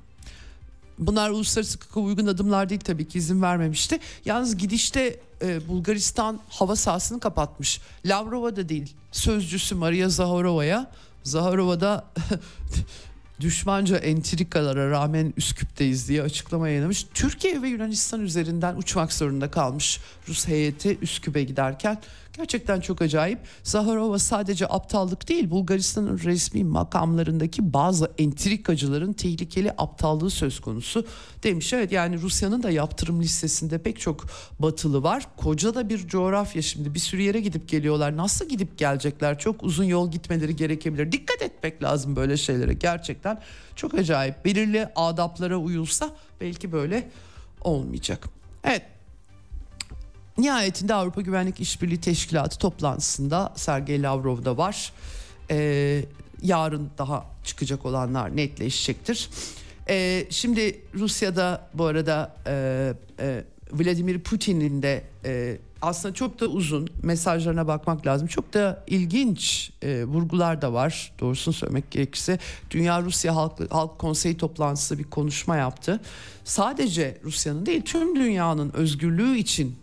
[0.99, 3.99] Bunlar uluslararası hukuka uygun adımlar değil tabii ki izin vermemişti.
[4.25, 7.81] Yalnız gidişte e, Bulgaristan hava sahasını kapatmış.
[8.05, 10.91] Lavrova da değil sözcüsü Maria Zaharova'ya.
[11.23, 12.05] Zaharova da
[13.39, 17.05] düşmanca entrikalara rağmen Üsküp'teyiz diye açıklama yayınlamış.
[17.13, 22.01] Türkiye ve Yunanistan üzerinden uçmak zorunda kalmış Rus heyeti Üsküp'e giderken.
[22.37, 23.39] Gerçekten çok acayip.
[23.63, 31.05] Zaharova sadece aptallık değil Bulgaristan'ın resmi makamlarındaki bazı entrikacıların tehlikeli aptallığı söz konusu
[31.43, 31.73] demiş.
[31.73, 34.25] Evet yani Rusya'nın da yaptırım listesinde pek çok
[34.59, 35.27] batılı var.
[35.37, 38.17] Koca da bir coğrafya şimdi bir sürü yere gidip geliyorlar.
[38.17, 39.39] Nasıl gidip gelecekler?
[39.39, 41.11] Çok uzun yol gitmeleri gerekebilir.
[41.11, 43.41] Dikkat etmek lazım böyle şeylere gerçekten.
[43.75, 44.45] Çok acayip.
[44.45, 46.09] Belirli adaplara uyulsa
[46.41, 47.09] belki böyle
[47.61, 48.27] olmayacak.
[48.63, 48.92] Evet
[50.37, 54.93] Nihayetinde Avrupa Güvenlik İşbirliği Teşkilatı toplantısında Sergey Lavrov da var.
[55.51, 56.05] Ee,
[56.41, 59.29] yarın daha çıkacak olanlar netleşecektir.
[59.89, 66.89] Ee, şimdi Rusya'da bu arada e, e, Vladimir Putin'in de e, aslında çok da uzun
[67.03, 68.27] mesajlarına bakmak lazım.
[68.27, 72.39] Çok da ilginç e, vurgular da var doğrusunu söylemek gerekirse.
[72.71, 75.99] Dünya Rusya Halk, Halk Konseyi toplantısı bir konuşma yaptı.
[76.43, 79.82] Sadece Rusya'nın değil tüm dünyanın özgürlüğü için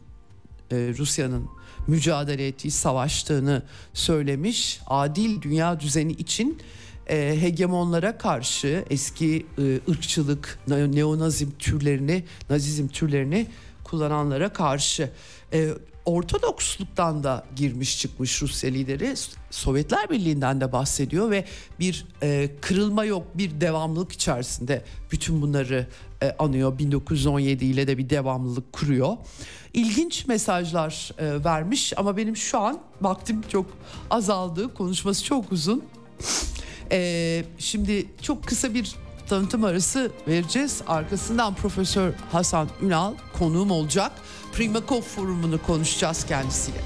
[0.70, 1.48] e, Rusya'nın
[1.86, 3.62] mücadele ettiği, savaştığını
[3.94, 4.80] söylemiş.
[4.86, 6.58] Adil dünya düzeni için
[7.06, 13.46] e, hegemonlara karşı eski e, ırkçılık, neonazim türlerini, nazizm türlerini
[13.84, 15.10] kullananlara karşı.
[15.52, 15.68] E,
[16.04, 19.14] Ortodoksluktan da girmiş çıkmış Rusya lideri
[19.50, 21.44] Sovyetler Birliği'nden de bahsediyor ve
[21.80, 25.86] bir e, kırılma yok bir devamlılık içerisinde bütün bunları
[26.22, 29.16] e, anıyor 1917 ile de bir devamlılık kuruyor.
[29.74, 33.66] İlginç mesajlar e, vermiş ama benim şu an vaktim çok
[34.10, 35.84] azaldı konuşması çok uzun.
[36.92, 38.94] E, şimdi çok kısa bir
[39.28, 40.82] tanıtım arası vereceğiz.
[40.86, 44.12] Arkasından Profesör Hasan Ünal konuğum olacak.
[44.52, 46.80] Primakov forumunu konuşacağız kendisiyle.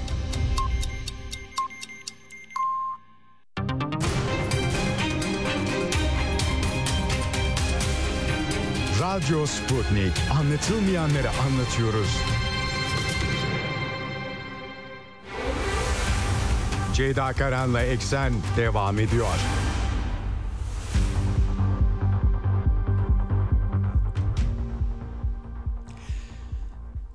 [9.01, 10.13] Radyo Sputnik.
[10.39, 12.17] Anlatılmayanları anlatıyoruz.
[16.93, 19.35] Ceyda Karan'la Eksen devam ediyor.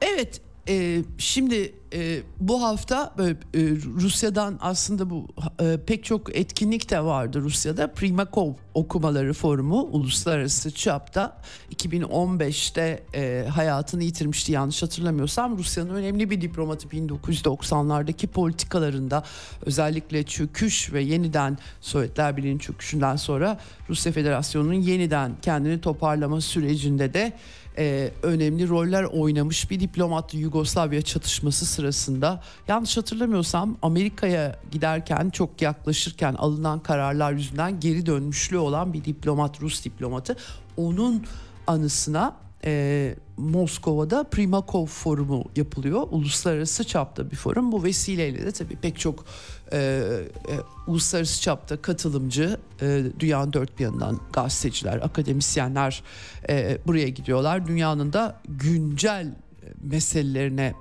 [0.00, 3.60] Evet e, şimdi e, bu hafta böyle, e,
[4.00, 5.28] Rusya'dan aslında bu
[5.62, 7.92] e, pek çok etkinlik de vardı Rusya'da.
[7.92, 11.36] Primakov okumaları forumu uluslararası çapta
[11.74, 15.58] 2015'te e, hayatını yitirmişti yanlış hatırlamıyorsam.
[15.58, 19.24] Rusya'nın önemli bir diplomatı 1990'lardaki politikalarında
[19.66, 27.32] özellikle çöküş ve yeniden Sovyetler Birliği'nin çöküşünden sonra Rusya Federasyonu'nun yeniden kendini toparlama sürecinde de
[27.78, 36.34] e, önemli roller oynamış bir diplomat Yugoslavya çatışması sırasında yanlış hatırlamıyorsam Amerika'ya giderken çok yaklaşırken
[36.34, 40.36] alınan kararlar yüzünden geri dönmüşlüğü olan bir diplomat Rus diplomatı
[40.76, 41.24] onun
[41.66, 46.06] anısına e, Moskova'da Primakov Forumu yapılıyor.
[46.10, 47.72] Uluslararası çapta bir forum.
[47.72, 49.24] Bu vesileyle de tabii pek çok
[49.72, 50.54] e, e,
[50.86, 56.02] uluslararası çapta katılımcı e, dünyanın dört bir yanından gazeteciler, akademisyenler
[56.48, 57.66] e, buraya gidiyorlar.
[57.66, 59.34] Dünyanın da güncel
[59.82, 60.74] meselelerine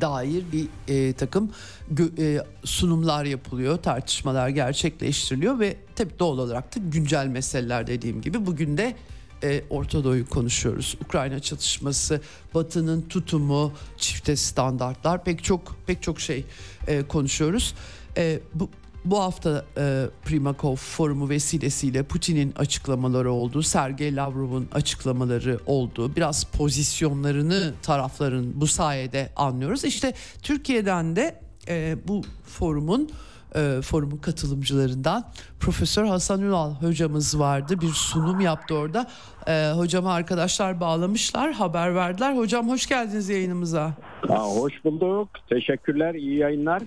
[0.00, 1.50] dair bir e, takım
[1.90, 8.46] gö, e, sunumlar yapılıyor, tartışmalar gerçekleştiriliyor ve tabii doğal olarak da güncel meseleler dediğim gibi
[8.46, 8.96] bugün de
[9.42, 10.96] e, Orta Doğu'yu konuşuyoruz.
[11.04, 12.20] Ukrayna çatışması,
[12.54, 16.44] Batı'nın tutumu, çifte standartlar pek çok pek çok şey
[16.86, 17.74] e, konuşuyoruz.
[18.16, 18.70] E, bu
[19.04, 26.16] bu hafta e, Primakov forumu vesilesiyle Putin'in açıklamaları oldu, Sergey Lavrov'un açıklamaları oldu.
[26.16, 29.84] Biraz pozisyonlarını tarafların bu sayede anlıyoruz.
[29.84, 33.10] İşte Türkiye'den de e, bu forumun
[33.54, 35.24] e, forumun katılımcılarından
[35.60, 37.80] Profesör Hasan Ünal hocamız vardı.
[37.80, 39.06] Bir sunum yaptı orada.
[39.46, 42.36] E, hocama arkadaşlar bağlamışlar, haber verdiler.
[42.36, 43.94] Hocam hoş geldiniz yayınımıza.
[44.28, 45.28] Aa, hoş bulduk.
[45.48, 46.82] Teşekkürler, iyi yayınlar.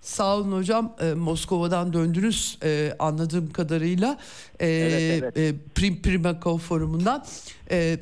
[0.00, 0.92] Sağ olun hocam.
[1.00, 4.18] E, Moskova'dan döndünüz e, anladığım kadarıyla.
[4.60, 5.38] E, evet, evet.
[5.38, 7.24] E, Prim Primakov forumundan.
[7.70, 7.98] E,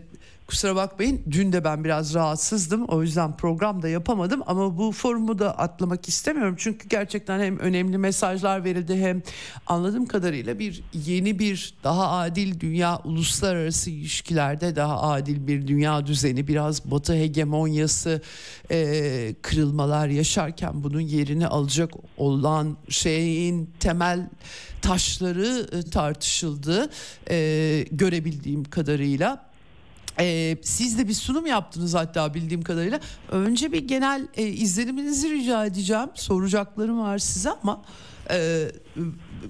[0.46, 5.38] Kusura bakmayın dün de ben biraz rahatsızdım o yüzden program da yapamadım ama bu forumu
[5.38, 6.54] da atlamak istemiyorum.
[6.58, 9.22] Çünkü gerçekten hem önemli mesajlar verildi hem
[9.66, 16.48] anladığım kadarıyla bir yeni bir daha adil dünya uluslararası ilişkilerde daha adil bir dünya düzeni
[16.48, 18.22] biraz batı hegemonyası
[18.70, 24.28] e, kırılmalar yaşarken bunun yerini alacak olan şeyin temel
[24.82, 26.90] taşları e, tartışıldı
[27.30, 29.55] e, görebildiğim kadarıyla.
[30.20, 33.00] Ee, siz de bir sunum yaptınız hatta bildiğim kadarıyla.
[33.30, 36.08] Önce bir genel e, izleniminizi rica edeceğim.
[36.14, 37.82] Soracaklarım var size ama
[38.30, 38.68] e,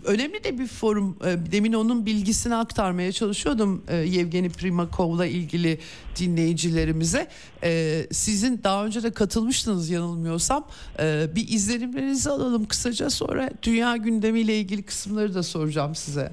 [0.05, 1.19] önemli de bir forum.
[1.25, 5.79] E, demin onun bilgisini aktarmaya çalışıyordum e, Yevgeni Primakov'la ilgili
[6.17, 7.29] dinleyicilerimize.
[7.63, 10.69] E, sizin daha önce de katılmıştınız yanılmıyorsam.
[11.01, 16.33] E, bir izlenimlerinizi alalım kısaca sonra dünya gündemiyle ilgili kısımları da soracağım size.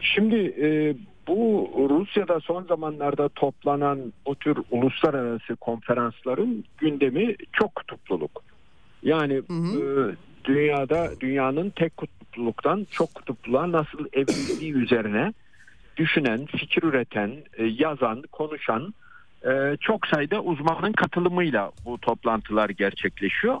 [0.00, 0.96] Şimdi e,
[1.26, 8.42] bu Rusya'da son zamanlarda toplanan bu tür uluslararası konferansların gündemi çok kutupluluk.
[9.02, 10.10] Yani hı hı.
[10.10, 10.14] E,
[10.44, 15.32] dünyada dünyanın tek kutupluluktan çok kutupluluğa nasıl evrildiği üzerine
[15.96, 18.94] düşünen, fikir üreten, e, yazan, konuşan
[19.46, 23.56] e, çok sayıda uzmanın katılımıyla bu toplantılar gerçekleşiyor.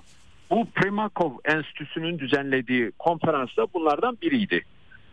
[0.50, 4.62] Bu Primakov Enstitüsü'nün düzenlediği konferansta bunlardan biriydi.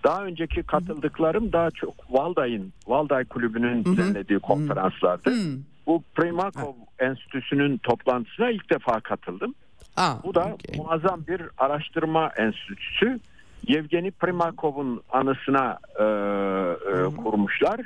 [0.03, 5.33] Daha önceki katıldıklarım daha çok Valday'ın, Valday Kulübü'nün düzenlediği konferanslardı.
[5.87, 9.55] Bu Primakov Enstitüsü'nün toplantısına ilk defa katıldım.
[9.97, 10.77] Aa, Bu da okay.
[10.77, 13.19] muazzam bir araştırma enstitüsü.
[13.67, 17.81] Yevgeni Primakov'un anısına e, e, kurmuşlar.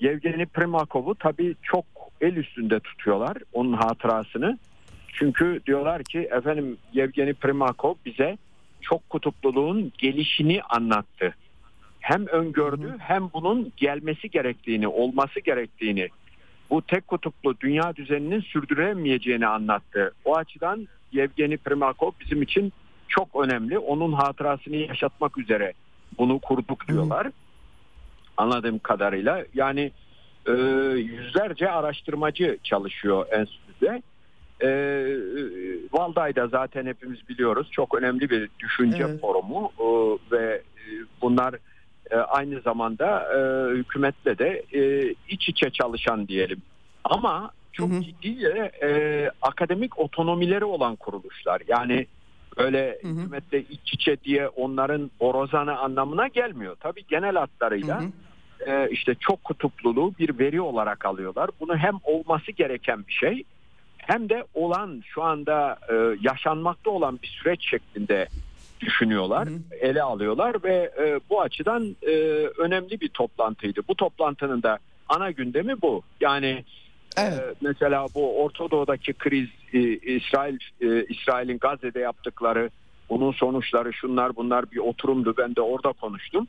[0.00, 1.84] Yevgeni Primakov'u tabii çok
[2.20, 4.58] el üstünde tutuyorlar onun hatırasını.
[5.12, 8.38] Çünkü diyorlar ki efendim Yevgeni Primakov bize
[8.80, 11.34] çok kutupluluğun gelişini anlattı.
[12.10, 16.08] Hem öngördü hem bunun gelmesi gerektiğini, olması gerektiğini,
[16.70, 20.12] bu tek kutuplu dünya düzeninin sürdüremeyeceğini anlattı.
[20.24, 22.72] O açıdan Yevgeni Primakov bizim için
[23.08, 23.78] çok önemli.
[23.78, 25.72] Onun hatırasını yaşatmak üzere
[26.18, 27.26] bunu kurduk diyorlar.
[27.26, 27.32] Hı.
[28.36, 29.44] Anladığım kadarıyla.
[29.54, 29.92] Yani
[30.46, 30.52] e,
[30.96, 34.02] yüzlerce araştırmacı çalışıyor enstitüde.
[34.62, 34.70] E,
[35.92, 39.20] Valday'da zaten hepimiz biliyoruz çok önemli bir düşünce evet.
[39.20, 39.86] forumu e,
[40.36, 40.90] ve e,
[41.22, 41.54] bunlar
[42.10, 46.62] e, aynı zamanda e, hükümetle de e, iç içe çalışan diyelim.
[47.04, 48.02] Ama çok hı hı.
[48.02, 48.46] ciddi
[48.82, 51.62] e, akademik otonomileri olan kuruluşlar.
[51.68, 52.06] Yani
[52.56, 53.12] öyle hı hı.
[53.12, 56.76] hükümetle iç içe diye onların borozanı anlamına gelmiyor.
[56.80, 58.10] Tabii genel hatlarıyla hı hı.
[58.70, 61.50] E, işte çok kutupluluğu bir veri olarak alıyorlar.
[61.60, 63.44] Bunu hem olması gereken bir şey
[63.96, 68.28] hem de olan şu anda e, yaşanmakta olan bir süreç şeklinde
[68.80, 69.74] düşünüyorlar, hı hı.
[69.80, 72.12] ele alıyorlar ve e, bu açıdan e,
[72.58, 73.80] önemli bir toplantıydı.
[73.88, 74.78] Bu toplantının da
[75.08, 76.02] ana gündemi bu.
[76.20, 76.64] Yani
[77.18, 77.38] Evet.
[77.38, 82.70] Ee, mesela bu Orta Doğu'daki kriz, e, İsrail e, İsrail'in Gazze'de yaptıkları,
[83.10, 85.34] bunun sonuçları şunlar bunlar bir oturumdu.
[85.38, 86.46] Ben de orada konuştum.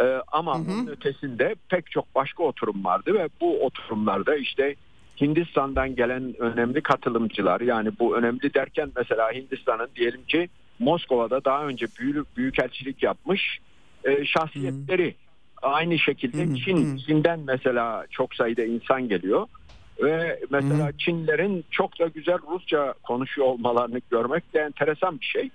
[0.00, 0.66] Ee, ama hı hı.
[0.68, 4.74] bunun ötesinde pek çok başka oturum vardı ve bu oturumlarda işte
[5.20, 10.48] Hindistan'dan gelen önemli katılımcılar yani bu önemli derken mesela Hindistan'ın diyelim ki
[10.78, 13.58] Moskova'da daha önce büyük büyükelçilik yapmış
[14.04, 15.66] e, şahsiyetleri hı.
[15.66, 16.56] aynı şekilde hı.
[16.56, 19.46] Çin Çin'den mesela çok sayıda insan geliyor.
[20.02, 20.98] Ve mesela Hı.
[20.98, 25.50] Çinlerin çok da güzel Rusça konuşuyor olmalarını görmek de enteresan bir şey.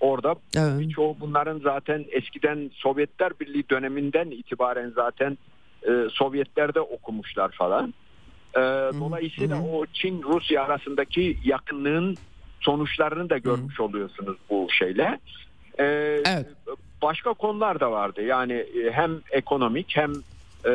[0.00, 0.80] Orada evet.
[0.80, 5.38] birçoğu bunların zaten eskiden Sovyetler Birliği döneminden itibaren zaten
[5.82, 7.94] e, Sovyetlerde okumuşlar falan.
[8.56, 8.60] E,
[9.00, 9.62] dolayısıyla Hı.
[9.62, 12.16] o Çin-Rusya arasındaki yakınlığın
[12.62, 13.82] sonuçlarını da görmüş Hı.
[13.82, 15.20] oluyorsunuz bu şeyle.
[15.78, 15.84] E,
[16.26, 16.46] evet.
[17.02, 18.22] Başka konular da vardı.
[18.22, 20.12] Yani e, hem ekonomik hem
[20.66, 20.72] e,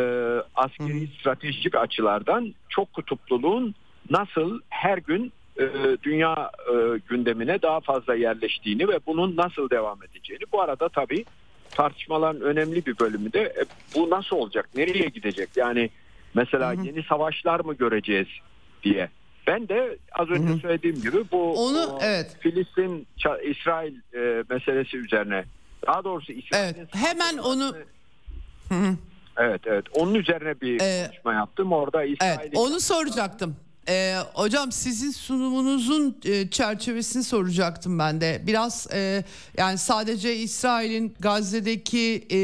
[0.56, 1.08] askeri Hı.
[1.20, 3.76] stratejik açılardan çok kutupluluğun
[4.10, 5.68] nasıl her gün e,
[6.04, 6.74] dünya e,
[7.10, 10.44] gündemine daha fazla yerleştiğini ve bunun nasıl devam edeceğini.
[10.52, 11.26] Bu arada tabii
[11.74, 13.66] tartışmaların önemli bir bölümü de e,
[13.96, 15.50] bu nasıl olacak, nereye gidecek?
[15.56, 15.90] Yani
[16.34, 16.86] mesela hı hı.
[16.86, 18.28] yeni savaşlar mı göreceğiz
[18.84, 19.10] diye.
[19.48, 20.60] Ben de az önce hı hı.
[20.60, 23.08] söylediğim gibi bu onu o, evet Filistin
[23.44, 25.46] İsrail e, meselesi üzerine
[25.88, 27.76] daha doğrusu İsrail evet, hemen onu
[28.70, 28.96] hı hı.
[29.38, 32.40] Evet evet onun üzerine bir ee, konuşma yaptım orada İsrail'i...
[32.42, 33.56] Evet onu soracaktım.
[33.90, 38.44] Ee, hocam sizin sunumunuzun e, çerçevesini soracaktım ben de.
[38.48, 39.24] Biraz e,
[39.58, 42.38] yani sadece İsrail'in Gazze'deki e,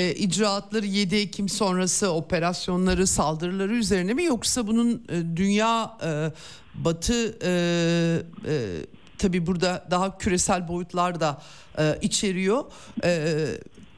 [0.00, 6.32] e, icraatları 7 Ekim sonrası operasyonları, saldırıları üzerine mi yoksa bunun e, dünya e,
[6.74, 7.50] batı e,
[8.46, 8.86] e,
[9.18, 11.42] tabii burada daha küresel boyutlar da
[11.78, 12.64] e, içeriyor.
[13.04, 13.34] E,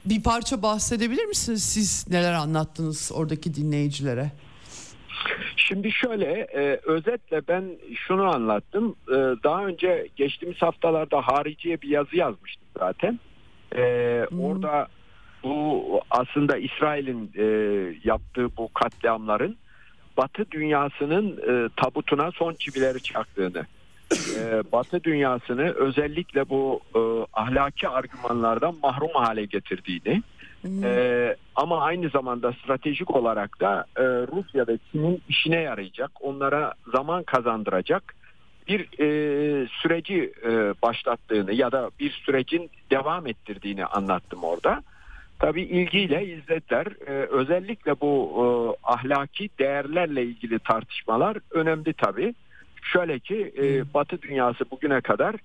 [0.04, 1.62] bir parça bahsedebilir misiniz?
[1.62, 4.32] Siz neler anlattınız oradaki dinleyicilere?
[5.56, 7.64] Şimdi şöyle e, özetle ben
[7.94, 8.96] şunu anlattım.
[9.08, 9.14] E,
[9.44, 13.20] daha önce geçtiğimiz haftalarda hariciye bir yazı yazmıştım zaten.
[13.76, 13.82] E,
[14.30, 14.40] hmm.
[14.44, 14.88] Orada
[15.42, 17.44] bu aslında İsrail'in e,
[18.04, 19.56] yaptığı bu katliamların
[20.16, 23.66] Batı dünyasının e, tabutuna son çivileri çaktığını
[24.12, 27.00] e, Batı dünyasını özellikle bu e,
[27.32, 30.22] ahlaki argümanlardan mahrum hale getirdiğini
[30.82, 37.22] e, ama aynı zamanda stratejik olarak da e, Rusya ve Çin'in işine yarayacak, onlara zaman
[37.22, 38.14] kazandıracak
[38.68, 40.50] bir e, süreci e,
[40.82, 44.82] başlattığını ya da bir sürecin devam ettirdiğini anlattım orada.
[45.40, 46.86] Tabii ilgiyle izlediler.
[47.06, 48.44] Ee, özellikle bu e,
[48.92, 52.34] ahlaki değerlerle ilgili tartışmalar önemli tabii.
[52.82, 55.36] Şöyle ki e, Batı dünyası bugüne kadar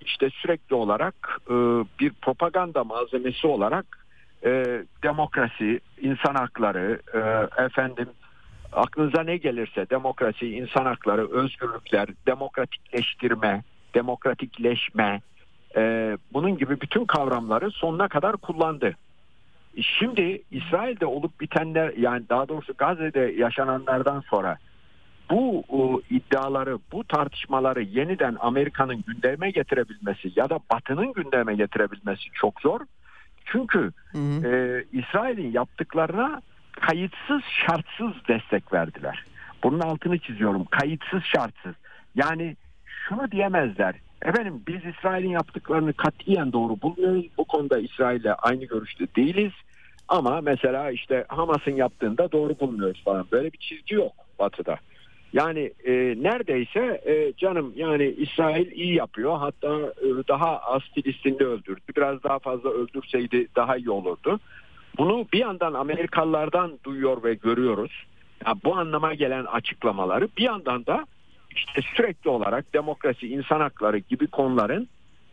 [0.00, 1.54] işte sürekli olarak e,
[2.00, 3.99] bir propaganda malzemesi olarak
[4.44, 7.18] e, demokrasi, insan hakları, e,
[7.64, 8.08] efendim
[8.72, 13.62] aklınıza ne gelirse demokrasi, insan hakları, özgürlükler, demokratikleştirme,
[13.94, 15.20] demokratikleşme,
[15.76, 18.96] e, bunun gibi bütün kavramları sonuna kadar kullandı.
[19.80, 24.58] Şimdi İsrail'de olup bitenler yani daha doğrusu Gazze'de yaşananlardan sonra
[25.30, 32.60] bu o, iddiaları, bu tartışmaları yeniden Amerika'nın gündeme getirebilmesi ya da Batı'nın gündeme getirebilmesi çok
[32.60, 32.80] zor.
[33.44, 34.46] Çünkü hı hı.
[34.48, 36.42] E, İsrail'in yaptıklarına
[36.80, 39.24] kayıtsız şartsız destek verdiler.
[39.62, 40.64] Bunun altını çiziyorum.
[40.64, 41.74] Kayıtsız şartsız.
[42.14, 43.94] Yani şunu diyemezler.
[44.22, 47.26] Efendim biz İsrail'in yaptıklarını katiyen doğru bulmuyoruz.
[47.38, 49.52] Bu konuda İsrail'le aynı görüşte değiliz.
[50.08, 53.26] Ama mesela işte Hamas'ın yaptığında doğru bulmuyoruz falan.
[53.32, 54.76] Böyle bir çizgi yok Batı'da.
[55.32, 59.38] Yani e, neredeyse e, canım yani İsrail iyi yapıyor.
[59.38, 61.80] Hatta e, daha az Filistinli öldürdü.
[61.96, 64.40] Biraz daha fazla öldürseydi daha iyi olurdu.
[64.98, 68.06] Bunu bir yandan Amerikalılardan duyuyor ve görüyoruz.
[68.46, 71.06] Yani bu anlama gelen açıklamaları bir yandan da
[71.54, 74.88] işte sürekli olarak demokrasi, insan hakları gibi konuların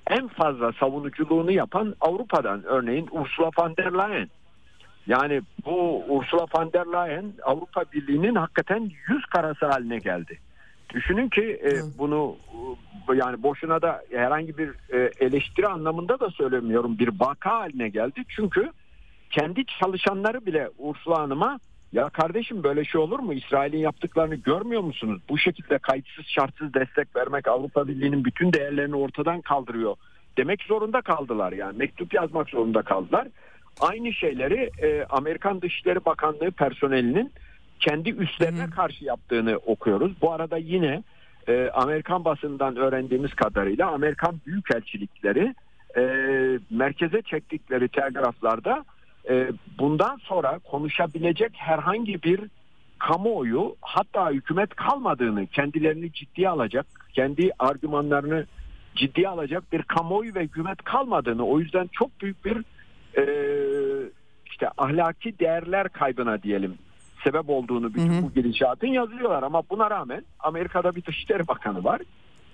[0.09, 4.29] en fazla savunuculuğunu yapan Avrupa'dan örneğin Ursula von der Leyen.
[5.07, 10.39] Yani bu Ursula von der Leyen Avrupa Birliği'nin hakikaten yüz karası haline geldi.
[10.93, 12.35] Düşünün ki e, bunu
[13.11, 18.23] e, yani boşuna da herhangi bir e, eleştiri anlamında da söylemiyorum bir vaka haline geldi.
[18.27, 18.71] Çünkü
[19.31, 21.59] kendi çalışanları bile Ursula Hanım'a
[21.91, 23.33] ya kardeşim böyle şey olur mu?
[23.33, 25.21] İsrail'in yaptıklarını görmüyor musunuz?
[25.29, 29.95] Bu şekilde kayıtsız şartsız destek vermek Avrupa Birliği'nin bütün değerlerini ortadan kaldırıyor.
[30.37, 33.27] Demek zorunda kaldılar yani mektup yazmak zorunda kaldılar.
[33.81, 37.31] Aynı şeyleri e, Amerikan Dışişleri Bakanlığı personelinin
[37.79, 38.69] kendi üstlerine Hı.
[38.69, 40.11] karşı yaptığını okuyoruz.
[40.21, 41.03] Bu arada yine
[41.47, 45.55] e, Amerikan basından öğrendiğimiz kadarıyla Amerikan büyükelçilikleri
[45.97, 46.01] e,
[46.69, 48.85] merkeze çektikleri telgraflarda
[49.29, 52.41] e, bundan sonra konuşabilecek herhangi bir
[52.99, 58.45] kamuoyu hatta hükümet kalmadığını kendilerini ciddiye alacak, kendi argümanlarını
[58.95, 62.63] ciddiye alacak bir kamuoyu ve hükümet kalmadığını o yüzden çok büyük bir
[63.17, 63.23] e,
[64.45, 66.77] işte ahlaki değerler kaybına diyelim
[67.23, 68.23] sebep olduğunu bütün hı hı.
[68.23, 72.01] bu gidişatın yazıyorlar ama buna rağmen Amerika'da bir Dışişleri Bakanı var.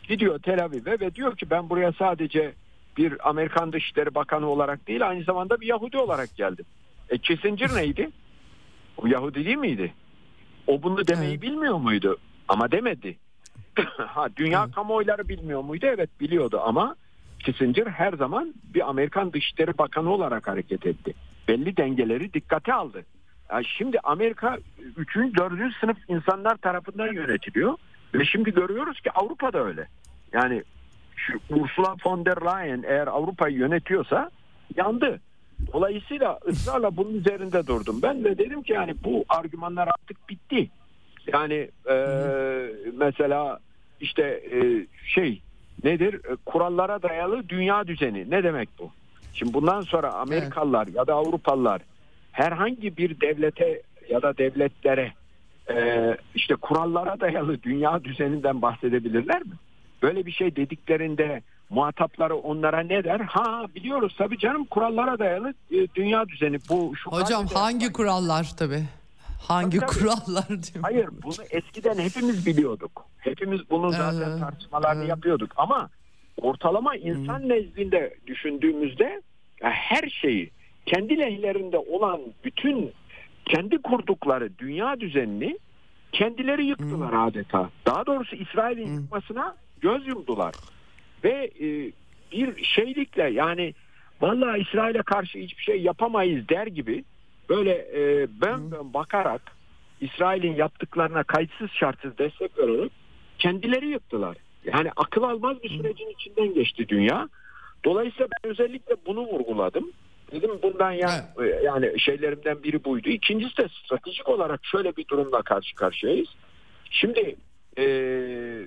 [0.07, 2.53] Gidiyor Tel Aviv'e ve diyor ki ben buraya sadece
[2.97, 6.65] bir Amerikan Dışişleri Bakanı olarak değil aynı zamanda bir Yahudi olarak geldim.
[7.09, 8.09] E Kissinger neydi?
[8.97, 9.93] O Yahudi değil miydi?
[10.67, 11.41] O bunu demeyi evet.
[11.41, 12.17] bilmiyor muydu?
[12.47, 13.17] Ama demedi.
[13.97, 14.75] ha dünya evet.
[14.75, 15.85] kamuoyları bilmiyor muydu?
[15.85, 16.95] Evet biliyordu ama
[17.43, 21.13] Kissinger her zaman bir Amerikan Dışişleri Bakanı olarak hareket etti.
[21.47, 23.05] Belli dengeleri dikkate aldı.
[23.51, 24.57] Yani şimdi Amerika
[24.97, 25.15] 3.
[25.15, 25.73] 4.
[25.81, 27.77] sınıf insanlar tarafından yönetiliyor
[28.13, 29.87] ve şimdi görüyoruz ki Avrupa da öyle.
[30.33, 30.63] Yani
[31.15, 34.29] şu Ursula von der Leyen eğer Avrupa'yı yönetiyorsa
[34.75, 35.19] yandı.
[35.73, 37.99] Dolayısıyla ısrarla bunun üzerinde durdum.
[38.01, 40.69] Ben de dedim ki yani bu argümanlar artık bitti.
[41.33, 41.95] Yani e,
[42.93, 43.59] mesela
[43.99, 45.41] işte e, şey
[45.83, 46.13] nedir?
[46.13, 48.29] E, kurallara dayalı dünya düzeni.
[48.29, 48.91] Ne demek bu?
[49.33, 50.95] Şimdi bundan sonra Amerikalılar evet.
[50.95, 51.81] ya da Avrupalılar
[52.31, 55.13] herhangi bir devlete ya da devletlere
[55.69, 59.53] e, işte kurallara dayalı dünya düzeninden bahsedebilirler mi?
[60.01, 63.19] Böyle bir şey dediklerinde muhatapları onlara ne der?
[63.19, 66.93] Ha biliyoruz tabii canım kurallara dayalı e, dünya düzeni bu.
[66.95, 68.83] Şu Hocam hangi kurallar tabii?
[69.47, 70.81] Hangi tabii, kurallar diyor.
[70.81, 73.05] Hayır bunu eskiden hepimiz biliyorduk.
[73.17, 75.07] Hepimiz bunu zaten ee, tartışmalarını ee.
[75.07, 75.89] yapıyorduk ama
[76.41, 77.49] ortalama insan hmm.
[77.49, 79.21] nezdinde düşündüğümüzde
[79.61, 80.51] her şeyi
[80.85, 82.91] kendi lehlerinde olan bütün
[83.45, 85.59] kendi kurdukları dünya düzenini
[86.11, 87.23] kendileri yıktılar hmm.
[87.23, 87.69] adeta.
[87.85, 88.95] Daha doğrusu İsrail'in hmm.
[88.95, 90.55] yıkmasına göz yumdular.
[91.23, 91.91] Ve e,
[92.31, 93.73] bir şeylikle yani
[94.21, 97.03] vallahi İsrail'e karşı hiçbir şey yapamayız der gibi
[97.53, 99.41] böyle e, bön bön bakarak
[100.01, 102.91] İsrail'in yaptıklarına kayıtsız şartsız destek vererek
[103.39, 104.37] kendileri yıktılar.
[104.65, 107.29] Yani akıl almaz bir sürecin içinden geçti dünya.
[107.85, 109.91] Dolayısıyla ben özellikle bunu vurguladım.
[110.31, 111.63] Dedim bundan yani, evet.
[111.63, 113.09] yani şeylerimden biri buydu.
[113.09, 116.29] İkincisi de stratejik olarak şöyle bir durumla karşı karşıyayız.
[116.89, 117.35] Şimdi
[117.77, 118.65] e, e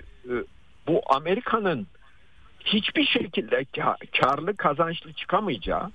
[0.86, 1.86] bu Amerika'nın
[2.64, 3.64] hiçbir şekilde
[4.20, 5.90] karlı kazançlı çıkamayacağı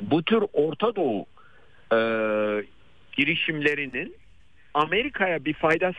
[0.00, 1.26] bu tür Orta Doğu
[1.92, 1.96] e,
[3.12, 4.14] girişimlerinin
[4.74, 5.92] Amerika'ya bir fayda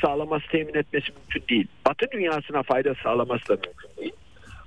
[0.00, 1.66] sağlaması temin etmesi mümkün değil.
[1.86, 4.12] Batı dünyasına fayda sağlaması da mümkün değil.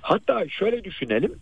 [0.00, 1.34] Hatta şöyle düşünelim.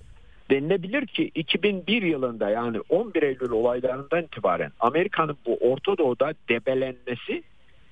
[0.51, 7.43] Denilebilir ki 2001 yılında yani 11 Eylül olaylarından itibaren Amerika'nın bu Orta Doğu'da debelenmesi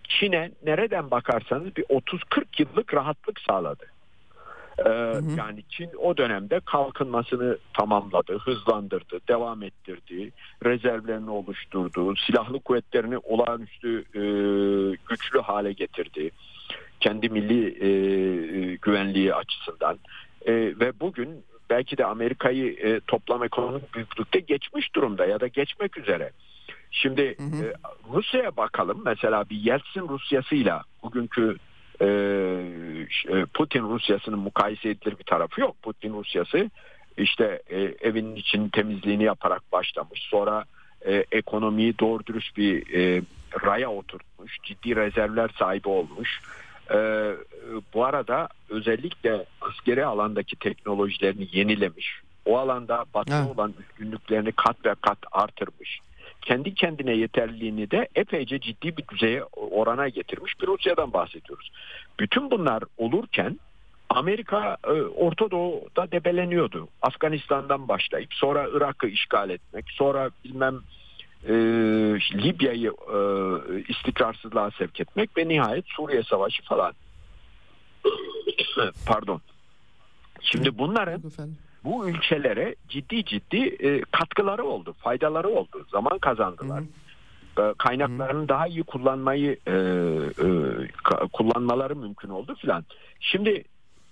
[0.09, 3.87] Çin'e nereden bakarsanız bir 30-40 yıllık rahatlık sağladı.
[4.87, 5.37] Ee, hı hı.
[5.39, 10.33] Yani Çin o dönemde kalkınmasını tamamladı, hızlandırdı, devam ettirdi,
[10.65, 14.23] rezervlerini oluşturdu, silahlı kuvvetlerini olağanüstü e,
[15.09, 16.31] güçlü hale getirdi.
[17.01, 17.91] Kendi milli e,
[18.77, 19.99] güvenliği açısından.
[20.47, 25.99] E, ve bugün belki de Amerika'yı e, toplam ekonomik büyüklükte geçmiş durumda ya da geçmek
[25.99, 26.31] üzere.
[26.91, 27.67] Şimdi hı hı.
[27.67, 27.73] E,
[28.13, 29.03] Rusya'ya bakalım.
[29.05, 31.70] Mesela bir Yeltsin Rusyası'yla bugünkü e, e,
[33.55, 35.77] Putin Rusyası'nın mukayese edilir bir tarafı yok.
[35.83, 36.71] Putin Rusyası
[37.17, 40.21] işte e, evinin için temizliğini yaparak başlamış.
[40.21, 40.65] Sonra
[41.07, 43.23] e, ekonomiyi doğru dürüst bir e,
[43.65, 44.59] raya oturtmuş.
[44.63, 46.41] Ciddi rezervler sahibi olmuş.
[46.91, 46.97] E,
[47.95, 52.21] bu arada özellikle askeri alandaki teknolojilerini yenilemiş.
[52.45, 53.57] O alanda batı evet.
[53.57, 56.01] olan üstünlüklerini kat ve kat artırmış.
[56.43, 61.71] Kendi kendine yeterliliğini de epeyce ciddi bir düzeye orana getirmiş bir Rusya'dan bahsediyoruz.
[62.21, 63.59] Bütün bunlar olurken
[64.09, 66.89] Amerika e, Orta Doğu'da debeleniyordu.
[67.03, 70.81] Afganistan'dan başlayıp sonra Irak'ı işgal etmek, sonra bilmem
[71.49, 71.53] e,
[72.35, 73.19] Libya'yı e,
[73.89, 76.93] istikrarsızlığa sevk etmek ve nihayet Suriye Savaşı falan.
[79.07, 79.41] Pardon.
[80.41, 81.23] Şimdi bunların
[81.85, 86.81] bu ülkelere ciddi ciddi e, katkıları oldu, faydaları oldu, zaman kazandılar.
[86.81, 86.85] Hı
[87.63, 87.75] hı.
[87.79, 90.49] Kaynaklarını daha iyi kullanmayı e, e,
[91.33, 92.85] kullanmaları mümkün oldu filan.
[93.21, 93.65] Şimdi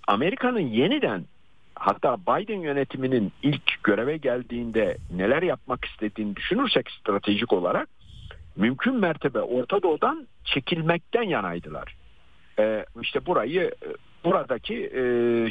[0.07, 1.25] Amerika'nın yeniden
[1.75, 7.89] hatta Biden yönetiminin ilk göreve geldiğinde neler yapmak istediğini düşünürsek stratejik olarak
[8.55, 11.95] mümkün mertebe Orta Doğu'dan çekilmekten yanaydılar.
[12.59, 13.71] Ee, işte burayı
[14.23, 15.01] buradaki e,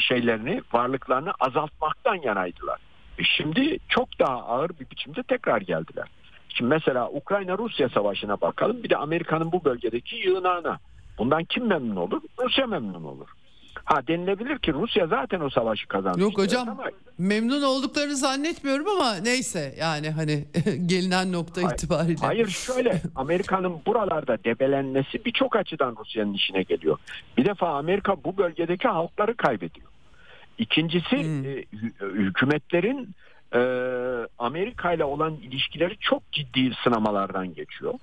[0.00, 2.78] şeylerini varlıklarını azaltmaktan yanaydılar.
[3.18, 6.08] E şimdi çok daha ağır bir biçimde tekrar geldiler.
[6.48, 10.78] Şimdi mesela Ukrayna-Rusya savaşına bakalım bir de Amerika'nın bu bölgedeki yığınağına.
[11.18, 12.22] Bundan kim memnun olur?
[12.44, 13.28] Rusya memnun olur.
[13.88, 16.20] Ha denilebilir ki Rusya zaten o savaşı kazandı.
[16.20, 16.84] Yok hocam ama...
[17.18, 20.44] memnun olduklarını zannetmiyorum ama neyse yani hani
[20.86, 22.20] gelinen nokta hayır, itibariyle.
[22.20, 26.98] Hayır şöyle Amerika'nın buralarda debelenmesi birçok açıdan Rusya'nın işine geliyor.
[27.36, 29.88] Bir defa Amerika bu bölgedeki halkları kaybediyor.
[30.58, 31.44] İkincisi hmm.
[31.44, 31.64] e,
[32.00, 33.14] hükümetlerin
[33.54, 33.60] e,
[34.38, 37.94] Amerika ile olan ilişkileri çok ciddi sınamalardan geçiyor.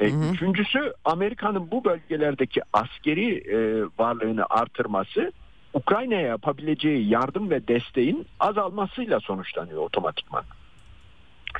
[0.00, 0.10] E.
[0.32, 5.32] Üçüncüsü Amerika'nın bu bölgelerdeki askeri e, varlığını artırması
[5.74, 10.44] Ukrayna'ya yapabileceği yardım ve desteğin azalmasıyla sonuçlanıyor otomatikman.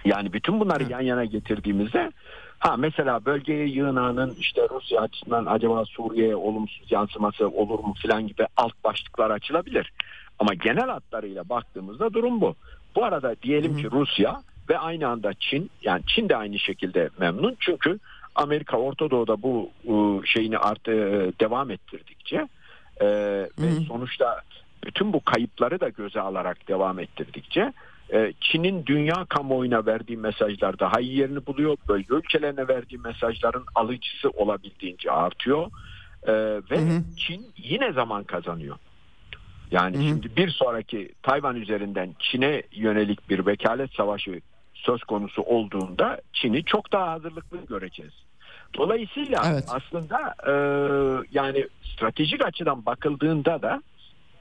[0.04, 2.12] Yani bütün bunları yan yana getirdiğimizde
[2.58, 8.46] ha mesela bölgeye yığınağının işte Rusya açısından acaba Suriye'ye olumsuz yansıması olur mu filan gibi
[8.56, 9.92] alt başlıklar açılabilir.
[10.38, 12.54] Ama genel hatlarıyla baktığımızda durum bu.
[12.96, 17.56] Bu arada diyelim ki Rusya ve aynı anda Çin yani Çin de aynı şekilde memnun
[17.60, 17.98] çünkü
[18.40, 19.70] Amerika Orta Doğu'da bu
[20.24, 22.48] şeyini artı e, devam ettirdikçe
[23.00, 23.06] e,
[23.58, 24.40] ve sonuçta
[24.84, 27.72] bütün bu kayıpları da göze alarak devam ettirdikçe
[28.12, 31.76] e, Çin'in dünya kamuoyuna verdiği mesajlar daha iyi yerini buluyor.
[31.88, 35.70] Bölge ülkelerine verdiği mesajların alıcısı olabildiğince artıyor.
[36.70, 37.02] ve hı hı.
[37.16, 38.76] Çin yine zaman kazanıyor.
[39.70, 40.04] Yani hı hı.
[40.04, 44.40] şimdi bir sonraki Tayvan üzerinden Çin'e yönelik bir vekalet savaşı
[44.74, 48.12] söz konusu olduğunda Çin'i çok daha hazırlıklı göreceğiz.
[48.76, 49.64] Dolayısıyla evet.
[49.68, 50.52] aslında e,
[51.32, 53.82] yani stratejik açıdan bakıldığında da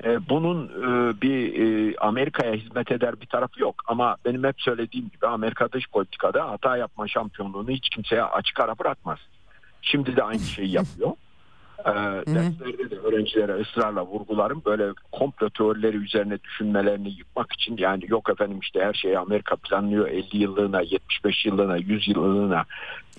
[0.04, 3.76] e, bunun e, bir e, Amerika'ya hizmet eder bir tarafı yok.
[3.88, 8.80] Ama benim hep söylediğim gibi Amerika dış politikada hata yapma şampiyonluğunu hiç kimseye açık ara
[8.80, 9.20] bırakmaz.
[9.82, 11.12] Şimdi de aynı şeyi yapıyor.
[11.86, 11.94] E,
[12.34, 18.60] derslerde de öğrencilere ısrarla vurgularım böyle komplo teorileri üzerine düşünmelerini yıkmak için yani yok efendim
[18.62, 22.66] işte her şeyi Amerika planlıyor 50 yıllığına 75 yıllığına 100 yıllığına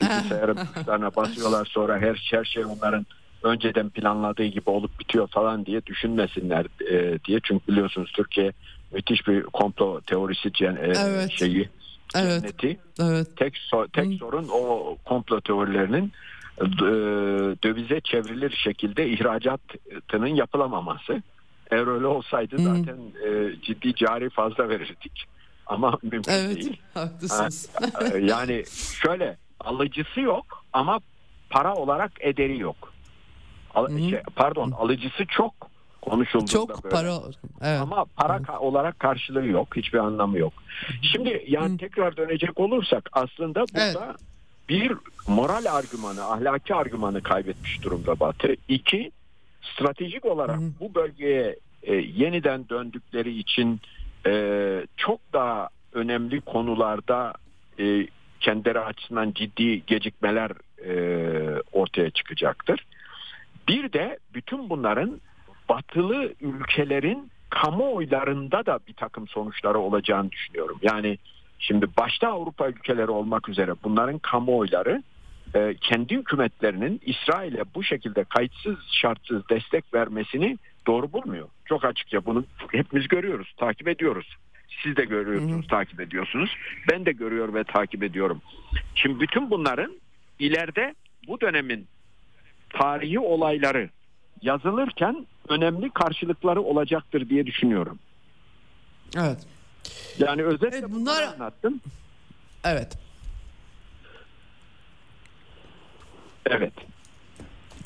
[0.00, 3.06] bilgisayarın tuşlarına basıyorlar sonra her, her şey onların
[3.42, 8.52] önceden planladığı gibi olup bitiyor falan diye düşünmesinler e, diye çünkü biliyorsunuz Türkiye
[8.92, 11.30] müthiş bir komplo teorisi e, evet.
[11.32, 11.68] şeyi
[12.14, 12.42] evet.
[12.42, 12.78] cenneti.
[13.00, 13.26] Evet.
[13.36, 14.16] Tek so, tek Hı.
[14.16, 16.12] sorun o komplo teorilerinin
[17.62, 21.22] dövize çevrilir şekilde ihracatının yapılamaması.
[21.70, 22.62] Eğer öyle olsaydı Hı.
[22.62, 25.26] zaten e, ciddi cari fazla verirdik.
[25.66, 26.80] Ama mümkün evet, değil.
[26.94, 27.70] Haklısınız.
[28.12, 28.64] E, yani
[29.02, 31.00] şöyle alıcısı yok ama
[31.50, 32.92] para olarak ederi yok.
[33.74, 35.70] Al, şey, pardon alıcısı çok
[36.02, 36.94] konuşulduğunda çok böyle.
[36.94, 37.20] para
[37.62, 37.80] evet.
[37.80, 40.52] ama para ka- olarak karşılığı yok hiçbir anlamı yok.
[41.02, 44.29] Şimdi yani tekrar dönecek olursak aslında burada evet
[44.70, 44.92] bir
[45.28, 48.56] moral argümanı, ahlaki argümanı kaybetmiş durumda Batı.
[48.68, 49.10] İki,
[49.62, 50.70] stratejik olarak Hı.
[50.80, 53.80] bu bölgeye e, yeniden döndükleri için
[54.26, 54.32] e,
[54.96, 57.34] çok daha önemli konularda
[57.78, 58.06] e,
[58.40, 60.50] kendileri açısından ciddi gecikmeler
[60.84, 62.86] e, ortaya çıkacaktır.
[63.68, 65.20] Bir de bütün bunların
[65.68, 70.78] batılı ülkelerin kamuoylarında da bir takım sonuçları olacağını düşünüyorum.
[70.82, 71.18] Yani
[71.60, 75.02] Şimdi başta Avrupa ülkeleri olmak üzere bunların kamuoyları
[75.54, 81.48] e, kendi hükümetlerinin İsrail'e bu şekilde kayıtsız şartsız destek vermesini doğru bulmuyor.
[81.64, 84.36] Çok açıkça bunu hepimiz görüyoruz, takip ediyoruz.
[84.82, 85.68] Siz de görüyorsunuz, hı hı.
[85.68, 86.50] takip ediyorsunuz.
[86.90, 88.42] Ben de görüyor ve takip ediyorum.
[88.94, 89.92] Şimdi bütün bunların
[90.38, 90.94] ileride
[91.28, 91.86] bu dönemin
[92.70, 93.90] tarihi olayları
[94.42, 97.98] yazılırken önemli karşılıkları olacaktır diye düşünüyorum.
[99.16, 99.46] Evet.
[100.18, 101.80] Yani özetle evet, bunlar anlattım.
[102.64, 102.98] Evet.
[106.46, 106.72] Evet.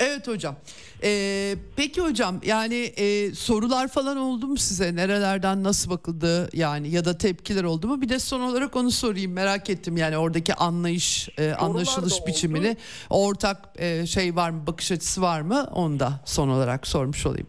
[0.00, 0.56] Evet hocam.
[1.02, 4.96] Ee, peki hocam yani e, sorular falan oldu mu size?
[4.96, 8.00] Nerelerden nasıl bakıldı yani ya da tepkiler oldu mu?
[8.00, 12.76] Bir de son olarak onu sorayım merak ettim yani oradaki anlayış, e, anlaşılış biçimini
[13.10, 15.68] ortak e, şey var mı, bakış açısı var mı?
[15.72, 17.46] Onu da son olarak sormuş olayım.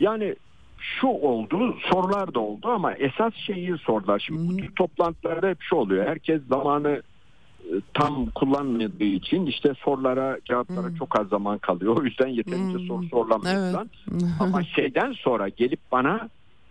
[0.00, 0.36] Yani
[0.84, 4.18] şu oldu, sorular da oldu ama esas şeyi sordular.
[4.18, 6.06] Şimdi bu tür toplantılarda hep şu oluyor.
[6.06, 7.02] Herkes zamanı
[7.94, 10.94] tam kullanmadığı için işte sorulara cevaplara hmm.
[10.94, 11.96] çok az zaman kalıyor.
[12.00, 12.86] O yüzden yeterince hmm.
[12.86, 13.54] soru sorulamıyor.
[13.56, 14.24] Evet.
[14.40, 16.28] Ama şeyden sonra gelip bana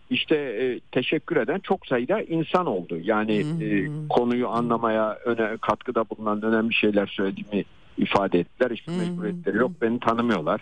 [0.10, 2.98] işte e, teşekkür eden çok sayıda insan oldu.
[3.04, 3.62] Yani hmm.
[3.62, 7.66] e, konuyu anlamaya öne, katkıda bulunan önemli şeyler söylediğimi
[7.98, 8.72] ifade ettiler.
[8.72, 9.00] Hiçbir hmm.
[9.00, 9.72] mecburiyetleri yok.
[9.82, 10.62] Beni tanımıyorlar.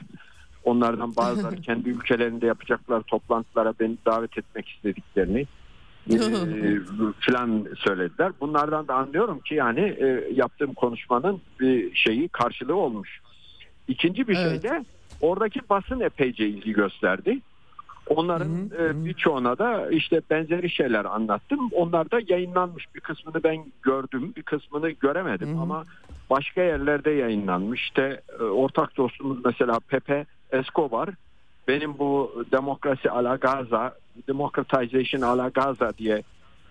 [0.63, 5.47] Onlardan bazıları kendi ülkelerinde yapacaklar toplantılara beni davet etmek istediklerini
[6.09, 6.17] e,
[7.19, 8.31] filan söylediler.
[8.41, 13.21] Bunlardan da anlıyorum ki yani e, yaptığım konuşmanın bir şeyi karşılığı olmuş.
[13.87, 14.61] İkinci bir evet.
[14.61, 14.85] şey de
[15.21, 17.39] oradaki basın epeyce ilgi gösterdi.
[18.07, 18.89] Onların hı hı.
[18.89, 21.69] E, birçoğuna da işte benzeri şeyler anlattım.
[21.71, 22.95] Onlar da yayınlanmış.
[22.95, 25.61] Bir kısmını ben gördüm, bir kısmını göremedim hı hı.
[25.61, 25.83] ama
[26.29, 27.81] başka yerlerde yayınlanmış.
[27.81, 31.09] İşte e, ortak dostumuz mesela Pepe Escobar
[31.67, 33.95] benim bu demokrasi ala Gaza,
[34.27, 36.23] democratization ala Gaza diye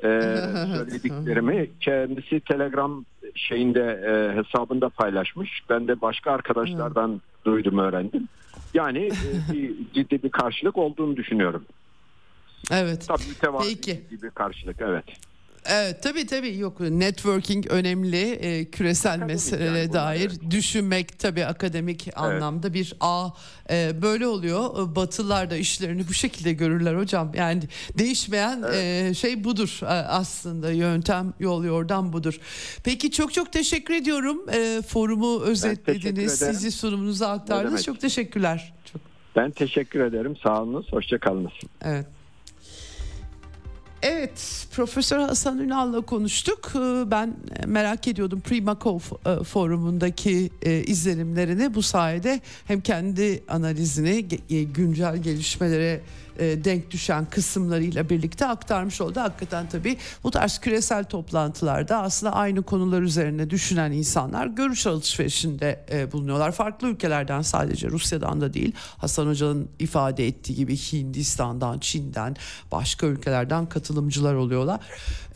[0.05, 0.09] e,
[0.77, 3.05] söylediklerimi kendisi Telegram
[3.35, 5.61] şeyinde e, hesabında paylaşmış.
[5.71, 8.29] Ben de başka arkadaşlardan duydum öğrendim.
[8.75, 11.65] Yani e, bir, ciddi bir karşılık olduğunu düşünüyorum.
[12.71, 13.05] Evet.
[13.09, 14.23] Tabii mütevazi Peki.
[14.23, 15.05] bir karşılık evet.
[15.65, 20.51] Evet tabii tabii yok networking önemli e, küresel akademik meselelere yani dair evet.
[20.51, 22.19] düşünmek tabii akademik evet.
[22.19, 23.29] anlamda bir a
[23.71, 27.63] e, böyle oluyor Batılılar da işlerini bu şekilde görürler hocam yani
[27.99, 29.11] değişmeyen evet.
[29.11, 32.41] e, şey budur aslında yöntem yol yordam budur.
[32.85, 38.73] Peki çok çok teşekkür ediyorum e, forumu özetlediniz sizi sunumunuza aktardınız çok teşekkürler.
[38.93, 39.03] Çok.
[39.37, 41.53] Ben teşekkür ederim sağ olunuz hoşçakalınız.
[41.83, 42.07] Evet.
[44.03, 46.73] Evet, Profesör Hasan Ünal'la konuştuk.
[46.75, 47.37] Ee, ben
[47.67, 51.75] merak ediyordum Primakov e, forumundaki e, izlenimlerini.
[51.75, 54.29] Bu sayede hem kendi analizini,
[54.75, 56.01] güncel gelişmelere
[56.41, 59.21] e, denk düşen kısımlarıyla birlikte aktarmış oldu.
[59.21, 66.13] Hakikaten tabii bu tarz küresel toplantılarda aslında aynı konular üzerine düşünen insanlar görüş alışverişinde e,
[66.13, 66.53] bulunuyorlar.
[66.53, 72.37] Farklı ülkelerden sadece Rusya'dan da değil Hasan Hoca'nın ifade ettiği gibi Hindistan'dan, Çin'den
[72.73, 74.81] başka ülkelerden katılımcılar oluyorlar.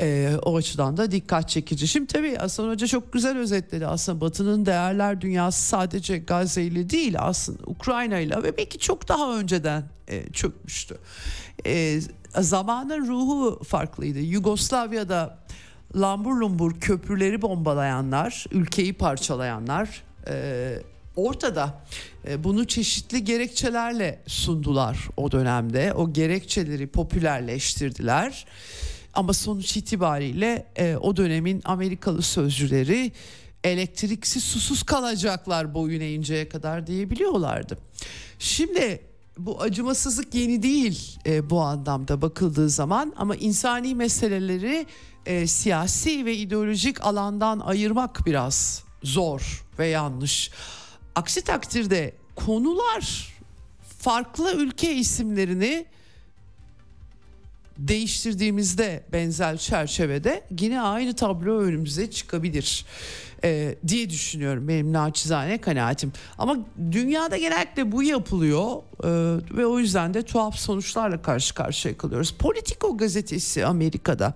[0.01, 1.89] E, o açıdan da dikkat çekici.
[1.89, 3.86] Şimdi tabii Hasan Hoca çok güzel özetledi.
[3.86, 9.39] Aslında Batı'nın değerler dünyası sadece Gazze ile değil aslında Ukrayna ile ve belki çok daha
[9.39, 10.98] önceden e, çökmüştü.
[11.66, 12.01] E,
[12.39, 14.18] zamanın ruhu farklıydı.
[14.18, 15.39] Yugoslavya'da
[15.97, 20.78] lambur lumbur köprüleri bombalayanlar, ülkeyi parçalayanlar e,
[21.16, 21.82] ortada.
[22.28, 25.93] E, bunu çeşitli gerekçelerle sundular o dönemde.
[25.93, 28.47] O gerekçeleri popülerleştirdiler.
[29.14, 33.12] Ama sonuç itibariyle e, o dönemin Amerikalı sözcüleri
[33.64, 37.78] elektriksiz susuz kalacaklar boyun eğinceye kadar diyebiliyorlardı.
[38.39, 39.01] Şimdi
[39.39, 44.86] bu acımasızlık yeni değil e, bu anlamda bakıldığı zaman ama insani meseleleri
[45.27, 50.51] e, siyasi ve ideolojik alandan ayırmak biraz zor ve yanlış.
[51.15, 53.35] Aksi takdirde konular
[53.98, 55.86] farklı ülke isimlerini
[57.78, 62.84] değiştirdiğimizde benzer çerçevede yine aynı tablo önümüze çıkabilir
[63.44, 66.12] e, diye düşünüyorum benim naçizane kanaatim.
[66.38, 66.56] Ama
[66.92, 69.09] dünyada genellikle bu yapılıyor e,
[69.56, 72.34] ve o yüzden de tuhaf sonuçlarla karşı karşıya kalıyoruz.
[72.38, 74.34] Politico gazetesi Amerika'da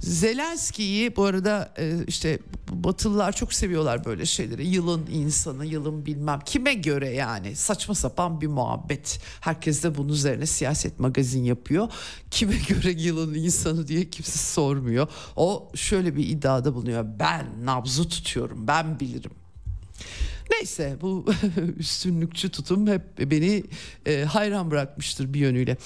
[0.00, 2.38] Zelenski'yi bu arada e, işte
[2.72, 4.66] Batılılar çok seviyorlar böyle şeyleri.
[4.66, 9.20] Yılın insanı, yılın bilmem kime göre yani saçma sapan bir muhabbet.
[9.40, 11.88] Herkes de bunun üzerine siyaset magazin yapıyor.
[12.30, 15.08] Kime göre yılın insanı diye kimse sormuyor.
[15.36, 17.06] O şöyle bir iddiada bulunuyor.
[17.18, 19.32] Ben nabzı tutuyorum, ben bilirim.
[20.50, 21.26] Neyse bu
[21.78, 23.64] üstünlükçü tutum hep beni
[24.06, 25.76] e, hayran bırakmıştır bir yönüyle.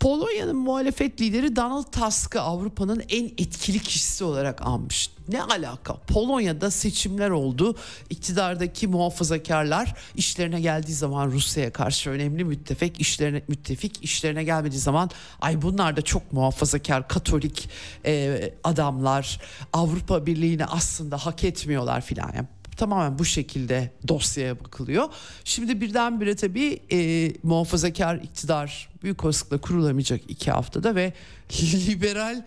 [0.00, 5.10] Polonya'nın muhalefet lideri Donald Tusk'ı Avrupa'nın en etkili kişisi olarak anmış.
[5.28, 5.94] Ne alaka?
[5.94, 7.76] Polonya'da seçimler oldu.
[8.10, 15.10] İktidardaki muhafazakarlar işlerine geldiği zaman Rusya'ya karşı önemli müttefik, işlerine müttefik işlerine gelmediği zaman
[15.40, 17.68] ay bunlar da çok muhafazakar Katolik
[18.06, 19.40] e, adamlar
[19.72, 22.32] Avrupa Birliği'ni aslında hak etmiyorlar filan.
[22.36, 22.46] Yani
[22.80, 25.08] tamamen bu şekilde dosyaya bakılıyor.
[25.44, 31.12] Şimdi birdenbire tabii e, muhafazakar iktidar büyük olasılıkla kurulamayacak iki haftada ve
[31.86, 32.44] liberal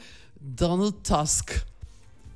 [0.60, 1.73] Donald Tusk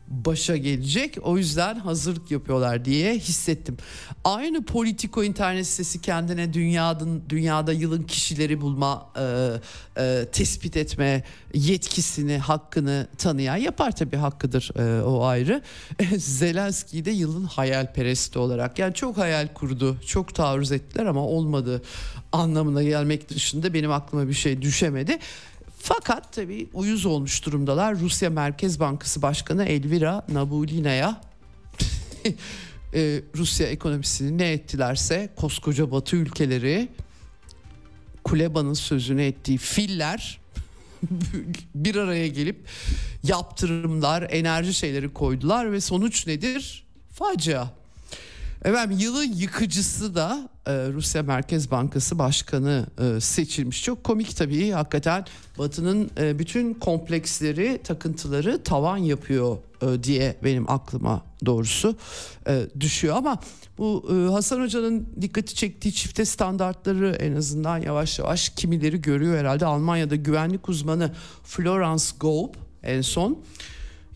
[0.08, 1.18] başa gelecek.
[1.22, 3.78] O yüzden hazırlık yapıyorlar diye hissettim.
[4.24, 11.24] Aynı Politico internet sitesi kendine dünyanın dünyada yılın kişileri bulma, e, e, tespit etme
[11.54, 15.62] yetkisini, hakkını tanıyan yapar tabii hakkıdır e, o ayrı.
[16.18, 21.82] Zelenski'yi de yılın hayalperesti olarak yani çok hayal kurdu, çok taarruz ettiler ama olmadı
[22.32, 25.20] anlamına gelmek dışında benim aklıma bir şey düşemedi.
[25.80, 28.00] Fakat tabii uyuz olmuş durumdalar.
[28.00, 31.22] Rusya Merkez Bankası Başkanı Elvira Nabulina'ya
[32.94, 36.90] e, Rusya ekonomisini ne ettilerse koskoca Batı ülkeleri
[38.24, 40.40] Kuleba'nın sözünü ettiği filler
[41.76, 42.68] bir araya gelip
[43.24, 46.86] yaptırımlar, enerji şeyleri koydular ve sonuç nedir?
[47.12, 47.68] Facia.
[48.66, 53.84] Efendim yılın yıkıcısı da e, Rusya Merkez Bankası Başkanı e, seçilmiş.
[53.84, 55.26] Çok komik tabii hakikaten
[55.60, 61.96] Batı'nın e, bütün kompleksleri, takıntıları tavan yapıyor e, diye benim aklıma doğrusu
[62.48, 63.16] e, düşüyor.
[63.16, 63.40] Ama
[63.78, 69.66] bu e, Hasan Hoca'nın dikkati çektiği çifte standartları en azından yavaş yavaş kimileri görüyor herhalde.
[69.66, 71.12] Almanya'da güvenlik uzmanı
[71.44, 72.54] Florence Gaub
[72.84, 73.40] en son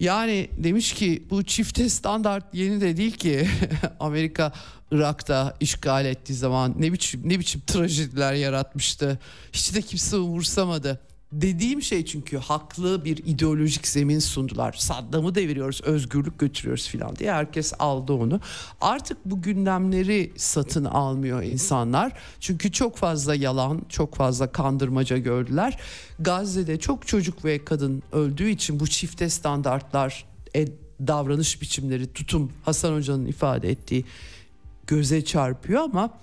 [0.02, 3.48] yani demiş ki bu çifte standart yeni de değil ki
[4.00, 4.54] Amerika
[4.92, 9.20] Irak'ta işgal ettiği zaman ne biçim ne biçim trajediler yaratmıştı.
[9.54, 11.00] Hiç de kimse umursamadı.
[11.32, 14.74] Dediğim şey çünkü haklı bir ideolojik zemin sundular.
[14.74, 18.40] Saddam'ı deviriyoruz, özgürlük götürüyoruz filan diye herkes aldı onu.
[18.82, 22.14] Artık bu gündemleri satın almıyor insanlar.
[22.40, 25.80] Çünkü çok fazla yalan, çok fazla kandırmaca gördüler.
[26.20, 30.26] Gazze'de çok çocuk ve kadın öldüğü için bu çifte standartlar,
[30.56, 30.68] e,
[31.08, 34.06] davranış biçimleri, tutum Hasan Hoca'nın ifade ettiği
[34.88, 36.20] göze çarpıyor ama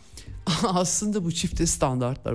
[0.62, 2.32] aslında bu çifte standartlar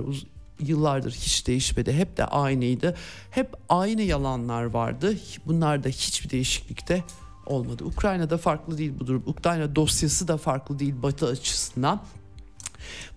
[0.60, 1.92] yıllardır hiç değişmedi.
[1.92, 2.96] Hep de aynıydı.
[3.30, 5.16] Hep aynı yalanlar vardı.
[5.46, 7.04] Bunlar da hiçbir değişiklikte
[7.46, 7.84] olmadı.
[7.84, 9.22] Ukrayna'da farklı değil bu durum.
[9.26, 12.00] Ukrayna dosyası da farklı değil Batı açısından.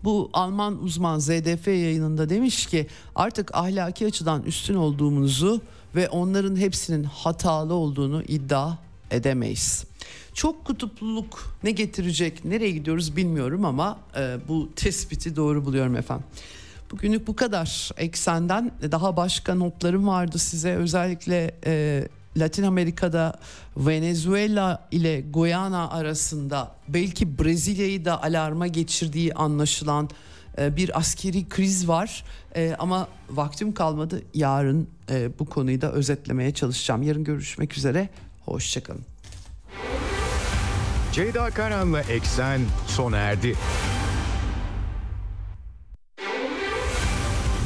[0.04, 5.62] Bu Alman uzman ZDF yayınında demiş ki artık ahlaki açıdan üstün olduğumuzu
[5.96, 8.78] ve onların hepsinin hatalı olduğunu iddia
[9.12, 9.86] edemeyiz.
[10.34, 16.26] Çok kutupluluk ne getirecek, nereye gidiyoruz bilmiyorum ama e, bu tespiti doğru buluyorum efendim.
[16.92, 17.90] Bugünlük bu kadar.
[17.98, 20.76] Eksenden daha başka notlarım vardı size.
[20.76, 22.04] Özellikle e,
[22.38, 23.34] Latin Amerika'da
[23.78, 30.10] Venezuela ile Guyana arasında belki Brezilya'yı da alarma geçirdiği anlaşılan
[30.58, 32.24] e, bir askeri kriz var.
[32.56, 34.22] E, ama vaktim kalmadı.
[34.34, 37.04] Yarın e, bu konuyu da özetlemeye çalışacağım.
[37.04, 38.10] Yarın görüşmek üzere.
[38.46, 39.06] Hoşçakalın.
[41.12, 43.56] Ceyda Karan'la Eksen sona erdi.